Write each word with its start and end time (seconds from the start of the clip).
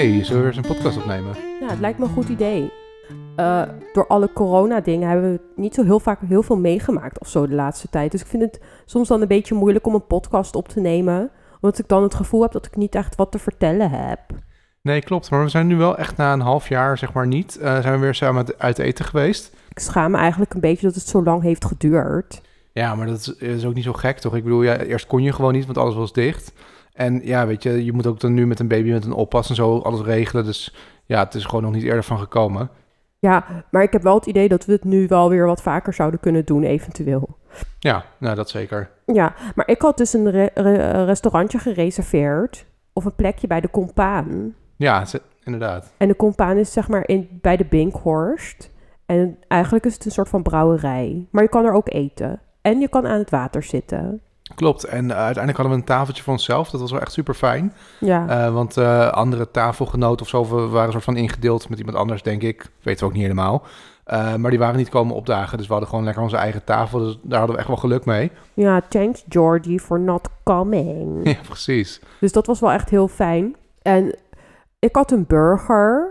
hey, 0.00 0.24
zullen 0.24 0.42
we 0.42 0.48
weer 0.48 0.56
eens 0.56 0.68
een 0.68 0.74
podcast 0.74 0.96
opnemen? 0.96 1.34
Ja, 1.60 1.68
het 1.68 1.80
lijkt 1.80 1.98
me 1.98 2.04
een 2.04 2.10
goed 2.10 2.28
idee. 2.28 2.72
Uh, 3.36 3.62
door 3.92 4.06
alle 4.06 4.32
corona-dingen 4.32 5.08
hebben 5.08 5.32
we 5.32 5.40
niet 5.56 5.74
zo 5.74 5.84
heel 5.84 6.00
vaak 6.00 6.18
heel 6.26 6.42
veel 6.42 6.56
meegemaakt 6.56 7.20
of 7.20 7.28
zo 7.28 7.46
de 7.46 7.54
laatste 7.54 7.88
tijd. 7.90 8.10
Dus 8.10 8.20
ik 8.20 8.26
vind 8.26 8.42
het 8.42 8.60
soms 8.84 9.08
dan 9.08 9.20
een 9.20 9.28
beetje 9.28 9.54
moeilijk 9.54 9.86
om 9.86 9.94
een 9.94 10.06
podcast 10.06 10.54
op 10.56 10.68
te 10.68 10.80
nemen. 10.80 11.30
Omdat 11.60 11.78
ik 11.78 11.88
dan 11.88 12.02
het 12.02 12.14
gevoel 12.14 12.42
heb 12.42 12.52
dat 12.52 12.66
ik 12.66 12.76
niet 12.76 12.94
echt 12.94 13.16
wat 13.16 13.32
te 13.32 13.38
vertellen 13.38 13.90
heb. 13.90 14.20
Nee, 14.82 15.02
klopt. 15.02 15.30
Maar 15.30 15.42
we 15.42 15.48
zijn 15.48 15.66
nu 15.66 15.76
wel 15.76 15.96
echt 15.96 16.16
na 16.16 16.32
een 16.32 16.40
half 16.40 16.68
jaar, 16.68 16.98
zeg 16.98 17.12
maar 17.12 17.26
niet, 17.26 17.58
uh, 17.60 17.80
zijn 17.80 17.94
we 17.94 17.98
weer 17.98 18.14
samen 18.14 18.46
uit 18.58 18.78
eten 18.78 19.04
geweest. 19.04 19.52
Ik 19.68 19.78
schaam 19.78 20.10
me 20.10 20.16
eigenlijk 20.16 20.54
een 20.54 20.60
beetje 20.60 20.86
dat 20.86 20.94
het 20.94 21.08
zo 21.08 21.22
lang 21.22 21.42
heeft 21.42 21.64
geduurd. 21.64 22.40
Ja, 22.72 22.94
maar 22.94 23.06
dat 23.06 23.18
is, 23.18 23.36
is 23.36 23.64
ook 23.64 23.74
niet 23.74 23.84
zo 23.84 23.92
gek, 23.92 24.18
toch? 24.18 24.36
Ik 24.36 24.42
bedoel, 24.42 24.62
ja, 24.62 24.78
eerst 24.78 25.06
kon 25.06 25.22
je 25.22 25.32
gewoon 25.32 25.52
niet, 25.52 25.66
want 25.66 25.78
alles 25.78 25.94
was 25.94 26.12
dicht. 26.12 26.52
En 26.92 27.20
ja, 27.24 27.46
weet 27.46 27.62
je, 27.62 27.84
je 27.84 27.92
moet 27.92 28.06
ook 28.06 28.20
dan 28.20 28.34
nu 28.34 28.46
met 28.46 28.60
een 28.60 28.68
baby 28.68 28.90
met 28.90 29.04
een 29.04 29.12
oppas 29.12 29.48
en 29.48 29.54
zo 29.54 29.78
alles 29.78 30.00
regelen. 30.00 30.44
Dus 30.44 30.74
ja, 31.04 31.24
het 31.24 31.34
is 31.34 31.44
gewoon 31.44 31.62
nog 31.62 31.72
niet 31.72 31.82
eerder 31.82 32.04
van 32.04 32.18
gekomen. 32.18 32.70
Ja, 33.18 33.44
maar 33.70 33.82
ik 33.82 33.92
heb 33.92 34.02
wel 34.02 34.14
het 34.14 34.26
idee 34.26 34.48
dat 34.48 34.64
we 34.64 34.72
het 34.72 34.84
nu 34.84 35.06
wel 35.06 35.28
weer 35.28 35.46
wat 35.46 35.62
vaker 35.62 35.94
zouden 35.94 36.20
kunnen 36.20 36.44
doen, 36.44 36.62
eventueel. 36.62 37.38
Ja, 37.78 38.04
nou 38.18 38.34
dat 38.34 38.50
zeker. 38.50 38.90
Ja, 39.06 39.34
maar 39.54 39.68
ik 39.68 39.82
had 39.82 39.96
dus 39.96 40.12
een 40.12 40.30
restaurantje 41.04 41.58
gereserveerd. 41.58 42.66
Of 42.92 43.04
een 43.04 43.14
plekje 43.14 43.46
bij 43.46 43.60
de 43.60 43.70
Compaan. 43.70 44.54
Ja, 44.76 45.04
inderdaad. 45.44 45.92
En 45.96 46.08
de 46.08 46.16
Compaan 46.16 46.56
is 46.56 46.72
zeg 46.72 46.88
maar 46.88 47.08
in, 47.08 47.38
bij 47.40 47.56
de 47.56 47.64
Binkhorst. 47.64 48.70
En 49.06 49.38
eigenlijk 49.48 49.84
is 49.84 49.94
het 49.94 50.04
een 50.04 50.10
soort 50.10 50.28
van 50.28 50.42
brouwerij. 50.42 51.28
Maar 51.30 51.42
je 51.42 51.48
kan 51.48 51.64
er 51.64 51.72
ook 51.72 51.92
eten. 51.92 52.40
En 52.62 52.80
je 52.80 52.88
kan 52.88 53.06
aan 53.06 53.18
het 53.18 53.30
water 53.30 53.62
zitten. 53.62 54.22
Klopt. 54.54 54.84
En 54.84 55.04
uh, 55.04 55.10
uiteindelijk 55.10 55.56
hadden 55.56 55.74
we 55.74 55.80
een 55.80 55.86
tafeltje 55.86 56.22
voor 56.22 56.32
onszelf. 56.32 56.70
Dat 56.70 56.80
was 56.80 56.90
wel 56.90 57.00
echt 57.00 57.12
super 57.12 57.34
fijn. 57.34 57.72
Ja. 57.98 58.46
Uh, 58.46 58.52
want 58.54 58.76
uh, 58.76 59.08
andere 59.08 59.50
tafelgenoten 59.50 60.22
of 60.22 60.28
zo 60.28 60.68
waren 60.70 60.86
een 60.86 60.92
soort 60.92 61.04
van 61.04 61.16
ingedeeld 61.16 61.68
met 61.68 61.78
iemand 61.78 61.96
anders, 61.96 62.22
denk 62.22 62.42
ik. 62.42 62.70
Weten 62.82 63.00
we 63.00 63.06
ook 63.06 63.12
niet 63.12 63.22
helemaal. 63.22 63.62
maar 64.36 64.50
die 64.50 64.58
waren 64.58 64.76
niet 64.76 64.88
komen 64.88 65.14
opdagen. 65.14 65.56
Dus 65.56 65.66
we 65.66 65.72
hadden 65.72 65.90
gewoon 65.90 66.04
lekker 66.04 66.22
onze 66.22 66.36
eigen 66.36 66.64
tafel. 66.64 66.98
Dus 66.98 67.18
daar 67.22 67.38
hadden 67.38 67.56
we 67.56 67.60
echt 67.62 67.70
wel 67.70 67.80
geluk 67.80 68.04
mee. 68.04 68.30
Ja, 68.54 68.80
thanks 68.88 69.24
Georgie 69.28 69.80
for 69.80 70.00
not 70.00 70.28
coming. 70.44 71.20
Ja, 71.28 71.36
precies. 71.46 72.00
Dus 72.20 72.32
dat 72.32 72.46
was 72.46 72.60
wel 72.60 72.72
echt 72.72 72.90
heel 72.90 73.08
fijn. 73.08 73.56
En 73.82 74.14
ik 74.78 74.96
had 74.96 75.10
een 75.10 75.24
burger 75.26 76.09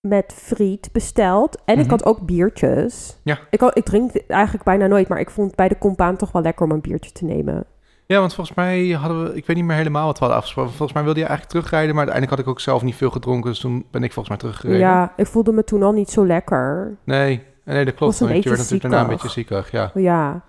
met 0.00 0.34
friet 0.36 0.88
besteld. 0.92 1.56
En 1.56 1.62
mm-hmm. 1.64 1.84
ik 1.84 1.90
had 1.90 2.04
ook 2.04 2.26
biertjes. 2.26 3.18
Ja. 3.22 3.38
Ik, 3.50 3.60
had, 3.60 3.76
ik 3.76 3.84
drink 3.84 4.14
eigenlijk 4.16 4.64
bijna 4.64 4.86
nooit, 4.86 5.08
maar 5.08 5.20
ik 5.20 5.30
vond 5.30 5.54
bij 5.54 5.68
de 5.68 5.78
compaan 5.78 6.16
toch 6.16 6.32
wel 6.32 6.42
lekker 6.42 6.64
om 6.64 6.70
een 6.70 6.80
biertje 6.80 7.12
te 7.12 7.24
nemen. 7.24 7.66
Ja, 8.06 8.18
want 8.20 8.34
volgens 8.34 8.56
mij 8.56 8.88
hadden 8.88 9.22
we, 9.22 9.34
ik 9.34 9.46
weet 9.46 9.56
niet 9.56 9.64
meer 9.64 9.76
helemaal 9.76 10.06
wat 10.06 10.12
we 10.12 10.18
hadden 10.18 10.36
afgesproken. 10.36 10.72
Volgens 10.72 10.92
mij 10.92 11.02
wilde 11.04 11.20
je 11.20 11.26
eigenlijk 11.26 11.56
terugrijden, 11.56 11.94
maar 11.94 12.04
uiteindelijk 12.04 12.36
had 12.36 12.46
ik 12.46 12.52
ook 12.54 12.60
zelf 12.60 12.82
niet 12.82 12.94
veel 12.94 13.10
gedronken. 13.10 13.50
Dus 13.50 13.60
toen 13.60 13.86
ben 13.90 14.02
ik 14.02 14.12
volgens 14.12 14.28
mij 14.28 14.38
teruggereden. 14.38 14.80
Ja, 14.80 15.12
ik 15.16 15.26
voelde 15.26 15.52
me 15.52 15.64
toen 15.64 15.82
al 15.82 15.92
niet 15.92 16.10
zo 16.10 16.26
lekker. 16.26 16.96
Nee, 17.04 17.42
nee 17.64 17.84
dat 17.84 17.94
klopt. 17.94 18.18
Was 18.18 18.30
een 18.30 18.36
je 18.36 18.42
werd 18.42 18.56
natuurlijk 18.56 18.82
daarna 18.82 19.00
een 19.00 19.10
beetje 19.10 19.28
ziekig, 19.28 19.70
ja. 19.70 19.90
Ja, 19.94 20.42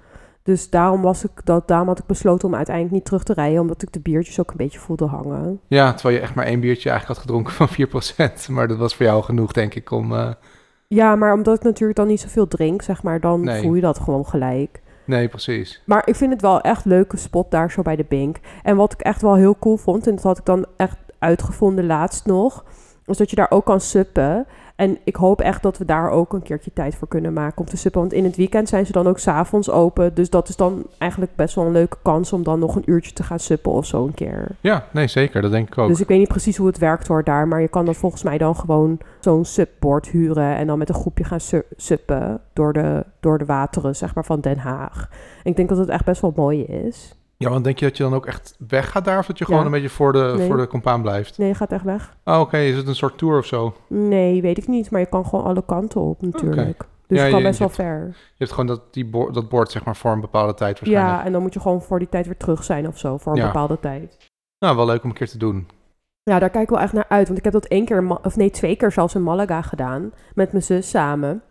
dus 0.50 0.70
daarom, 0.70 1.02
was 1.02 1.24
ik 1.24 1.32
dat, 1.44 1.68
daarom 1.68 1.88
had 1.88 2.00
ik 2.00 2.06
besloten 2.06 2.48
om 2.48 2.56
uiteindelijk 2.56 2.96
niet 2.96 3.06
terug 3.06 3.24
te 3.24 3.34
rijden, 3.34 3.62
omdat 3.62 3.82
ik 3.82 3.94
de 3.94 4.00
biertjes 4.00 4.40
ook 4.40 4.50
een 4.50 4.58
beetje 4.58 4.80
voelde 4.80 5.06
hangen. 5.06 5.60
Ja, 5.68 5.94
terwijl 5.94 6.16
je 6.16 6.22
echt 6.22 6.36
maar 6.36 6.46
één 6.46 6.60
biertje 6.60 6.90
eigenlijk 6.90 7.20
had 7.20 7.28
gedronken 7.28 7.54
van 7.54 8.32
4%. 8.50 8.52
Maar 8.52 8.68
dat 8.68 8.78
was 8.78 8.96
voor 8.96 9.06
jou 9.06 9.24
genoeg, 9.24 9.52
denk 9.52 9.76
ik, 9.76 9.92
om... 9.92 10.12
Uh... 10.12 10.30
Ja, 10.88 11.16
maar 11.16 11.34
omdat 11.34 11.58
ik 11.58 11.64
natuurlijk 11.64 11.98
dan 11.98 12.08
niet 12.08 12.20
zoveel 12.20 12.48
drink, 12.48 12.82
zeg 12.82 13.04
maar, 13.04 13.20
dan 13.20 13.44
nee. 13.44 13.62
voel 13.62 13.74
je 13.74 13.82
dat 13.82 14.00
gewoon 14.00 14.26
gelijk. 14.26 14.82
Nee, 15.06 15.28
precies. 15.28 15.84
Maar 15.86 16.02
ik 16.06 16.16
vind 16.16 16.32
het 16.32 16.42
wel 16.42 16.62
echt 16.62 16.86
een 16.86 16.92
leuke 16.92 17.18
spot 17.18 17.52
daar 17.52 17.72
zo 17.72 17.82
bij 17.82 17.96
de 17.96 18.06
Bink. 18.10 18.38
En 18.64 18.76
wat 18.76 18.94
ik 18.94 19.02
echt 19.02 19.22
wel 19.22 19.36
heel 19.36 19.56
cool 19.60 19.78
vond, 19.78 20.08
en 20.08 20.16
dat 20.16 20.24
had 20.24 20.38
ik 20.38 20.46
dan 20.46 20.66
echt 20.78 20.98
uitgevonden 21.20 21.86
laatst 21.86 22.26
nog, 22.26 22.66
was 23.06 23.18
dat 23.18 23.30
je 23.30 23.36
daar 23.36 23.52
ook 23.52 23.66
kan 23.66 23.82
suppen. 23.82 24.48
En 24.80 24.98
ik 25.04 25.16
hoop 25.16 25.42
echt 25.42 25.64
dat 25.64 25.78
we 25.78 25.86
daar 25.86 26.10
ook 26.10 26.34
een 26.34 26.42
keertje 26.42 26.74
tijd 26.74 26.96
voor 26.96 27.08
kunnen 27.08 27.34
maken 27.34 27.58
om 27.58 27.66
te 27.66 27.78
suppen. 27.78 28.02
Want 28.02 28.14
in 28.14 28.24
het 28.24 28.36
weekend 28.36 28.70
zijn 28.70 28.86
ze 28.86 28.92
dan 28.92 29.08
ook 29.08 29.20
s'avonds 29.20 29.70
open. 29.70 30.14
Dus 30.14 30.30
dat 30.30 30.50
is 30.50 30.56
dan 30.56 30.86
eigenlijk 30.98 31.36
best 31.36 31.56
wel 31.56 31.66
een 31.66 31.72
leuke 31.72 31.98
kans 32.02 32.34
om 32.34 32.44
dan 32.44 32.60
nog 32.60 32.76
een 32.76 32.84
uurtje 32.86 33.14
te 33.14 33.24
gaan 33.24 33.40
suppen 33.40 33.72
of 33.72 33.86
zo 33.86 34.06
een 34.06 34.14
keer. 34.14 34.48
Ja, 34.62 34.86
nee 34.92 35.08
zeker. 35.08 35.42
Dat 35.42 35.52
denk 35.52 35.68
ik 35.68 35.78
ook. 35.78 35.88
Dus 35.88 36.02
ik 36.02 36.08
weet 36.08 36.20
niet 36.20 36.28
precies 36.28 36.58
hoe 36.58 36.68
het 36.68 36.78
werkt 36.78 37.08
hoor 37.08 37.24
daar. 37.24 37.48
Maar 37.48 37.62
je 37.62 37.68
kan 37.68 37.86
dan 37.86 37.96
volgens 37.96 38.24
mij 38.24 38.38
dan 38.38 38.56
gewoon 38.56 38.98
zo'n 39.20 39.46
support 39.46 40.08
huren. 40.08 40.56
En 40.56 40.68
dan 40.68 40.78
met 40.78 40.90
een 40.90 40.96
groepje 40.96 41.24
gaan 41.24 41.40
su 41.40 41.62
suppen 41.76 42.42
door 42.54 42.74
de, 42.74 43.06
door 43.20 43.38
de 43.38 43.46
wateren 43.46 43.96
zeg 43.96 44.16
maar 44.16 44.26
van 44.26 44.40
Den 44.40 44.58
Haag. 44.58 45.10
En 45.44 45.52
ik 45.52 45.56
denk 45.56 45.70
dat 45.70 45.78
het 45.78 45.90
echt 45.90 46.06
best 46.06 46.22
wel 46.22 46.34
mooi 46.36 46.64
is. 46.64 47.19
Ja, 47.44 47.50
want 47.50 47.64
denk 47.64 47.80
je 47.80 47.86
dat 47.86 47.98
je 47.98 48.04
dan 48.04 48.14
ook 48.14 48.26
echt 48.26 48.56
weg 48.68 48.92
gaat 48.92 49.06
daar? 49.06 49.20
Of 49.20 49.26
dat 49.26 49.38
je 49.38 49.46
gewoon 49.46 49.66
een 49.66 49.72
beetje 49.72 49.90
voor 49.90 50.14
de, 50.14 50.34
Nee. 50.38 50.48
voor 50.48 50.58
de 50.58 50.68
compaan 50.68 51.02
blijft? 51.02 51.38
Nee, 51.38 51.48
je 51.48 51.54
gaat 51.56 51.72
echt 51.72 51.84
weg. 51.84 52.16
Oh, 52.26 52.40
oké. 52.40 52.58
Is 52.58 52.76
het 52.76 52.88
een 52.88 52.96
soort 52.96 53.18
tour 53.18 53.38
of 53.38 53.46
zo? 53.46 53.74
Nee, 53.88 54.42
weet 54.42 54.58
ik 54.58 54.68
niet. 54.68 54.92
Maar 54.92 55.00
je 55.00 55.06
kan 55.10 55.26
gewoon 55.26 55.46
alle 55.46 55.64
kanten 55.66 56.02
op 56.02 56.22
natuurlijk. 56.22 56.78
Dus 57.08 57.18
Ja, 57.18 57.24
je 57.26 57.30
kan 57.32 57.40
je- 57.40 57.46
best 57.46 57.60
je 57.60 57.66
wel 57.68 57.74
hebt- 57.76 57.90
ver. 57.90 58.08
Je 58.08 58.36
hebt 58.38 58.52
gewoon 58.52 58.66
dat, 58.68 58.94
die 58.94 59.10
dat 59.32 59.50
bord 59.50 59.72
zeg 59.72 59.86
maar 59.86 59.96
voor 59.96 60.12
een 60.12 60.22
bepaalde 60.22 60.54
tijd 60.54 60.80
waarschijnlijk. 60.80 61.18
Ja, 61.20 61.26
en 61.26 61.32
dan 61.32 61.42
moet 61.42 61.54
je 61.54 61.60
gewoon 61.60 61.82
voor 61.82 62.00
die 62.00 62.10
tijd 62.10 62.26
weer 62.26 62.38
terug 62.38 62.64
zijn 62.64 62.88
of 62.88 62.98
zo. 62.98 63.18
Voor 63.18 63.32
een 63.32 63.40
Ja. 63.40 63.46
bepaalde 63.46 63.80
tijd. 63.80 64.18
Nou, 64.60 64.76
wel 64.76 64.86
leuk 64.86 65.04
om 65.04 65.10
een 65.10 65.16
keer 65.16 65.30
te 65.30 65.38
doen. 65.38 65.68
Ja, 66.24 66.40
daar 66.40 66.50
kijk 66.50 66.64
ik 66.64 66.70
wel 66.70 66.80
echt 66.80 66.94
naar 66.94 67.06
uit. 67.10 67.26
Want 67.28 67.38
ik 67.38 67.44
heb 67.44 67.54
dat 67.54 67.66
één 67.66 67.86
keer, 67.86 68.20
of 68.24 68.36
nee, 68.36 68.50
twee 68.50 68.76
keer 68.76 68.92
zelfs 68.92 69.16
in 69.16 69.24
Malaga 69.24 69.62
gedaan. 69.62 70.12
Met 70.34 70.52
mijn 70.52 70.64
zus 70.64 70.90
samen. 70.90 71.42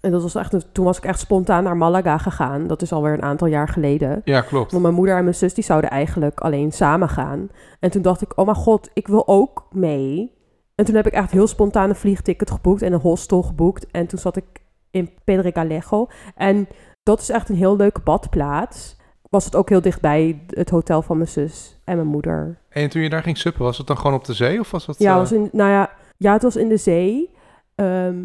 En 0.00 0.10
dat 0.10 0.22
was 0.22 0.34
echt, 0.34 0.66
toen 0.72 0.84
was 0.84 0.96
ik 0.96 1.04
echt 1.04 1.18
spontaan 1.18 1.64
naar 1.64 1.76
Malaga 1.76 2.18
gegaan. 2.18 2.66
Dat 2.66 2.82
is 2.82 2.92
alweer 2.92 3.12
een 3.12 3.22
aantal 3.22 3.46
jaar 3.46 3.68
geleden. 3.68 4.20
Ja, 4.24 4.40
klopt. 4.40 4.70
Want 4.70 4.82
mijn 4.82 4.94
moeder 4.94 5.16
en 5.16 5.22
mijn 5.22 5.34
zus 5.34 5.54
die 5.54 5.64
zouden 5.64 5.90
eigenlijk 5.90 6.40
alleen 6.40 6.72
samen 6.72 7.08
gaan. 7.08 7.48
En 7.80 7.90
toen 7.90 8.02
dacht 8.02 8.22
ik, 8.22 8.38
oh 8.38 8.44
mijn 8.44 8.56
god, 8.56 8.90
ik 8.92 9.08
wil 9.08 9.28
ook 9.28 9.66
mee. 9.70 10.38
En 10.74 10.84
toen 10.84 10.94
heb 10.94 11.06
ik 11.06 11.12
echt 11.12 11.30
heel 11.30 11.46
spontaan 11.46 11.88
een 11.88 11.96
vliegticket 11.96 12.50
geboekt 12.50 12.82
en 12.82 12.92
een 12.92 13.00
hostel 13.00 13.42
geboekt. 13.42 13.86
En 13.90 14.06
toen 14.06 14.18
zat 14.18 14.36
ik 14.36 14.44
in 14.90 15.10
Pedregalejo. 15.24 16.06
En 16.34 16.68
dat 17.02 17.20
is 17.20 17.30
echt 17.30 17.48
een 17.48 17.56
heel 17.56 17.76
leuke 17.76 18.00
badplaats. 18.00 18.96
Was 19.30 19.44
het 19.44 19.56
ook 19.56 19.68
heel 19.68 19.80
dichtbij 19.80 20.42
het 20.46 20.70
hotel 20.70 21.02
van 21.02 21.16
mijn 21.16 21.28
zus 21.28 21.80
en 21.84 21.96
mijn 21.96 22.08
moeder. 22.08 22.58
En 22.68 22.88
toen 22.88 23.02
je 23.02 23.10
daar 23.10 23.22
ging 23.22 23.38
suppen, 23.38 23.62
was 23.62 23.78
het 23.78 23.86
dan 23.86 23.96
gewoon 23.96 24.16
op 24.16 24.24
de 24.24 24.34
zee? 24.34 24.60
Of 24.60 24.70
was 24.70 24.86
dat... 24.86 24.98
Ja, 24.98 25.12
eh, 25.12 25.18
was 25.18 25.32
in, 25.32 25.48
nou 25.52 25.70
ja, 25.70 25.90
ja, 26.16 26.32
het 26.32 26.42
was 26.42 26.56
in 26.56 26.68
de 26.68 26.76
zee. 26.76 27.30
Ehm, 27.74 28.16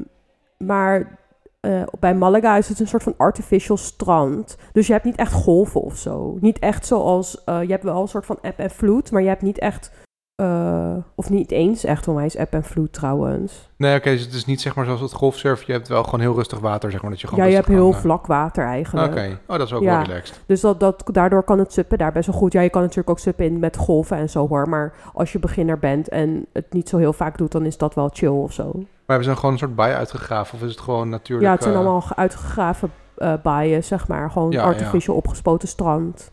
maar 0.58 1.19
eh, 1.66 1.81
bij 2.00 2.16
Malaga 2.16 2.58
is 2.58 2.70
het 2.70 2.80
een 2.80 2.88
soort 2.88 3.03
van 3.03 3.14
artificial 3.18 3.78
strand. 3.78 4.58
Dus 4.72 4.88
je 4.88 4.94
hebt 4.94 5.06
niet 5.06 5.16
echt 5.16 5.31
golven 5.34 5.81
of 5.81 5.96
zo. 5.98 6.38
Niet 6.42 6.59
echt 6.59 6.86
zoals... 6.86 7.44
eh, 7.44 7.62
je 7.62 7.72
hebt 7.72 7.84
wel 7.84 8.02
een 8.02 8.08
soort 8.08 8.26
van 8.26 8.38
eb 8.42 8.59
en 8.59 8.70
vloed, 8.72 9.12
maar 9.12 9.22
je 9.22 9.28
hebt 9.28 9.42
niet 9.42 9.59
echt... 9.59 9.92
eh, 10.36 10.96
of 11.16 11.30
niet 11.30 11.52
eens 11.52 11.84
echt 11.84 12.08
onwijs 12.08 12.36
eb 12.36 12.53
en 12.53 12.64
vloed 12.64 12.94
trouwens. 12.94 13.70
Nee, 13.78 13.98
oké, 13.98 14.09
dus 14.09 14.22
het 14.22 14.34
is 14.34 14.46
niet 14.46 14.62
zeg 14.62 14.76
maar 14.76 14.86
zoals 14.86 15.02
het 15.02 15.14
golfsurfen. 15.14 15.64
Je 15.68 15.74
hebt 15.74 15.88
wel 15.88 16.03
gewoon 16.03 16.20
heel 16.20 16.34
rustig 16.36 16.59
water, 16.59 16.92
zeg 16.92 17.02
maar. 17.02 17.12
Dat 17.12 17.22
je 17.22 17.28
gewoon 17.28 17.44
Ja, 17.44 17.50
je 17.50 17.56
hebt 17.56 17.68
heel 17.68 17.92
kan, 17.92 18.00
vlak 18.00 18.26
water 18.28 18.66
eigenlijk. 18.66 19.12
Oké, 19.12 19.40
oh, 19.47 19.58
dat 19.58 19.68
is 19.68 19.74
ook 19.74 19.82
Ja. 19.82 19.97
wel 19.97 20.06
relaxed. 20.06 20.40
Dus 20.46 20.62
dat, 20.62 20.80
dat, 20.80 21.03
daardoor 21.12 21.44
kan 21.44 21.59
het 21.59 21.74
suppen 21.74 21.97
daar 21.97 22.12
best 22.12 22.28
wel 22.28 22.36
goed. 22.40 22.53
Ja, 22.53 22.62
je 22.62 22.70
kan 22.70 22.82
natuurlijk 22.82 23.09
ook 23.09 23.20
suppen 23.20 23.46
in 23.46 23.59
met 23.59 23.78
golven 23.78 24.18
en 24.18 24.30
zo 24.30 24.47
hoor. 24.47 24.70
Maar 24.70 24.94
als 25.14 25.32
je 25.32 25.40
beginner 25.40 25.80
bent 25.80 26.09
en 26.09 26.46
het 26.53 26.74
niet 26.74 26.90
zo 26.90 26.97
heel 26.97 27.14
vaak 27.14 27.38
doet, 27.38 27.52
dan 27.52 27.66
is 27.66 27.78
dat 27.78 27.94
wel 27.94 28.09
chill 28.14 28.30
of 28.30 28.53
zo. 28.53 28.84
Maar 29.05 29.16
hebben 29.17 29.23
ze 29.23 29.29
dan 29.29 29.38
gewoon 29.38 29.51
een 29.51 29.59
soort 29.59 29.75
baai 29.75 29.93
uitgegraven? 29.93 30.55
Of 30.55 30.63
is 30.63 30.71
het 30.71 30.79
gewoon 30.79 31.09
natuurlijk... 31.09 31.47
Ja, 31.47 31.53
het 31.53 31.61
zijn 31.63 31.73
eh, 31.75 31.79
allemaal 31.79 32.01
ge- 32.01 32.16
uitgegraven 32.16 32.91
eh 33.17 33.33
baaien, 33.43 33.83
zeg 33.83 34.07
maar. 34.07 34.31
Gewoon 34.31 34.51
Ja, 34.51 34.63
artificial 34.63 35.16
opgespoten 35.16 35.67
strand. 35.67 36.31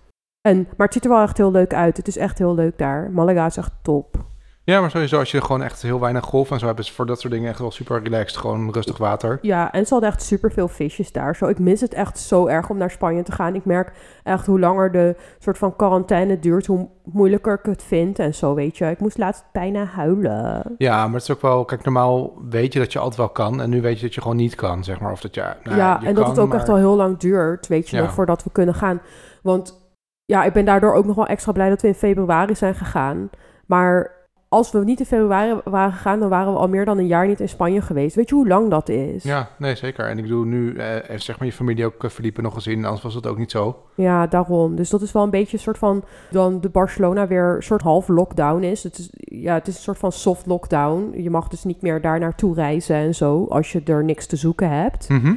En, 0.48 0.56
maar 0.76 0.86
het 0.86 0.92
ziet 0.92 1.04
er 1.04 1.10
wel 1.10 1.22
echt 1.22 1.36
heel 1.36 1.50
leuk 1.50 1.74
uit. 1.74 1.96
Het 1.96 2.08
is 2.08 2.16
echt 2.16 2.38
heel 2.38 2.54
leuk 2.54 2.78
daar. 2.78 3.10
Malaga 3.10 3.46
is 3.46 3.56
echt 3.56 3.72
top. 3.82 4.16
Ja, 4.64 4.80
maar 4.80 4.90
sowieso, 4.90 5.18
als 5.18 5.30
je 5.30 5.40
gewoon 5.40 5.62
echt 5.62 5.82
heel 5.82 6.00
weinig 6.00 6.24
golf 6.24 6.50
en 6.50 6.58
zo 6.58 6.66
hebt... 6.66 6.78
is 6.78 6.92
voor 6.92 7.06
dat 7.06 7.20
soort 7.20 7.32
dingen 7.32 7.48
echt 7.48 7.58
wel 7.58 7.70
super 7.70 8.02
relaxed. 8.02 8.36
Gewoon 8.36 8.72
rustig 8.72 8.98
water. 8.98 9.38
Ja, 9.40 9.72
en 9.72 9.86
ze 9.86 9.92
hadden 9.92 10.10
echt 10.10 10.22
superveel 10.22 10.68
visjes 10.68 11.12
daar. 11.12 11.36
Zo, 11.36 11.46
ik 11.46 11.58
mis 11.58 11.80
het 11.80 11.94
echt 11.94 12.18
zo 12.18 12.46
erg 12.46 12.68
om 12.70 12.76
naar 12.76 12.90
Spanje 12.90 13.22
te 13.22 13.32
gaan. 13.32 13.54
Ik 13.54 13.64
merk 13.64 13.92
echt 14.22 14.46
hoe 14.46 14.60
langer 14.60 14.92
de 14.92 15.16
soort 15.38 15.58
van 15.58 15.76
quarantaine 15.76 16.38
duurt, 16.38 16.66
hoe 16.66 16.88
moeilijker 17.04 17.54
ik 17.58 17.64
het 17.66 17.82
vind 17.82 18.18
en 18.18 18.34
zo, 18.34 18.54
weet 18.54 18.78
je. 18.78 18.86
Ik 18.90 19.00
moest 19.00 19.18
laatst 19.18 19.44
bijna 19.52 19.84
huilen. 19.84 20.74
Ja, 20.78 21.04
maar 21.04 21.14
het 21.14 21.22
is 21.22 21.30
ook 21.30 21.42
wel... 21.42 21.64
Kijk, 21.64 21.84
normaal 21.84 22.32
weet 22.48 22.72
je 22.72 22.78
dat 22.78 22.92
je 22.92 22.98
altijd 22.98 23.16
wel 23.18 23.28
kan. 23.28 23.60
En 23.60 23.70
nu 23.70 23.80
weet 23.80 23.96
je 23.96 24.04
dat 24.04 24.14
je 24.14 24.20
gewoon 24.20 24.36
niet 24.36 24.54
kan, 24.54 24.84
zeg 24.84 25.00
maar. 25.00 25.12
Of 25.12 25.20
dat 25.20 25.34
je... 25.34 25.40
nou 25.64 25.76
ja, 25.76 25.98
je 26.00 26.06
en 26.06 26.14
dat 26.14 26.22
kan, 26.22 26.32
het 26.32 26.40
ook 26.42 26.48
maar- 26.48 26.58
echt 26.58 26.68
al 26.68 26.76
heel 26.76 26.96
lang 26.96 27.18
duurt, 27.18 27.66
weet 27.66 27.88
je 27.88 27.96
Ja. 27.96 28.02
nog, 28.02 28.12
voordat 28.12 28.44
we 28.44 28.50
kunnen 28.50 28.74
gaan. 28.74 29.00
Want 29.42 29.94
ja, 30.24 30.44
ik 30.44 30.52
ben 30.52 30.64
daardoor 30.64 30.94
ook 30.94 31.04
nog 31.06 31.16
wel 31.16 31.26
extra 31.26 31.52
blij 31.52 31.68
dat 31.68 31.82
we 31.82 31.88
in 31.88 31.94
februari 31.94 32.54
zijn 32.54 32.74
gegaan. 32.74 33.30
Maar 33.66 34.20
als 34.52 34.72
we 34.72 34.84
niet 34.84 35.00
in 35.00 35.06
februari 35.06 35.60
waren 35.64 35.92
gegaan, 35.92 36.20
dan 36.20 36.28
waren 36.28 36.52
we 36.52 36.58
al 36.58 36.68
meer 36.68 36.84
dan 36.84 36.98
een 36.98 37.06
jaar 37.06 37.26
niet 37.26 37.40
in 37.40 37.48
Spanje 37.48 37.80
geweest. 37.80 38.16
Weet 38.16 38.28
je 38.28 38.34
hoe 38.34 38.48
lang 38.48 38.70
dat 38.70 38.88
is? 38.88 39.22
Ja, 39.22 39.48
nee, 39.58 39.74
zeker. 39.74 40.08
En 40.08 40.16
ik 40.16 40.22
bedoel, 40.22 40.44
nu 40.44 40.74
eh, 40.74 40.86
heeft 41.02 41.24
zeg 41.24 41.38
maar 41.38 41.46
je 41.48 41.54
familie 41.54 41.84
ook 41.84 42.04
eh, 42.04 42.10
verdiepen 42.10 42.42
nog 42.42 42.54
gezien. 42.54 42.84
Anders 42.84 43.02
was 43.02 43.14
het 43.14 43.26
ook 43.26 43.38
niet 43.38 43.50
zo. 43.50 43.76
Ja, 43.94 44.26
daarom. 44.26 44.76
Dus 44.76 44.90
dat 44.90 45.02
is 45.02 45.12
wel 45.12 45.22
een 45.22 45.30
beetje 45.30 45.56
een 45.56 45.62
soort 45.62 45.78
van... 45.78 46.04
dan 46.30 46.60
de 46.60 46.68
Barcelona 46.68 47.26
weer 47.26 47.54
een 47.56 47.62
soort 47.62 47.82
half 47.82 48.08
lockdown 48.08 48.62
is. 48.62 48.82
Het 48.82 48.98
is, 48.98 49.08
ja, 49.14 49.54
het 49.54 49.68
is 49.68 49.76
een 49.76 49.82
soort 49.82 49.98
van 49.98 50.12
soft 50.12 50.46
lockdown. 50.46 51.22
Je 51.22 51.30
mag 51.30 51.48
dus 51.48 51.64
niet 51.64 51.82
meer 51.82 52.00
daar 52.00 52.18
naartoe 52.18 52.54
reizen 52.54 52.96
en 52.96 53.14
zo... 53.14 53.46
als 53.48 53.72
je 53.72 53.82
er 53.84 54.04
niks 54.04 54.26
te 54.26 54.36
zoeken 54.36 54.70
hebt. 54.70 55.08
Mhm. 55.08 55.34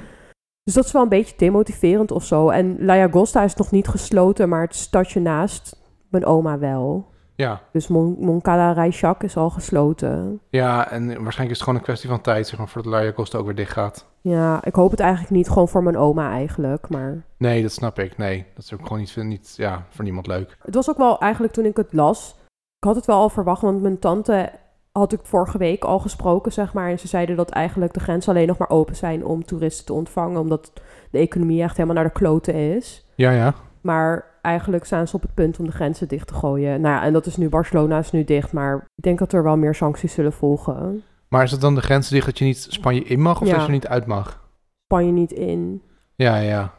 Dus 0.63 0.73
dat 0.73 0.85
is 0.85 0.91
wel 0.91 1.01
een 1.01 1.09
beetje 1.09 1.37
demotiverend 1.37 2.11
of 2.11 2.23
zo. 2.23 2.49
En 2.49 2.85
La 2.85 3.03
Agosta 3.03 3.43
is 3.43 3.55
nog 3.55 3.71
niet 3.71 3.87
gesloten, 3.87 4.49
maar 4.49 4.61
het 4.61 4.75
stadje 4.75 5.19
naast 5.19 5.75
mijn 6.09 6.25
oma 6.25 6.59
wel. 6.59 7.13
Ja. 7.35 7.61
Dus 7.71 7.87
Mon 7.87 8.15
Moncada 8.19 8.71
Rijchak 8.71 9.23
is 9.23 9.37
al 9.37 9.49
gesloten. 9.49 10.39
Ja, 10.49 10.91
en 10.91 11.05
waarschijnlijk 11.05 11.49
is 11.49 11.49
het 11.49 11.61
gewoon 11.61 11.75
een 11.75 11.81
kwestie 11.81 12.09
van 12.09 12.21
tijd, 12.21 12.47
zeg 12.47 12.57
maar, 12.57 12.67
voordat 12.67 12.91
Laia 12.91 13.11
Costa 13.11 13.37
ook 13.37 13.45
weer 13.45 13.55
dicht 13.55 13.71
gaat. 13.71 14.05
Ja, 14.21 14.63
ik 14.63 14.75
hoop 14.75 14.91
het 14.91 14.99
eigenlijk 14.99 15.31
niet. 15.31 15.49
Gewoon 15.49 15.67
voor 15.67 15.83
mijn 15.83 15.97
oma 15.97 16.31
eigenlijk. 16.31 16.89
Maar 16.89 17.23
Nee, 17.37 17.61
dat 17.61 17.71
snap 17.71 17.99
ik. 17.99 18.17
Nee, 18.17 18.45
dat 18.53 18.63
is 18.63 18.73
ook 18.73 18.81
gewoon 18.81 18.99
niet, 18.99 19.15
niet 19.15 19.53
ja, 19.57 19.85
voor 19.89 20.03
niemand 20.03 20.27
leuk. 20.27 20.57
het 20.61 20.75
was 20.75 20.89
ook 20.89 20.97
wel 20.97 21.19
eigenlijk 21.19 21.53
toen 21.53 21.65
ik 21.65 21.77
het 21.77 21.93
las. 21.93 22.35
Ik 22.77 22.87
had 22.87 22.95
het 22.95 23.05
wel 23.05 23.17
al 23.17 23.29
verwacht, 23.29 23.61
want 23.61 23.81
mijn 23.81 23.99
tante 23.99 24.51
had 24.91 25.13
ik 25.13 25.19
vorige 25.23 25.57
week 25.57 25.83
al 25.83 25.99
gesproken, 25.99 26.51
zeg 26.51 26.73
maar. 26.73 26.89
En 26.89 26.99
ze 26.99 27.07
zeiden 27.07 27.35
dat 27.35 27.49
eigenlijk 27.49 27.93
de 27.93 27.99
grenzen 27.99 28.33
alleen 28.33 28.47
nog 28.47 28.57
maar 28.57 28.69
open 28.69 28.95
zijn 28.95 29.25
om 29.25 29.45
toeristen 29.45 29.85
te 29.85 29.93
ontvangen. 29.93 30.39
Omdat 30.39 30.71
de 31.11 31.17
economie 31.17 31.61
echt 31.61 31.77
helemaal 31.77 31.95
naar 31.95 32.13
de 32.13 32.19
kloten 32.19 32.53
is. 32.53 33.05
Ja, 33.15 33.31
ja. 33.31 33.53
Maar 33.81 34.25
eigenlijk 34.45 34.85
staan 34.85 35.07
ze 35.07 35.15
op 35.15 35.21
het 35.21 35.33
punt 35.33 35.59
om 35.59 35.65
de 35.65 35.71
grenzen 35.71 36.07
dicht 36.07 36.27
te 36.27 36.33
gooien. 36.33 36.81
Nou 36.81 36.95
ja, 36.95 37.03
en 37.03 37.13
dat 37.13 37.25
is 37.25 37.37
nu, 37.37 37.49
Barcelona 37.49 37.97
is 37.99 38.11
nu 38.11 38.23
dicht. 38.23 38.51
Maar 38.53 38.75
ik 38.95 39.03
denk 39.03 39.19
dat 39.19 39.33
er 39.33 39.43
wel 39.43 39.57
meer 39.57 39.75
sancties 39.75 40.13
zullen 40.13 40.33
volgen. 40.33 41.03
Maar 41.29 41.43
is 41.43 41.51
het 41.51 41.61
dan 41.61 41.75
de 41.75 41.81
grens 41.81 42.09
dicht 42.09 42.25
dat 42.25 42.37
je 42.37 42.45
niet 42.45 42.67
Spanje 42.69 43.03
in 43.03 43.21
mag 43.21 43.41
of 43.41 43.47
Ja. 43.47 43.57
dat 43.57 43.65
je 43.65 43.71
niet 43.71 43.87
uit 43.87 44.05
mag? 44.05 44.43
Spanje 44.85 45.11
niet 45.11 45.31
in, 45.31 45.81
Ja, 46.15 46.35
ja. 46.37 46.73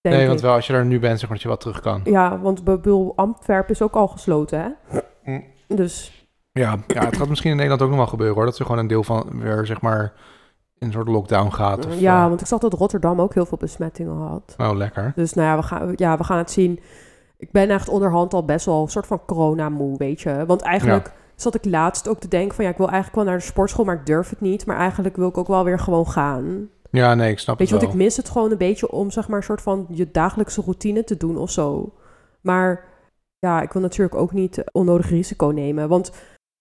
denk 0.00 0.14
nee, 0.14 0.22
ik. 0.22 0.28
want 0.28 0.40
wel 0.40 0.54
als 0.54 0.66
je 0.66 0.72
er 0.72 0.84
nu 0.84 0.98
bent, 0.98 1.18
zeg 1.18 1.28
maar 1.28 1.32
dat 1.38 1.42
je 1.42 1.48
wel 1.48 1.56
terug 1.56 1.80
kan. 1.80 2.00
Ja, 2.04 2.38
want 2.40 2.64
bedoel, 2.64 3.12
Antwerpen 3.16 3.70
is 3.74 3.82
ook 3.82 3.94
al 3.94 4.08
gesloten, 4.08 4.60
hè? 4.60 4.98
Mm. 5.32 5.44
Dus 5.68 6.26
Ja, 6.52 6.78
ja, 6.86 7.04
het 7.04 7.16
gaat 7.16 7.28
misschien 7.28 7.50
in 7.50 7.56
Nederland 7.56 7.82
ook 7.82 7.88
nog 7.88 7.98
wel 7.98 8.06
gebeuren 8.06 8.36
hoor. 8.36 8.44
Dat 8.44 8.56
ze 8.56 8.62
gewoon 8.62 8.78
een 8.78 8.86
deel 8.86 9.04
van 9.04 9.26
weer, 9.40 9.66
zeg 9.66 9.80
maar, 9.80 10.12
een 10.84 10.92
soort 10.92 11.08
lockdown 11.08 11.50
gaat. 11.50 11.86
Of, 11.86 11.98
ja, 11.98 12.22
eh, 12.22 12.28
want 12.28 12.40
ik 12.40 12.46
zag 12.46 12.58
dat 12.58 12.72
Rotterdam 12.72 13.20
ook 13.20 13.34
heel 13.34 13.46
veel 13.46 13.58
besmettingen 13.58 14.16
had. 14.16 14.54
oh, 14.56 14.76
lekker. 14.76 15.12
Dus 15.16 15.34
nou 15.34 15.48
ja 15.48 15.56
we, 15.56 15.62
gaan, 15.62 15.92
ja, 15.96 16.16
we 16.16 16.24
gaan 16.24 16.38
het 16.38 16.50
zien. 16.50 16.80
Ik 17.38 17.50
ben 17.50 17.70
echt 17.70 17.88
onderhand 17.88 18.34
al 18.34 18.44
best 18.44 18.66
wel 18.66 18.82
een 18.82 18.88
soort 18.88 19.06
van 19.06 19.20
corona-moe, 19.26 19.96
weet 19.96 20.20
je. 20.20 20.44
Want 20.46 20.62
eigenlijk 20.62 21.12
zat 21.36 21.54
ik 21.54 21.64
laatst 21.64 22.08
ook 22.08 22.18
te 22.18 22.28
denken 22.28 22.54
van... 22.54 22.64
ja, 22.64 22.70
ik 22.70 22.76
wil 22.76 22.88
eigenlijk 22.88 23.16
wel 23.16 23.24
naar 23.24 23.38
de 23.38 23.44
sportschool, 23.44 23.84
maar 23.84 23.94
ik 23.94 24.06
durf 24.06 24.30
het 24.30 24.40
niet. 24.40 24.66
Maar 24.66 24.76
eigenlijk 24.76 25.16
wil 25.16 25.28
ik 25.28 25.38
ook 25.38 25.46
wel 25.46 25.64
weer 25.64 25.78
gewoon 25.78 26.08
gaan. 26.08 26.68
Ja, 26.90 27.14
nee, 27.14 27.30
ik 27.30 27.38
snap 27.38 27.58
Weet 27.58 27.68
je, 27.68 27.74
want 27.76 27.88
ik 27.88 27.94
mis 27.94 28.16
het 28.16 28.28
gewoon 28.28 28.50
een 28.50 28.58
beetje 28.58 28.90
om 28.90 29.10
zeg 29.10 29.28
maar 29.28 29.36
een 29.38 29.44
soort 29.44 29.62
van 29.62 29.86
je 29.88 30.10
dagelijkse 30.10 30.60
routine 30.60 31.04
te 31.04 31.16
doen 31.16 31.36
of 31.36 31.50
zo. 31.50 31.92
Maar 32.40 32.84
ja, 33.38 33.62
ik 33.62 33.72
wil 33.72 33.82
natuurlijk 33.82 34.16
ook 34.16 34.32
niet 34.32 34.64
onnodig 34.72 35.08
risico 35.08 35.46
nemen. 35.46 35.88
Want 35.88 36.12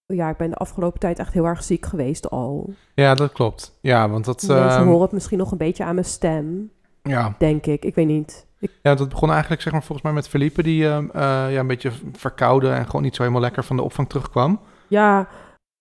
ja, 0.06 0.30
ik 0.30 0.38
ben 0.38 0.50
de 0.50 0.56
afgelopen 0.56 1.00
tijd 1.00 1.20
echt 1.20 1.34
heel 1.34 1.46
erg 1.46 1.64
ziek 1.64 1.86
geweest 1.86 2.30
al. 2.30 2.74
Ja, 2.94 3.16
dat 3.16 3.32
klopt. 3.32 3.78
Ja, 3.82 4.10
want 4.10 4.26
dat, 4.26 4.42
Mensen 4.48 4.68
ehm, 4.70 4.86
horen 4.88 5.02
het 5.02 5.12
misschien 5.12 5.38
nog 5.38 5.52
een 5.52 5.58
beetje 5.58 5.84
aan 5.84 5.94
mijn 5.94 6.06
stem, 6.06 6.72
ja. 7.02 7.36
denk 7.38 7.66
ik. 7.66 7.86
Ik 7.86 7.96
weet 7.96 8.08
niet. 8.08 8.46
Ik, 8.60 8.72
ja, 8.82 8.96
dat 8.96 9.10
begon 9.10 9.32
eigenlijk 9.32 9.62
zeg 9.62 9.74
maar 9.74 9.84
volgens 9.84 10.08
mij 10.08 10.16
met 10.16 10.28
Felipe, 10.28 10.64
die 10.64 10.86
eh, 10.88 11.06
ja, 11.52 11.60
een 11.60 11.68
beetje 11.68 11.92
verkouden 12.12 12.76
en 12.76 12.86
gewoon 12.86 13.02
niet 13.02 13.16
zo 13.16 13.22
helemaal 13.22 13.44
lekker 13.44 13.64
van 13.64 13.76
de 13.76 13.84
opvang 13.84 14.10
terugkwam. 14.10 14.60
ja, 14.88 15.28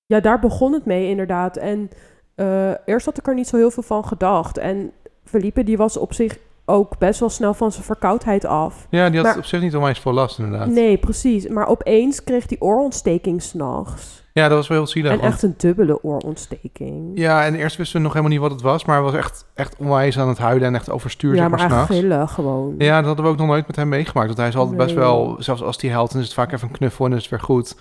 ja, 0.07 0.21
daar 0.21 0.39
begon 0.39 0.73
het 0.73 0.85
mee 0.85 1.09
inderdaad. 1.09 1.57
En 1.57 1.91
eh, 2.35 2.71
eerst 2.85 3.07
had 3.07 3.19
ik 3.19 3.27
er 3.27 3.35
niet 3.35 3.49
zo 3.49 3.57
heel 3.57 3.71
veel 3.71 3.83
van 3.83 4.05
gedacht. 4.05 4.59
En 4.59 4.93
Felipe 5.25 5.65
die 5.65 5.77
was 5.77 5.97
op 5.97 6.13
zich 6.13 6.39
ook 6.64 6.99
best 6.99 7.20
wel 7.20 7.29
snel 7.31 7.55
van 7.55 7.73
zijn 7.73 7.85
verkoudheid 7.85 8.44
af. 8.44 8.87
Ja, 8.91 9.09
die 9.11 9.17
had 9.19 9.26
Maar- 9.29 9.37
op 9.38 9.44
zich 9.44 9.61
niet 9.61 9.76
onwijs 9.76 9.99
veel 9.99 10.12
last 10.12 10.38
inderdaad. 10.38 10.67
Nee, 10.69 10.97
precies. 10.99 11.49
Maar 11.49 11.67
opeens 11.67 12.25
kreeg 12.25 12.44
hij 12.49 12.56
oorontsteking 12.61 13.43
s'nachts. 13.43 14.20
Ja, 14.35 14.49
dat 14.49 14.56
was 14.56 14.69
wel 14.69 14.79
heel 14.79 14.87
zielig. 14.87 15.11
En 15.12 15.19
want- 15.20 15.32
echt 15.32 15.43
een 15.43 15.55
dubbele 15.56 16.03
oorontsteking. 16.03 17.11
Ja, 17.14 17.44
en 17.44 17.55
eerst 17.55 17.76
wisten 17.76 17.97
we 17.97 18.03
nog 18.03 18.12
helemaal 18.12 18.32
niet 18.32 18.43
wat 18.43 18.50
het 18.50 18.61
was, 18.62 18.85
maar 18.85 18.94
hij 18.97 19.05
was 19.05 19.14
echt, 19.14 19.44
echt 19.55 19.76
onwijs 19.79 20.19
aan 20.19 20.29
het 20.29 20.38
huilen 20.38 20.67
en 20.67 20.75
echt 20.75 20.91
overstuur, 20.91 21.35
ja 21.35 21.41
zeg 21.41 21.50
maar 21.50 21.69
maar, 21.69 21.79
echt 21.79 21.87
gillen 21.87 22.29
gewoon. 22.29 22.75
Ja, 22.79 22.97
dat 22.97 23.06
hadden 23.06 23.25
we 23.25 23.31
ook 23.31 23.37
nog 23.37 23.47
nooit 23.47 23.67
met 23.67 23.76
hem 23.76 23.88
meegemaakt. 23.88 24.26
Want 24.26 24.38
hij 24.38 24.49
is 24.49 24.56
altijd 24.56 24.76
best 24.76 24.94
wel, 24.94 25.37
zelfs 25.38 25.62
als 25.62 25.81
hij 25.81 25.91
huilt, 25.91 26.11
dan 26.12 26.20
is 26.20 26.26
het 26.26 26.35
vaak 26.37 26.53
even 26.53 26.69
een 26.69 26.75
knuffel 26.75 27.05
en 27.05 27.12
is 27.12 27.20
het 27.23 27.31
weer 27.31 27.41
goed. 27.41 27.76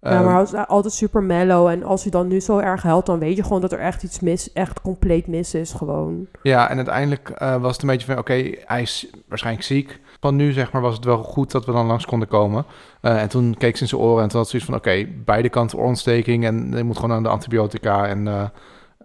Ja, 0.00 0.10
Ehm, 0.10 0.24
maar 0.24 0.34
hij 0.34 0.44
was 0.44 0.66
altijd 0.68 0.94
super 0.94 1.22
mellow. 1.22 1.66
En 1.68 1.82
als 1.82 2.02
hij 2.02 2.10
dan 2.10 2.28
nu 2.28 2.40
zo 2.40 2.58
erg 2.58 2.82
huilt, 2.82 3.06
dan 3.06 3.18
weet 3.18 3.36
je 3.36 3.42
gewoon 3.42 3.60
dat 3.60 3.72
er 3.72 3.78
echt 3.78 4.02
iets 4.02 4.20
mis, 4.20 4.52
echt 4.52 4.80
compleet 4.80 5.26
mis 5.26 5.54
is 5.54 5.72
gewoon. 5.72 6.26
Ja, 6.42 6.70
en 6.70 6.76
uiteindelijk 6.76 7.28
eh, 7.30 7.56
was 7.56 7.72
het 7.72 7.82
een 7.82 7.88
beetje 7.88 8.06
van, 8.06 8.18
oké, 8.18 8.50
hij 8.64 8.82
is 8.82 9.10
waarschijnlijk 9.28 9.66
ziek. 9.66 10.00
Van 10.20 10.36
nu, 10.36 10.52
zeg 10.52 10.72
maar, 10.72 10.82
was 10.82 10.94
het 10.94 11.04
wel 11.04 11.22
goed 11.22 11.50
dat 11.50 11.64
we 11.64 11.72
dan 11.72 11.86
langs 11.86 12.06
konden 12.06 12.28
komen. 12.28 12.64
Eh, 13.00 13.22
en 13.22 13.28
toen 13.28 13.54
keek 13.58 13.76
ze 13.76 13.82
in 13.82 13.88
zijn 13.88 14.00
oren 14.00 14.22
en 14.22 14.28
toen 14.28 14.38
had 14.38 14.48
ze 14.48 14.58
zoiets 14.58 14.70
van, 14.70 14.78
oké, 14.94 15.08
beide 15.24 15.48
kanten 15.48 15.78
oorontsteking 15.78 16.44
en 16.44 16.72
je 16.76 16.84
moet 16.84 16.96
gewoon 16.98 17.16
aan 17.16 17.22
de 17.22 17.28
antibiotica. 17.28 18.06
En 18.06 18.28
eh, 18.28 18.44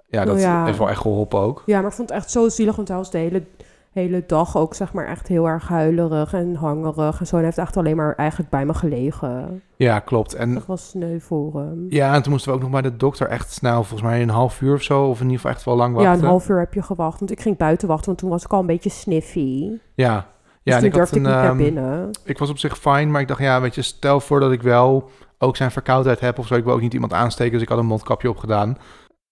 ja, 0.08 0.26
dat 0.26 0.36
Oh 0.36 0.42
ja. 0.42 0.66
heeft 0.66 0.78
wel 0.78 0.90
echt 0.90 1.02
geholpen 1.02 1.40
ook. 1.40 1.64
Ja, 1.66 1.78
maar 1.82 1.90
ik 1.90 1.96
vond 1.96 2.10
het 2.10 2.18
echt 2.18 2.32
zo 2.32 2.50
zielig, 2.50 2.76
want 2.76 2.88
hij 2.88 2.98
was 2.98 3.12
de 3.12 3.18
hele, 3.18 3.44
hele 3.92 4.24
dag 4.28 4.58
ook 4.58 4.74
zeg 4.74 4.94
maar 4.94 5.08
echt 5.08 5.28
heel 5.28 5.48
erg 5.48 5.68
huilerig 5.68 6.34
en 6.34 6.56
hangerig. 6.56 7.20
En 7.20 7.28
zo, 7.28 7.32
en 7.36 7.38
hij 7.38 7.46
heeft 7.46 7.58
echt 7.58 7.78
alleen 7.78 7.96
maar 7.96 8.16
eigenlijk 8.16 8.50
bij 8.50 8.66
me 8.66 8.74
gelegen. 8.74 9.62
Ja, 9.76 10.00
klopt. 10.00 10.34
En 10.34 10.54
Dat 10.54 10.66
was 10.66 10.90
sneu 10.90 11.20
voor 11.20 11.56
hem. 11.56 11.86
ja, 11.90 12.14
en 12.14 12.22
toen 12.22 12.32
moesten 12.32 12.52
we 12.52 12.58
ook 12.58 12.62
nog 12.64 12.72
bij 12.72 12.82
de 12.82 12.98
dokter 12.98 13.28
echt 13.28 13.52
snel, 13.52 13.84
volgens 13.84 14.02
mij 14.10 14.22
een 14.22 14.30
half 14.30 14.62
uur 14.62 14.74
of 14.74 14.82
zo, 14.82 15.04
of 15.04 15.18
in 15.18 15.24
ieder 15.24 15.36
geval 15.36 15.52
echt 15.52 15.64
wel 15.64 15.76
lang 15.76 15.98
Ja, 15.98 16.04
wachten. 16.04 16.22
een 16.24 16.30
half 16.30 16.50
uur 16.50 16.60
heb 16.60 16.74
je 16.74 16.82
gewacht. 16.82 17.20
Want 17.20 17.32
ik 17.32 17.42
ging 17.42 17.58
buiten 17.58 17.88
wachten, 17.88 18.06
want 18.06 18.18
toen 18.18 18.30
was 18.30 18.44
ik 18.44 18.52
al 18.54 18.60
een 18.60 18.66
beetje 18.66 18.90
sniffy. 18.90 19.70
Ja, 19.96 20.16
Dus 20.16 20.26
ja 20.64 20.74
en 20.74 20.78
toen 20.80 20.88
ik 20.88 20.96
had 20.96 21.10
durfde 21.10 21.20
ik 21.20 21.26
een, 21.26 21.32
niet 21.32 21.42
naar 21.42 21.50
ehm, 21.50 21.58
binnen. 21.58 22.10
ik 22.24 22.38
was 22.38 22.50
op 22.50 22.58
zich 22.58 22.78
fijn, 22.78 23.12
maar 23.12 23.22
ik 23.22 23.28
dacht, 23.28 23.40
ja, 23.40 23.62
weet 23.62 23.76
je, 23.76 23.82
stel 23.82 24.20
voor 24.20 24.40
dat 24.40 24.52
ik 24.52 24.62
wel 24.62 25.10
ook 25.38 25.56
zijn 25.56 25.72
verkoudheid 25.72 26.20
heb 26.20 26.40
of 26.40 26.48
zo. 26.48 26.56
Ik 26.56 26.64
wil 26.64 26.74
ook 26.74 26.82
niet 26.82 26.94
iemand 26.94 27.14
aansteken, 27.14 27.54
dus 27.54 27.62
ik 27.62 27.70
had 27.70 27.78
een 27.78 27.86
mondkapje 27.86 28.30
opgedaan. 28.30 28.78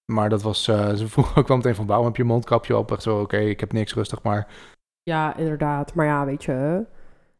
Maar 0.09 0.29
dat 0.29 0.41
was, 0.41 0.67
eh, 0.67 0.93
ze 0.93 1.07
vroegen 1.13 1.35
ook 1.35 1.47
wel 1.47 1.57
meteen 1.57 1.75
van, 1.75 1.85
waarom 1.85 2.05
heb 2.05 2.15
je 2.15 2.23
mondkapje 2.23 2.77
op? 2.77 2.91
Echt 2.91 3.01
zo, 3.01 3.19
oké, 3.19 3.37
ik 3.37 3.59
heb 3.59 3.73
niks, 3.73 3.93
rustig 3.93 4.21
maar. 4.21 4.47
Ja, 5.03 5.37
inderdaad. 5.37 5.93
Maar 5.93 6.05
ja, 6.05 6.25
weet 6.25 6.43
je, 6.43 6.85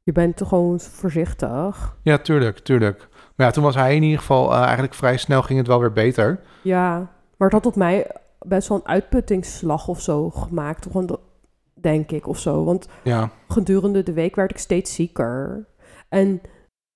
je 0.04 0.12
bent 0.12 0.38
toch 0.38 0.48
gewoon 0.48 0.80
voorzichtig. 0.80 1.98
Ja, 2.04 2.18
tuurlijk, 2.18 2.60
tuurlijk. 2.60 3.07
Maar 3.36 3.48
ja, 3.48 3.51
toen 3.54 3.63
was 3.63 3.75
hij 3.75 3.95
in 3.95 4.04
ieder 4.04 4.19
geval, 4.19 4.51
eh, 4.54 4.62
eigenlijk 4.62 4.94
vrij 4.94 5.18
snel 5.18 5.42
ging 5.42 5.60
het 5.60 5.68
wel 5.68 5.80
weer 5.80 5.94
beter. 5.94 6.39
Ja, 6.63 6.98
maar 7.38 7.50
het 7.50 7.51
had 7.51 7.66
op 7.66 7.75
mij 7.75 8.12
best 8.39 8.68
wel 8.68 8.77
een 8.77 8.88
uitputtingsslag 8.88 9.88
of 9.88 10.01
zo 10.01 10.30
gemaakt. 10.30 10.86
Gewoon 10.86 11.19
denk 11.74 12.12
ik, 12.12 12.27
of 12.27 12.39
zo. 12.39 12.63
Want 12.63 12.88
Ja, 13.04 13.30
gedurende 13.48 14.04
de 14.04 14.13
week 14.13 14.36
werd 14.36 14.51
ik 14.51 14.57
steeds 14.57 14.95
zieker. 14.95 15.68
En 16.10 16.42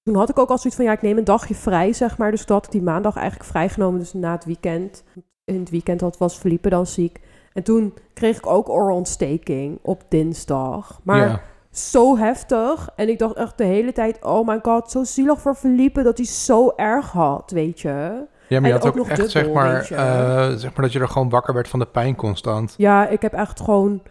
toen 0.04 0.16
had 0.16 0.30
ik 0.30 0.40
ook 0.40 0.50
al 0.50 0.58
zoiets 0.58 0.76
van, 0.76 0.86
ja, 0.86 0.92
ik 0.92 1.02
neem 1.02 1.18
een 1.18 1.24
dagje 1.24 1.56
vrij, 1.56 1.94
zeg 1.94 2.18
maar. 2.18 2.32
Dus 2.32 2.46
toen 2.46 2.56
had 2.56 2.66
ik 2.66 2.72
die 2.72 2.82
maandag 2.82 3.16
eigenlijk 3.16 3.50
vrijgenomen, 3.50 4.00
dus 4.00 4.14
na 4.14 4.32
het 4.32 4.46
weekend. 4.46 5.04
In 5.46 5.60
het 5.60 5.70
weekend 5.70 6.02
had, 6.02 6.18
was 6.18 6.36
Felipe 6.38 6.70
dan 6.70 6.86
ziek. 6.86 7.20
En 7.54 7.64
toen 7.64 7.94
kreeg 8.14 8.38
ik 8.38 8.48
ook 8.48 8.70
oorontsteking 8.70 9.80
op 9.82 10.04
dinsdag. 10.10 11.00
Maar 11.04 11.28
ja. 11.28 11.42
zo 11.72 12.18
heftig. 12.18 12.90
En 12.96 13.10
ik 13.10 13.20
dacht 13.20 13.36
echt 13.36 13.58
de 13.58 13.64
hele 13.64 13.92
tijd, 13.92 14.24
oh 14.26 14.48
my 14.48 14.60
god, 14.62 14.92
zo 14.92 15.04
zielig 15.04 15.42
voor 15.42 15.56
Felipe 15.56 16.04
dat 16.04 16.18
hij 16.18 16.26
zo 16.26 16.74
erg 16.76 17.12
had, 17.12 17.52
weet 17.52 17.80
je. 17.80 17.90
ja 17.90 18.60
maar 18.60 18.62
En 18.62 18.68
je 18.68 18.72
had 18.72 18.86
ook 18.86 18.90
ook, 18.90 18.96
nog 18.96 19.08
echt, 19.10 19.34
dubbel, 19.34 19.42
zeg, 19.42 19.52
maar, 19.52 19.92
eh, 19.92 20.56
zeg 20.58 20.74
maar 20.74 20.82
dat 20.86 20.92
je 20.94 21.00
er 21.00 21.08
gewoon 21.08 21.30
wakker 21.30 21.54
werd 21.54 21.68
van 21.68 21.80
de 21.80 21.86
pijn 21.86 22.16
constant. 22.16 22.74
Ja, 22.78 23.08
ik 23.08 23.22
heb 23.22 23.34
echt 23.34 23.62
gewoon 23.62 24.02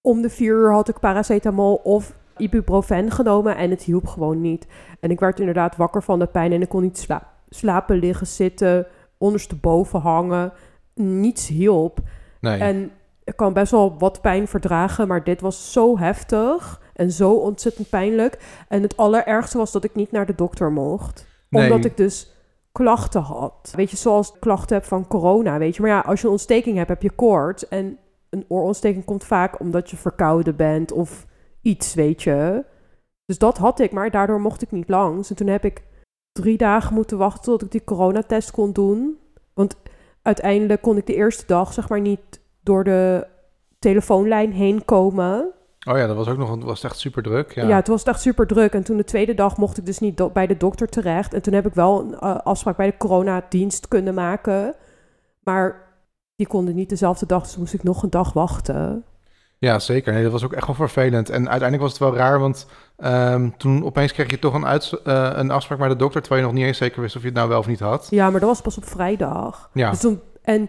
om 0.00 0.22
de 0.22 0.30
vier 0.30 0.54
uur 0.54 0.72
had 0.72 0.88
ik 0.88 0.98
paracetamol 1.00 1.74
of 1.74 2.14
ibuprofen 2.36 3.10
genomen 3.10 3.56
en 3.56 3.70
het 3.70 3.82
hielp 3.82 4.06
gewoon 4.06 4.40
niet. 4.40 4.66
En 5.00 5.10
ik 5.10 5.20
werd 5.20 5.40
inderdaad 5.40 5.76
wakker 5.76 6.02
van 6.02 6.18
de 6.18 6.26
pijn 6.26 6.52
en 6.52 6.62
ik 6.62 6.68
kon 6.68 6.82
niet 6.82 6.98
sla- 6.98 7.32
slapen, 7.48 7.96
liggen, 7.96 8.26
zitten, 8.26 8.86
ondersteboven 9.18 10.00
hangen. 10.00 10.52
Niets 10.94 11.48
hielp. 11.48 11.98
Nee, 12.40 12.60
En 12.60 12.90
ik 13.24 13.36
kan 13.36 13.52
best 13.52 13.70
wel 13.70 13.98
wat 13.98 14.20
pijn 14.20 14.48
verdragen, 14.48 15.08
maar 15.08 15.24
dit 15.24 15.40
was 15.40 15.72
zo 15.72 15.98
heftig 15.98 16.80
en 16.94 17.10
zo 17.10 17.32
ontzettend 17.32 17.88
pijnlijk. 17.88 18.64
En 18.68 18.82
het 18.82 18.96
allerergste 18.96 19.58
was 19.58 19.72
dat 19.72 19.84
ik 19.84 19.94
niet 19.94 20.12
naar 20.12 20.26
de 20.26 20.34
dokter 20.34 20.72
mocht. 20.72 21.26
nee. 21.48 21.62
Omdat 21.62 21.84
ik 21.84 21.96
dus 21.96 22.32
klachten 22.72 23.20
had. 23.20 23.72
Weet 23.76 23.90
je, 23.90 23.96
zoals 23.96 24.38
klachten 24.38 24.76
heb 24.76 24.84
van 24.84 25.06
corona, 25.06 25.58
weet 25.58 25.76
je. 25.76 25.82
Maar 25.82 25.90
ja, 25.90 26.00
als 26.00 26.20
je 26.20 26.26
een 26.26 26.32
ontsteking 26.32 26.76
hebt, 26.76 26.88
heb 26.88 27.02
je 27.02 27.10
koorts. 27.10 27.68
En 27.68 27.98
een 28.30 28.44
oorontsteking 28.48 29.04
komt 29.04 29.24
vaak 29.24 29.60
omdat 29.60 29.90
je 29.90 29.96
verkouden 29.96 30.56
bent 30.56 30.92
of 30.92 31.26
iets, 31.62 31.94
weet 31.94 32.22
je. 32.22 32.64
Dus 33.26 33.38
dat 33.38 33.58
had 33.58 33.80
ik, 33.80 33.92
maar 33.92 34.10
daardoor 34.10 34.40
mocht 34.40 34.62
ik 34.62 34.70
niet 34.70 34.88
langs. 34.88 35.30
En 35.30 35.36
toen 35.36 35.46
heb 35.46 35.64
ik 35.64 35.82
drie 36.32 36.56
dagen 36.56 36.94
moeten 36.94 37.18
wachten 37.18 37.42
tot 37.42 37.62
ik 37.62 37.70
die 37.70 37.84
coronatest 37.84 38.50
kon 38.50 38.72
doen. 38.72 39.18
Want 39.54 39.76
uiteindelijk 40.24 40.82
kon 40.82 40.96
ik 40.96 41.06
de 41.06 41.14
eerste 41.14 41.44
dag, 41.46 41.72
zeg 41.72 41.88
maar, 41.88 42.00
niet 42.00 42.40
door 42.62 42.84
de 42.84 43.26
telefoonlijn 43.78 44.52
heen 44.52 44.84
komen. 44.84 45.52
Oh 45.88 45.96
ja, 45.98 46.06
dat 46.06 46.16
was 46.16 46.28
ook 46.28 46.38
nog, 46.38 46.64
was 46.64 46.84
echt 46.84 46.98
super 46.98 47.22
druk. 47.22 47.54
Ja, 47.54 47.66
Ja. 47.68 47.76
het 47.76 47.88
was 47.88 48.02
echt 48.02 48.20
super 48.20 48.46
druk. 48.46 48.72
En 48.72 48.84
toen 48.84 48.96
de 48.96 49.04
tweede 49.04 49.34
dag 49.34 49.56
mocht 49.56 49.78
ik 49.78 49.86
dus 49.86 49.98
niet 49.98 50.16
do- 50.16 50.30
bij 50.30 50.46
de 50.46 50.56
dokter 50.56 50.88
terecht. 50.88 51.34
En 51.34 51.42
toen 51.42 51.54
heb 51.54 51.66
ik 51.66 51.74
wel 51.74 52.00
een 52.00 52.14
eh, 52.18 52.36
afspraak 52.36 52.76
bij 52.76 52.86
de 52.90 52.96
coronadienst 52.96 53.88
kunnen 53.88 54.14
maken. 54.14 54.74
Maar 55.42 55.92
die 56.36 56.46
konden 56.46 56.74
niet 56.74 56.88
dezelfde 56.88 57.26
dag, 57.26 57.42
dus 57.42 57.56
moest 57.56 57.74
ik 57.74 57.82
nog 57.82 58.02
een 58.02 58.10
dag 58.10 58.32
wachten. 58.32 59.04
Ja, 59.64 59.78
zeker. 59.78 60.12
Nee, 60.12 60.22
dat 60.22 60.32
was 60.32 60.44
ook 60.44 60.52
echt 60.52 60.66
wel 60.66 60.74
vervelend. 60.74 61.28
En 61.30 61.48
uiteindelijk 61.48 61.82
was 61.82 61.90
het 61.90 62.00
wel 62.00 62.16
raar, 62.16 62.38
want 62.38 62.66
ehm, 62.96 63.50
toen 63.56 63.84
opeens 63.84 64.12
kreeg 64.12 64.30
je 64.30 64.38
toch 64.38 64.54
een, 64.54 64.66
uits- 64.66 65.02
eh, 65.02 65.30
een 65.34 65.50
afspraak 65.50 65.78
bij 65.78 65.88
de 65.88 65.96
dokter, 65.96 66.20
terwijl 66.20 66.42
je 66.42 66.46
nog 66.48 66.56
niet 66.58 66.66
eens 66.66 66.78
zeker 66.78 67.00
wist 67.00 67.16
of 67.16 67.22
je 67.22 67.28
het 67.28 67.36
nou 67.36 67.48
wel 67.48 67.58
of 67.58 67.66
niet 67.66 67.80
had. 67.80 68.06
Ja, 68.10 68.30
maar 68.30 68.40
dat 68.40 68.48
was 68.48 68.60
pas 68.60 68.76
op 68.76 68.84
vrijdag. 68.84 69.70
Ja, 69.72 69.90
Dus 69.90 70.00
toen, 70.00 70.20
en 70.42 70.68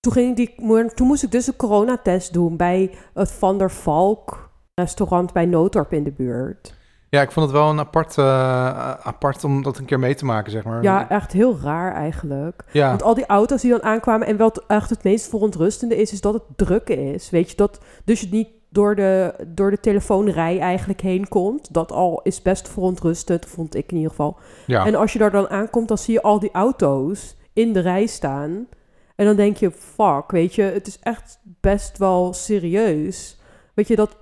toen, 0.00 0.12
ging 0.12 0.36
die, 0.36 0.54
toen 0.94 1.06
moest 1.06 1.22
ik 1.22 1.30
dus 1.30 1.46
een 1.46 1.56
coronatest 1.56 2.32
doen 2.32 2.56
bij 2.56 2.90
het 3.14 3.30
Van 3.30 3.58
der 3.58 3.70
Valk 3.70 4.50
restaurant 4.74 5.32
bij 5.32 5.46
Noodorp 5.46 5.92
in 5.92 6.04
de 6.04 6.12
buurt. 6.12 6.74
Ja, 7.14 7.22
ik 7.22 7.32
vond 7.32 7.46
het 7.46 7.54
wel 7.56 7.70
een 7.70 7.78
apart, 7.78 8.18
eh, 8.18 8.90
apart 8.90 9.44
om 9.44 9.62
dat 9.62 9.78
een 9.78 9.84
keer 9.84 9.98
mee 9.98 10.14
te 10.14 10.24
maken, 10.24 10.52
zeg 10.52 10.64
maar. 10.64 10.82
Ja, 10.82 11.08
echt 11.08 11.32
heel 11.32 11.58
raar 11.62 11.94
eigenlijk. 11.94 12.64
ja. 12.72 12.88
Want 12.88 13.02
al 13.02 13.14
die 13.14 13.26
auto's 13.26 13.60
die 13.60 13.70
dan 13.70 13.82
aankwamen... 13.82 14.26
en 14.26 14.36
wat 14.36 14.64
echt 14.66 14.90
het 14.90 15.02
meest 15.02 15.28
verontrustende 15.28 15.96
is... 15.96 16.12
is 16.12 16.20
dat 16.20 16.34
het 16.34 16.42
druk 16.56 16.88
is. 16.88 17.30
Weet 17.30 17.50
je, 17.50 17.56
dat 17.56 17.80
dus 18.04 18.20
je 18.20 18.28
niet 18.30 18.48
door 18.68 18.94
de, 18.94 19.34
door 19.46 19.70
de 19.70 19.80
telefoonrij 19.80 20.58
eigenlijk 20.58 21.00
heen 21.00 21.28
komt. 21.28 21.74
Dat 21.74 21.92
al 21.92 22.20
is 22.22 22.42
best 22.42 22.68
verontrustend, 22.68 23.46
vond 23.46 23.74
ik 23.74 23.90
in 23.90 23.96
ieder 23.96 24.10
geval. 24.10 24.38
ja. 24.66 24.86
En 24.86 24.94
als 24.94 25.12
je 25.12 25.18
daar 25.18 25.30
dan 25.30 25.48
aankomt, 25.48 25.88
dan 25.88 25.98
zie 25.98 26.14
je 26.14 26.22
al 26.22 26.38
die 26.38 26.52
auto's 26.52 27.36
in 27.52 27.72
de 27.72 27.80
rij 27.80 28.06
staan. 28.06 28.66
En 29.16 29.26
dan 29.26 29.36
denk 29.36 29.56
je, 29.56 29.70
fuck, 29.70 30.30
weet 30.30 30.54
je, 30.54 30.62
het 30.62 30.86
is 30.86 30.98
echt 31.02 31.38
best 31.42 31.98
wel 31.98 32.32
serieus. 32.32 33.38
Weet 33.74 33.88
je, 33.88 33.96
dat 33.96 34.16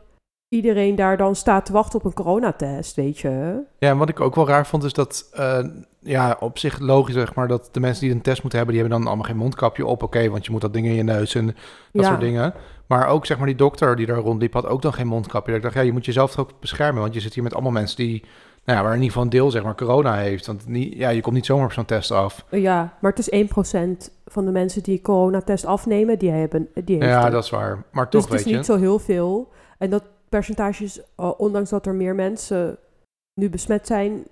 iedereen 0.53 0.95
daar 0.95 1.17
dan 1.17 1.35
staat 1.37 1.67
te 1.67 1.73
wachten 1.73 1.99
op 1.99 2.05
een 2.05 2.13
coronatest, 2.13 2.97
weet 2.97 3.19
je. 3.19 3.61
Ja, 3.79 3.89
en 3.91 3.99
wat 3.99 4.09
ik 4.09 4.21
ook 4.21 4.35
wel 4.35 4.47
raar 4.49 4.67
vond, 4.67 4.85
is 4.85 4.93
dat, 4.93 5.29
eh, 5.33 5.59
ja, 5.99 6.37
op 6.41 6.59
zich 6.59 6.79
logisch 6.79 7.15
zeg 7.15 7.35
maar, 7.35 7.49
dat 7.49 7.69
de 7.73 7.81
mensen 7.81 8.03
die 8.07 8.15
een 8.15 8.21
test 8.23 8.41
moeten 8.43 8.59
hebben, 8.59 8.77
die 8.77 8.85
hebben 8.85 9.03
dan 9.03 9.13
allemaal 9.13 9.31
geen 9.31 9.43
mondkapje 9.43 9.87
op. 9.87 10.03
Oké, 10.03 10.29
want 10.29 10.45
je 10.45 10.51
moet 10.51 10.61
dat 10.61 10.73
ding 10.73 10.87
in 10.87 10.95
je 10.95 11.03
neus 11.03 11.35
en 11.35 11.47
dat 11.47 11.55
ja. 11.93 12.09
soort 12.09 12.21
dingen. 12.21 12.55
Maar 12.87 13.07
ook, 13.07 13.27
zeg 13.27 13.37
maar, 13.39 13.47
die 13.47 13.57
dokter 13.57 13.97
die 13.97 14.07
daar 14.07 14.17
rondliep, 14.17 14.53
had 14.53 14.67
ook 14.67 14.83
dan 14.83 14.93
geen 14.93 15.07
mondkapje. 15.07 15.55
Ik 15.55 15.63
dacht, 15.63 15.75
ja, 15.75 15.81
je 15.81 15.93
moet 15.93 16.05
jezelf 16.05 16.31
toch 16.31 16.41
ook 16.41 16.61
beschermen, 16.61 17.03
want 17.03 17.15
je 17.15 17.21
zit 17.21 17.35
hier 17.35 17.43
met 17.43 17.55
allemaal 17.55 17.73
mensen 17.73 17.97
die, 17.97 18.25
nou 18.65 18.79
ja, 18.79 18.85
waar 18.85 18.95
in 18.95 19.01
ieder 19.03 19.09
geval 19.09 19.23
een 19.23 19.31
deel, 19.31 19.51
zeg 19.51 19.63
maar, 19.63 19.75
corona 19.75 20.15
heeft. 20.17 20.47
Want 20.47 20.67
niet, 20.69 20.95
ja, 20.95 21.09
je 21.09 21.21
komt 21.21 21.35
niet 21.35 21.47
zomaar 21.47 21.65
op 21.65 21.73
zo'n 21.73 21.85
test 21.85 22.11
af. 22.11 22.45
Ja, 22.51 22.97
maar 23.01 23.13
het 23.15 23.29
is 23.31 23.47
1% 24.09 24.13
van 24.27 24.45
de 24.45 24.51
mensen 24.51 24.83
die 24.83 25.01
coronatest 25.01 25.65
afnemen, 25.67 26.19
die 26.19 26.31
hebben 26.31 26.69
die 26.85 26.97
heeft 26.97 27.09
Ja, 27.09 27.23
het. 27.23 27.33
dat 27.33 27.45
is 27.45 27.51
waar. 27.51 27.85
Maar 27.93 28.11
Dus 28.11 28.21
toch, 28.23 28.31
het 28.31 28.39
is 28.39 28.45
weet 28.45 28.53
je. 28.53 28.57
niet 28.57 28.67
zo 28.67 28.77
heel 28.77 28.99
veel. 28.99 29.51
En 29.79 29.91
dat 29.91 30.03
percentage 30.33 30.85
is, 30.85 31.01
eh, 31.17 31.33
ondanks 31.37 31.71
dat 31.71 31.87
er 31.87 31.95
meer 31.95 32.15
mensen 32.15 32.79
nu 33.35 33.51
besmet 33.51 33.87
zijn, 33.87 34.25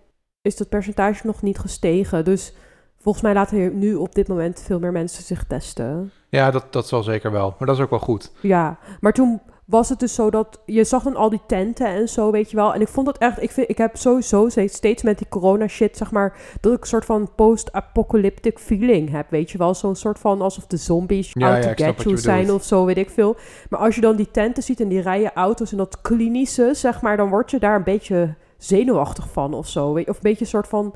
is 0.42 0.56
dat 0.56 0.68
percentage 0.68 1.26
nog 1.26 1.42
niet 1.42 1.58
gestegen. 1.58 2.24
Dus 2.24 2.54
volgens 2.98 3.24
mij 3.24 3.34
laten 3.34 3.78
nu 3.78 3.94
op 3.94 4.14
dit 4.14 4.28
moment 4.28 4.62
veel 4.62 4.78
meer 4.78 4.92
mensen 4.92 5.24
zich 5.24 5.44
testen. 5.44 6.12
Ja, 6.28 6.50
dat, 6.50 6.72
dat 6.72 6.88
zal 6.88 7.02
zeker 7.02 7.30
wel. 7.30 7.54
Maar 7.58 7.66
dat 7.66 7.76
is 7.76 7.82
ook 7.82 7.90
wel 7.90 7.98
goed. 7.98 8.32
Ja, 8.40 8.78
maar 9.00 9.12
toen 9.12 9.40
was 9.70 9.88
het 9.88 9.98
dus 9.98 10.14
zo 10.14 10.30
dat 10.30 10.60
je 10.66 10.84
zag 10.84 11.02
dan 11.02 11.16
al 11.16 11.30
die 11.30 11.40
tenten 11.46 11.86
en 11.86 12.08
zo, 12.08 12.30
weet 12.30 12.50
je 12.50 12.56
wel. 12.56 12.74
En 12.74 12.80
ik 12.80 12.88
vond 12.88 13.06
dat 13.06 13.18
echt, 13.18 13.42
ik, 13.42 13.50
vind, 13.50 13.70
ik 13.70 13.78
heb 13.78 13.96
sowieso 13.96 14.48
steeds 14.48 15.02
met 15.02 15.18
die 15.18 15.28
corona 15.28 15.68
shit, 15.68 15.96
zeg 15.96 16.10
maar, 16.10 16.38
dat 16.60 16.72
ik 16.72 16.80
een 16.80 16.86
soort 16.86 17.04
van 17.04 17.34
post-apocalyptic 17.34 18.58
feeling 18.58 19.10
heb, 19.10 19.30
weet 19.30 19.50
je 19.50 19.58
wel. 19.58 19.74
Zo'n 19.74 19.96
soort 19.96 20.18
van 20.18 20.40
alsof 20.40 20.66
de 20.66 20.76
zombies 20.76 21.30
Ja, 21.32 21.54
out 21.54 21.64
ja, 21.64 21.74
to 21.74 21.84
get 21.84 22.02
you 22.02 22.18
zijn 22.18 22.52
of 22.52 22.64
zo, 22.64 22.84
weet 22.84 22.96
ik 22.96 23.10
veel. 23.10 23.36
Maar 23.68 23.80
als 23.80 23.94
je 23.94 24.00
dan 24.00 24.16
die 24.16 24.30
tenten 24.30 24.62
ziet 24.62 24.80
en 24.80 24.88
die 24.88 25.00
rijen 25.00 25.32
auto's 25.32 25.70
en 25.70 25.78
dat 25.78 26.00
klinische, 26.00 26.70
zeg 26.74 27.02
maar, 27.02 27.16
dan 27.16 27.28
word 27.28 27.50
je 27.50 27.58
daar 27.58 27.76
een 27.76 27.84
beetje 27.84 28.34
zenuwachtig 28.58 29.28
van 29.30 29.54
of 29.54 29.68
zo. 29.68 29.92
Weet 29.92 30.04
je? 30.04 30.10
Of 30.10 30.16
een 30.16 30.22
beetje 30.22 30.44
een 30.44 30.50
soort 30.50 30.68
van 30.68 30.94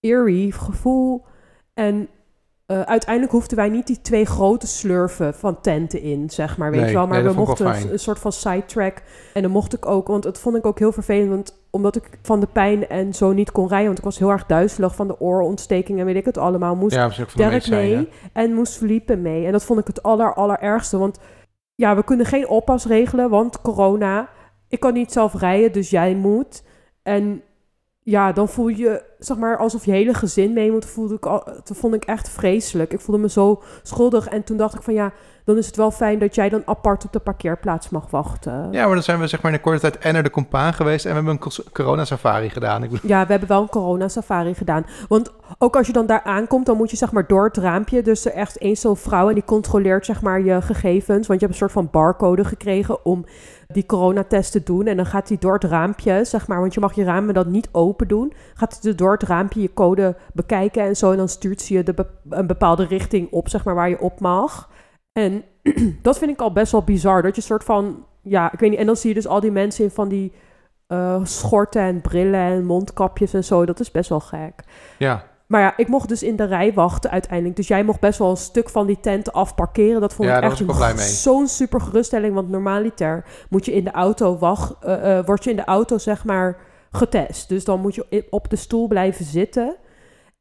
eerie 0.00 0.52
gevoel. 0.52 1.24
En 1.74 2.08
eh, 2.66 2.80
uiteindelijk 2.80 3.32
hoefden 3.32 3.56
wij 3.56 3.68
niet 3.68 3.86
die 3.86 4.00
twee 4.00 4.24
grote 4.24 4.66
slurven 4.66 5.34
van 5.34 5.60
tenten 5.60 6.00
in, 6.00 6.30
zeg 6.30 6.56
maar, 6.56 6.70
weet 6.70 6.80
Nee, 6.80 6.88
je 6.88 6.96
wel. 6.96 7.06
Maar 7.06 7.22
nee, 7.22 7.32
we 7.32 7.38
mochten 7.38 7.92
een, 7.92 7.98
soort 7.98 8.18
van 8.18 8.32
sidetrack. 8.32 9.02
En 9.34 9.42
dan 9.42 9.50
mocht 9.50 9.74
ik 9.74 9.86
ook, 9.86 10.06
want 10.06 10.22
dat 10.22 10.38
vond 10.38 10.56
ik 10.56 10.66
ook 10.66 10.78
heel 10.78 10.92
vervelend, 10.92 11.28
want 11.28 11.60
omdat 11.70 11.96
ik 11.96 12.18
van 12.22 12.40
de 12.40 12.46
pijn 12.46 12.88
en 12.88 13.14
zo 13.14 13.32
niet 13.32 13.52
kon 13.52 13.68
rijden, 13.68 13.86
want 13.86 13.98
ik 13.98 14.04
was 14.04 14.18
heel 14.18 14.30
erg 14.30 14.46
duizelig 14.46 14.94
van 14.94 15.06
de 15.06 15.20
oorontsteking 15.20 15.98
en 15.98 16.04
weet 16.04 16.16
ik 16.16 16.24
het 16.24 16.38
allemaal, 16.38 16.76
moest 16.76 16.94
Ja, 16.94 17.10
mee 17.70 18.08
en 18.32 18.54
moest 18.54 18.76
Felipe 18.76 19.16
mee. 19.16 19.46
En 19.46 19.52
dat 19.52 19.64
vond 19.64 19.80
ik 19.80 19.86
het 19.86 20.02
aller, 20.02 20.34
allerergste, 20.34 20.98
want 20.98 21.18
ja, 21.74 21.96
we 21.96 22.04
kunnen 22.04 22.26
geen 22.26 22.48
oppas 22.48 22.86
regelen, 22.86 23.30
want 23.30 23.60
corona. 23.60 24.28
Ik 24.68 24.80
kan 24.80 24.92
niet 24.92 25.12
zelf 25.12 25.34
rijden, 25.34 25.72
dus 25.72 25.90
jij 25.90 26.14
moet. 26.14 26.62
En 27.02 27.42
ja, 28.04 28.32
dan 28.32 28.48
voel 28.48 28.68
je, 28.68 29.02
zeg 29.18 29.36
maar, 29.36 29.56
alsof 29.56 29.84
je 29.84 29.90
hele 29.90 30.14
gezin 30.14 30.52
mee 30.52 30.70
moet. 30.70 30.86
Voelde 30.86 31.14
ik 31.14 31.26
al, 31.26 31.44
dat 31.44 31.76
vond 31.76 31.94
ik 31.94 32.04
echt 32.04 32.28
vreselijk. 32.28 32.92
Ik 32.92 33.00
voelde 33.00 33.20
me 33.20 33.28
zo 33.28 33.62
schuldig. 33.82 34.28
En 34.28 34.44
toen 34.44 34.56
dacht 34.56 34.74
ik 34.74 34.82
van 34.82 34.94
ja, 34.94 35.12
dan 35.44 35.56
is 35.56 35.66
het 35.66 35.76
wel 35.76 35.90
fijn 35.90 36.18
dat 36.18 36.34
jij 36.34 36.48
dan 36.48 36.62
apart 36.64 37.04
op 37.04 37.12
de 37.12 37.18
parkeerplaats 37.18 37.88
mag 37.88 38.10
wachten. 38.10 38.68
Ja, 38.72 38.84
maar 38.84 38.94
dan 38.94 39.02
zijn 39.02 39.20
we 39.20 39.26
zeg 39.26 39.42
maar 39.42 39.50
in 39.50 39.56
een 39.56 39.64
korte 39.64 39.80
tijd 39.80 39.98
en 39.98 40.12
naar 40.12 40.22
de 40.22 40.30
compaan 40.30 40.74
geweest 40.74 41.04
en 41.04 41.10
we 41.10 41.16
hebben 41.16 41.38
een 41.40 41.72
corona-safari 41.72 42.50
gedaan. 42.50 42.82
Ik 42.82 42.90
bedoel, 42.90 43.10
Ja, 43.10 43.24
we 43.24 43.30
hebben 43.30 43.48
wel 43.48 43.62
een 43.62 43.68
corona-safari 43.68 44.54
gedaan. 44.54 44.86
Want 45.08 45.32
ook 45.58 45.76
als 45.76 45.86
je 45.86 45.92
dan 45.92 46.06
daar 46.06 46.22
aankomt, 46.22 46.66
dan 46.66 46.76
moet 46.76 46.90
je 46.90 46.96
zeg 46.96 47.12
maar 47.12 47.26
door 47.26 47.44
het 47.44 47.56
raampje. 47.56 48.02
Dus 48.02 48.24
er 48.24 48.32
echt 48.32 48.58
één 48.58 48.76
zo'n 48.76 48.96
vrouw 48.96 49.28
en 49.28 49.34
die 49.34 49.44
controleert 49.44 50.06
zeg 50.06 50.22
maar 50.22 50.42
je 50.42 50.62
gegevens. 50.62 51.26
Want 51.26 51.40
je 51.40 51.46
hebt 51.46 51.60
een 51.60 51.68
soort 51.68 51.72
van 51.72 51.88
barcode 51.90 52.44
gekregen 52.44 53.04
om 53.04 53.24
die 53.66 53.86
coronatest 53.86 54.52
te 54.52 54.62
doen. 54.62 54.86
En 54.86 54.96
dan 54.96 55.06
gaat 55.06 55.28
hij 55.28 55.36
door 55.40 55.54
het 55.54 55.64
raampje, 55.64 56.24
zeg 56.24 56.46
maar, 56.46 56.60
want 56.60 56.74
je 56.74 56.80
mag 56.80 56.94
je 56.94 57.04
ramen 57.04 57.34
dan 57.34 57.50
niet 57.50 57.68
open 57.72 58.08
doen. 58.08 58.32
Gaat 58.54 58.78
hij 58.82 58.94
door 58.94 59.12
het 59.12 59.22
raampje 59.22 59.60
je 59.60 59.74
code 59.74 60.16
bekijken 60.34 60.82
en 60.82 60.96
zo. 60.96 61.10
En 61.10 61.16
dan 61.16 61.28
stuurt 61.28 61.60
ze 61.60 61.74
je 61.74 61.82
de 61.82 62.06
een 62.30 62.46
bepaalde 62.46 62.84
richting 62.84 63.30
op, 63.30 63.48
zeg 63.48 63.64
maar, 63.64 63.74
waar 63.74 63.88
je 63.88 64.00
op 64.00 64.20
mag. 64.20 64.70
En 65.12 65.44
dat 66.02 66.18
vind 66.18 66.30
ik 66.30 66.40
al 66.40 66.52
best 66.52 66.72
wel 66.72 66.82
bizar. 66.82 67.22
Dat 67.22 67.36
je 67.36 67.42
soort 67.42 67.64
van, 67.64 68.06
ja, 68.22 68.52
ik 68.52 68.58
weet 68.58 68.70
niet. 68.70 68.78
En 68.78 68.86
dan 68.86 68.96
zie 68.96 69.08
je 69.08 69.14
dus 69.14 69.26
al 69.26 69.40
die 69.40 69.50
mensen 69.50 69.84
in 69.84 69.90
van 69.90 70.08
die 70.08 70.32
eh, 70.86 71.24
schorten 71.24 71.82
en 71.82 72.00
brillen 72.00 72.40
en 72.40 72.64
mondkapjes 72.64 73.34
en 73.34 73.44
zo. 73.44 73.64
Dat 73.66 73.80
is 73.80 73.90
best 73.90 74.08
wel 74.08 74.20
gek. 74.20 74.64
ja, 74.98 75.31
Maar 75.52 75.60
ja, 75.60 75.76
ik 75.76 75.88
mocht 75.88 76.08
dus 76.08 76.22
in 76.22 76.36
de 76.36 76.44
rij 76.44 76.72
wachten 76.72 77.10
uiteindelijk. 77.10 77.56
Dus 77.56 77.68
jij 77.68 77.84
mocht 77.84 78.00
best 78.00 78.18
wel 78.18 78.30
een 78.30 78.36
stuk 78.36 78.68
van 78.68 78.86
die 78.86 79.00
tent 79.00 79.32
afparkeren. 79.32 80.00
Dat 80.00 80.14
vond 80.14 80.28
Ja, 80.28 80.36
ik 80.36 80.42
echt 80.42 80.56
zo'n 81.00 81.46
super 81.46 81.80
geruststelling. 81.80 82.34
Want 82.34 82.48
normaliter 82.48 83.24
moet 83.48 83.64
je 83.64 83.72
in 83.72 83.84
de 83.84 83.90
auto 83.90 84.38
wacht, 84.38 84.74
eh, 84.80 85.18
eh, 85.18 85.26
word 85.26 85.44
je 85.44 85.50
in 85.50 85.56
de 85.56 85.64
auto 85.64 85.98
zeg 85.98 86.24
maar 86.24 86.56
getest. 86.90 87.48
Dus 87.48 87.64
dan 87.64 87.80
moet 87.80 87.94
je 87.94 88.26
op 88.30 88.50
de 88.50 88.56
stoel 88.56 88.86
blijven 88.86 89.24
zitten. 89.24 89.76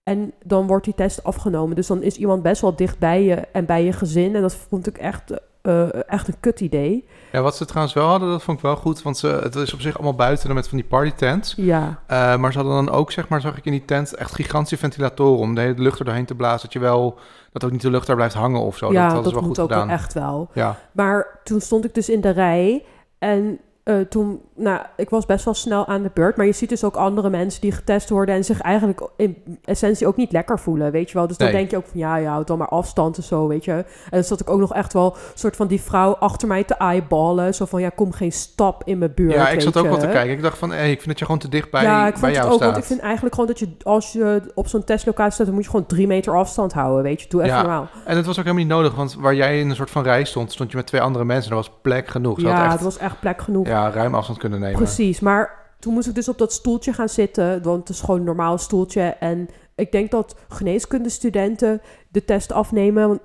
En 0.04 0.34
dan 0.46 0.68
wordt 0.68 0.86
die 0.86 0.96
test 0.96 1.24
afgenomen. 1.24 1.76
Dus 1.76 1.88
dan 1.88 2.02
is 2.02 2.18
iemand 2.18 2.42
best 2.42 2.62
wel 2.62 2.76
dicht 2.76 3.00
bij 3.00 3.24
je 3.24 3.36
en 3.36 3.66
bij 3.66 3.84
je 3.84 3.94
gezin. 3.94 4.36
En 4.36 4.42
dat 4.42 4.56
vond 4.56 4.88
ik 4.88 4.98
echt, 4.98 5.34
eh, 5.62 6.10
echt 6.10 6.28
een 6.28 6.40
kut 6.40 6.60
idee. 6.62 7.06
ja, 7.32 7.42
wat 7.42 7.56
ze 7.56 7.66
trouwens 7.66 7.94
wel 7.94 8.08
hadden, 8.08 8.30
dat 8.30 8.44
vond 8.44 8.58
ik 8.58 8.64
wel 8.64 8.76
goed, 8.76 9.02
want 9.02 9.18
ze, 9.18 9.28
het 9.28 9.56
is 9.56 9.74
op 9.74 9.82
zich 9.82 9.94
allemaal 9.96 10.16
buiten 10.16 10.46
dan 10.46 10.56
met 10.56 10.68
van 10.68 10.78
die 10.78 10.88
partytents. 10.88 11.54
Ja, 11.58 12.00
Eh, 12.08 12.36
maar 12.38 12.52
ze 12.52 12.58
hadden 12.60 12.86
dan 12.86 12.96
ook, 12.96 13.12
zeg 13.12 13.28
maar, 13.28 13.42
zag 13.42 13.58
ik 13.58 13.66
in 13.66 13.72
die 13.72 13.86
tent 13.86 14.14
echt 14.16 14.36
gigantische 14.36 14.78
ventilatoren 14.78 15.40
om 15.40 15.56
de 15.56 15.62
hele 15.62 15.82
lucht 15.82 16.00
er 16.00 16.06
doorheen 16.06 16.26
te 16.26 16.36
blazen. 16.36 16.62
Dat 16.62 16.74
je 16.74 16.80
wel, 16.80 17.20
dat 17.52 17.64
ook 17.64 17.72
niet 17.72 17.82
de 17.82 17.90
lucht 17.92 18.08
daar 18.08 18.16
blijft 18.16 18.36
hangen 18.36 18.62
of 18.62 18.78
zo. 18.78 18.92
ja 18.92 19.14
dat 19.14 19.24
dat, 19.24 19.34
wel 19.34 19.42
moet 19.42 19.50
goed 19.58 19.60
ook 19.60 19.72
gedaan. 19.72 19.90
echt 19.90 20.14
wel. 20.14 20.50
Ja, 20.54 20.78
Maar 20.92 21.40
toen 21.44 21.62
stond 21.62 21.86
ik 21.86 21.94
dus 21.94 22.10
in 22.10 22.22
de 22.22 22.30
rij 22.30 22.86
en 23.20 23.60
eh, 23.84 24.00
toen, 24.00 24.42
nou, 24.56 24.80
ik 24.98 25.10
was 25.10 25.26
best 25.26 25.46
wel 25.46 25.54
snel 25.54 25.88
aan 25.88 26.02
de 26.04 26.12
beurt. 26.14 26.38
Maar 26.38 26.46
je 26.46 26.52
ziet 26.52 26.70
dus 26.70 26.84
ook 26.84 26.96
andere 26.96 27.30
mensen 27.30 27.62
die 27.62 27.72
getest 27.72 28.10
worden 28.10 28.36
en 28.36 28.44
zich 28.46 28.62
eigenlijk 28.62 29.10
in 29.18 29.38
essentie 29.64 30.08
ook 30.08 30.16
niet 30.16 30.32
lekker 30.32 30.60
voelen, 30.60 30.92
weet 30.92 31.10
je 31.12 31.18
wel. 31.18 31.28
Dus 31.28 31.38
dan 31.38 31.48
Nee. 31.48 31.56
denk 31.58 31.72
je 31.72 31.78
ook 31.78 31.86
van, 31.92 32.00
ja, 32.00 32.16
ja, 32.16 32.32
houd 32.32 32.48
dan 32.48 32.58
maar 32.58 32.68
afstand 32.68 33.18
en 33.18 33.24
zo, 33.24 33.48
weet 33.48 33.66
je. 33.66 33.72
En 33.72 33.86
dan 34.10 34.24
zat 34.24 34.40
ik 34.40 34.50
ook 34.50 34.60
nog 34.60 34.74
echt 34.74 34.94
wel 34.94 35.16
soort 35.34 35.56
van 35.56 35.68
die 35.68 35.82
vrouw 35.82 36.12
achter 36.16 36.48
mij 36.48 36.64
te 36.64 36.74
eyeballen. 36.74 37.54
Zo 37.54 37.66
van, 37.66 37.82
ja, 37.82 37.90
kom 37.90 38.12
geen 38.12 38.32
stap 38.32 38.82
in 38.86 38.98
mijn 38.98 39.12
buurt, 39.16 39.34
ja 39.34 39.50
ik 39.50 39.62
zat 39.62 39.78
ook 39.78 39.84
je. 39.84 39.90
wel 39.90 40.00
te 40.00 40.08
kijken. 40.08 40.32
Ik 40.32 40.42
dacht 40.42 40.58
van, 40.58 40.72
hey, 40.72 40.92
ik 40.92 40.96
vind 40.98 41.08
dat 41.08 41.20
je 41.20 41.26
gewoon 41.26 41.40
te 41.40 41.50
dicht 41.50 41.72
bij, 41.72 41.84
ja, 41.84 42.08
ik 42.08 42.16
bij 42.20 42.32
jou 42.32 42.46
ook, 42.48 42.54
staat. 42.54 42.66
want 42.66 42.78
ik 42.78 42.84
vind 42.84 43.00
eigenlijk 43.00 43.34
gewoon 43.36 43.50
dat 43.50 43.60
je, 43.60 43.70
als 43.84 44.12
je 44.12 44.42
op 44.54 44.68
zo'n 44.68 44.84
testlocatie 44.84 45.34
staat, 45.34 45.46
dan 45.46 45.56
moet 45.56 45.64
je 45.64 45.70
gewoon 45.70 45.86
drie 45.86 46.08
meter 46.08 46.36
afstand 46.36 46.74
houden, 46.74 47.04
weet 47.04 47.22
je. 47.22 47.30
Doe 47.30 47.42
even 47.42 47.56
Ja, 47.56 47.62
normaal. 47.62 47.88
En 48.06 48.16
het 48.18 48.26
was 48.26 48.38
ook 48.38 48.44
helemaal 48.44 48.66
niet 48.66 48.74
nodig, 48.74 48.96
want 48.96 49.16
waar 49.20 49.36
jij 49.36 49.60
in 49.60 49.70
een 49.70 49.76
soort 49.76 49.92
van 49.92 50.04
rij 50.04 50.24
stond, 50.24 50.52
stond 50.52 50.72
je 50.72 50.78
met 50.78 50.86
twee 50.88 51.02
andere 51.02 51.26
mensen. 51.26 51.50
Er 51.50 51.56
was 51.58 51.72
plek 51.82 52.08
genoeg. 52.08 52.40
Ze 52.40 52.46
Ja, 52.46 52.52
had 52.54 52.64
het 52.64 52.74
echt 52.74 52.84
was 52.84 52.98
echt 52.98 53.20
plek 53.20 53.42
genoeg. 53.42 53.68
Ja, 53.72 53.90
ruim 53.90 54.16
afstand 54.16 54.40
kunnen 54.40 54.60
nemen. 54.60 54.78
Precies, 54.78 55.20
maar 55.20 55.60
toen 55.80 55.94
moest 55.94 56.08
ik 56.08 56.16
dus 56.16 56.30
op 56.30 56.38
dat 56.38 56.54
stoeltje 56.54 56.94
gaan 56.94 57.10
zitten, 57.10 57.64
want 57.64 57.80
het 57.88 57.90
is 57.90 58.02
gewoon 58.02 58.20
een 58.20 58.26
normaal 58.26 58.58
stoeltje. 58.58 59.02
En 59.02 59.50
ik 59.76 59.92
denk 59.92 60.12
dat 60.12 60.36
geneeskundestudenten 60.50 61.82
de 62.10 62.26
test 62.26 62.52
afnemen, 62.52 63.20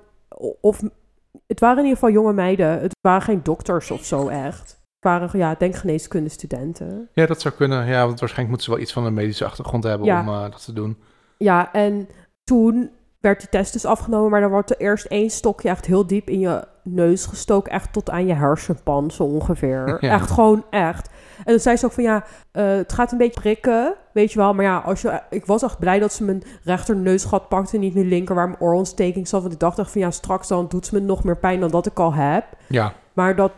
of 0.61 0.81
het 1.47 1.59
waren 1.59 1.77
in 1.77 1.83
ieder 1.83 1.99
geval 1.99 2.13
jonge 2.13 2.33
meiden, 2.33 2.79
het 2.81 2.95
waren 3.01 3.21
geen 3.21 3.43
dokters 3.43 3.91
of 3.91 4.03
zo 4.05 4.27
echt. 4.27 4.69
Het 4.69 5.05
waren, 5.11 5.39
ja, 5.39 5.51
ik 5.51 5.59
denk 5.59 5.75
geneeskundestudenten. 5.75 7.09
Ja, 7.13 7.25
dat 7.25 7.41
zou 7.41 7.53
kunnen. 7.53 7.85
Ja, 7.85 8.05
want 8.05 8.19
waarschijnlijk 8.19 8.47
moeten 8.49 8.65
ze 8.65 8.71
wel 8.71 8.79
iets 8.79 8.93
van 8.93 9.05
een 9.05 9.13
medische 9.13 9.45
achtergrond 9.45 9.83
hebben 9.83 10.07
Ja. 10.07 10.21
om 10.21 10.27
eh, 10.27 10.41
dat 10.41 10.63
te 10.65 10.73
doen. 10.73 10.97
Ja, 11.37 11.73
en 11.73 12.07
toen 12.43 12.91
werd 13.19 13.39
die 13.39 13.49
test 13.49 13.73
dus 13.73 13.85
afgenomen, 13.85 14.29
maar 14.29 14.41
dan 14.41 14.49
wordt 14.49 14.69
er 14.69 14.77
eerst 14.77 15.05
één 15.05 15.29
stokje 15.29 15.69
echt 15.69 15.85
heel 15.85 16.07
diep 16.07 16.29
in 16.29 16.39
je 16.39 16.67
neus 16.89 17.25
gestoken, 17.25 17.71
echt 17.71 17.93
tot 17.93 18.09
aan 18.09 18.25
je 18.25 18.33
hersenpan 18.33 19.11
zo 19.11 19.23
ongeveer. 19.23 19.97
Ja. 20.07 20.13
Echt 20.13 20.31
gewoon 20.31 20.65
echt. 20.69 21.09
En 21.37 21.43
dan 21.51 21.59
zei 21.59 21.77
ze 21.77 21.85
ook 21.85 21.91
van 21.91 22.03
ja, 22.03 22.23
eh, 22.51 22.65
het 22.65 22.93
gaat 22.93 23.11
een 23.11 23.17
beetje 23.17 23.39
prikken, 23.39 23.95
weet 24.13 24.31
je 24.31 24.39
wel. 24.39 24.53
Maar 24.53 24.65
ja, 24.65 24.77
als 24.77 25.01
je, 25.01 25.21
ik 25.29 25.45
was 25.45 25.63
echt 25.63 25.79
blij 25.79 25.99
dat 25.99 26.13
ze 26.13 26.23
mijn 26.23 26.43
rechterneusgat 26.63 27.49
pakte 27.49 27.75
en 27.75 27.81
niet 27.81 27.93
mijn 27.93 28.07
linker 28.07 28.35
waar 28.35 28.47
mijn 28.47 28.61
oorontsteking 28.61 29.27
zat. 29.27 29.41
Want 29.41 29.53
ik 29.53 29.59
dacht 29.59 29.79
echt 29.79 29.91
van 29.91 30.01
ja, 30.01 30.11
straks 30.11 30.47
dan 30.47 30.67
doet 30.67 30.85
ze 30.85 30.95
me 30.95 31.01
nog 31.01 31.23
meer 31.23 31.37
pijn 31.37 31.59
dan 31.59 31.71
dat 31.71 31.85
ik 31.85 31.99
al 31.99 32.13
heb. 32.13 32.45
Ja, 32.67 32.93
Maar 33.13 33.35
dat, 33.35 33.51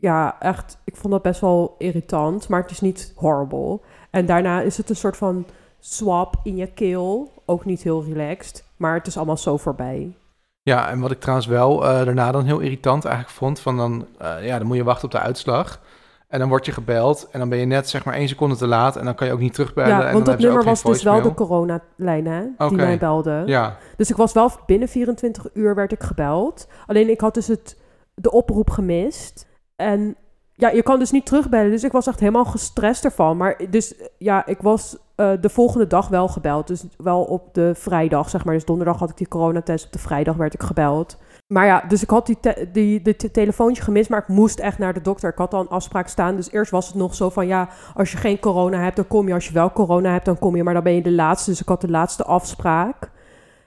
ja, 0.00 0.36
echt, 0.40 0.78
ik 0.84 0.96
vond 0.96 1.12
dat 1.12 1.22
best 1.22 1.40
wel 1.40 1.74
irritant, 1.78 2.48
maar 2.48 2.62
het 2.62 2.70
is 2.70 2.80
niet 2.80 3.12
horrible. 3.16 3.80
En 4.10 4.26
daarna 4.26 4.60
is 4.60 4.76
het 4.76 4.88
een 4.88 4.96
soort 4.96 5.16
van 5.16 5.46
swap 5.78 6.36
in 6.42 6.56
je 6.56 6.66
keel, 6.66 7.30
ook 7.44 7.64
niet 7.64 7.82
heel 7.82 8.04
relaxed, 8.04 8.64
maar 8.76 8.94
het 8.94 9.06
is 9.06 9.16
allemaal 9.16 9.36
zo 9.36 9.56
voorbij. 9.56 10.14
Ja, 10.62 10.90
en 10.90 11.00
wat 11.00 11.10
ik 11.10 11.20
trouwens 11.20 11.46
wel 11.46 11.84
eh, 11.86 12.04
daarna 12.04 12.32
dan 12.32 12.44
heel 12.44 12.58
irritant 12.58 13.04
eigenlijk 13.04 13.34
vond, 13.34 13.60
van 13.60 13.76
dan, 13.76 14.06
eh, 14.18 14.46
ja, 14.46 14.58
dan 14.58 14.66
moet 14.66 14.76
je 14.76 14.84
wachten 14.84 15.04
op 15.04 15.10
de 15.10 15.18
uitslag. 15.18 15.80
En 16.28 16.38
dan 16.38 16.48
word 16.48 16.66
je 16.66 16.72
gebeld 16.72 17.28
en 17.30 17.38
dan 17.38 17.48
ben 17.48 17.58
je 17.58 17.64
net 17.64 17.88
zeg 17.88 18.04
maar 18.04 18.14
één 18.14 18.28
seconde 18.28 18.56
te 18.56 18.66
laat 18.66 18.96
en 18.96 19.04
dan 19.04 19.14
kan 19.14 19.26
je 19.26 19.32
ook 19.32 19.38
niet 19.38 19.54
terugbellen. 19.54 19.90
Ja, 19.90 20.06
en 20.06 20.12
want 20.12 20.24
dan 20.24 20.34
dat 20.34 20.44
nummer 20.44 20.64
was 20.64 20.82
dus 20.82 21.02
wel 21.02 21.22
de 21.22 21.34
coronalijn, 21.34 22.26
hè? 22.26 22.68
Die 22.68 22.76
mij 22.76 22.98
belde. 22.98 23.42
Ja, 23.46 23.76
Dus 23.96 24.10
ik 24.10 24.16
was 24.16 24.32
wel 24.32 24.50
binnen 24.66 24.88
24 24.88 25.46
uur 25.54 25.74
werd 25.74 25.92
ik 25.92 26.02
gebeld. 26.02 26.66
Alleen 26.86 27.10
ik 27.10 27.20
had 27.20 27.34
dus 27.34 27.46
het, 27.46 27.76
de 28.14 28.30
oproep 28.30 28.70
gemist. 28.70 29.46
En 29.76 30.16
ja, 30.52 30.68
je 30.68 30.82
kan 30.82 30.98
dus 30.98 31.10
niet 31.10 31.26
terugbellen. 31.26 31.70
Dus 31.70 31.84
ik 31.84 31.92
was 31.92 32.06
echt 32.06 32.20
helemaal 32.20 32.44
gestrest 32.44 33.04
ervan. 33.04 33.36
Maar 33.36 33.60
dus 33.70 33.94
ja, 34.18 34.46
ik 34.46 34.58
was 34.60 34.96
eh, 35.22 35.32
de 35.40 35.48
volgende 35.48 35.86
dag 35.86 36.08
wel 36.08 36.28
gebeld. 36.28 36.66
Dus 36.66 36.84
wel 36.96 37.22
op 37.22 37.54
de 37.54 37.72
vrijdag, 37.74 38.30
zeg 38.30 38.44
maar. 38.44 38.54
Dus 38.54 38.64
donderdag 38.64 38.98
had 38.98 39.10
ik 39.10 39.16
die 39.16 39.28
coronatest. 39.28 39.86
Op 39.86 39.92
de 39.92 39.98
vrijdag 39.98 40.36
werd 40.36 40.54
ik 40.54 40.62
gebeld. 40.62 41.16
Maar 41.46 41.66
ja, 41.66 41.84
dus 41.88 42.02
ik 42.02 42.10
had 42.10 42.26
die, 42.26 42.38
die, 42.72 43.02
die 43.02 43.16
te- 43.16 43.30
telefoontje 43.30 43.82
gemist, 43.82 44.10
maar 44.10 44.20
ik 44.20 44.28
moest 44.28 44.58
echt 44.58 44.78
naar 44.78 44.94
de 44.94 45.00
dokter. 45.00 45.30
Ik 45.30 45.38
had 45.38 45.54
al 45.54 45.60
een 45.60 45.68
afspraak 45.68 46.08
staan. 46.08 46.36
Dus 46.36 46.50
eerst 46.50 46.70
was 46.70 46.86
het 46.86 46.94
nog 46.94 47.14
zo 47.14 47.30
van, 47.30 47.46
ja, 47.46 47.68
als 47.94 48.12
je 48.12 48.16
geen 48.16 48.38
corona 48.38 48.78
hebt, 48.78 48.96
dan 48.96 49.06
kom 49.08 49.28
je. 49.28 49.34
Als 49.34 49.46
je 49.46 49.52
wel 49.52 49.72
corona 49.72 50.12
hebt, 50.12 50.24
dan 50.24 50.38
kom 50.38 50.56
je. 50.56 50.62
Maar 50.62 50.74
dan 50.74 50.82
ben 50.82 50.94
je 50.94 51.02
de 51.02 51.12
laatste. 51.12 51.50
Dus 51.50 51.60
ik 51.60 51.68
had 51.68 51.80
de 51.80 51.90
laatste 51.90 52.24
afspraak. 52.24 53.10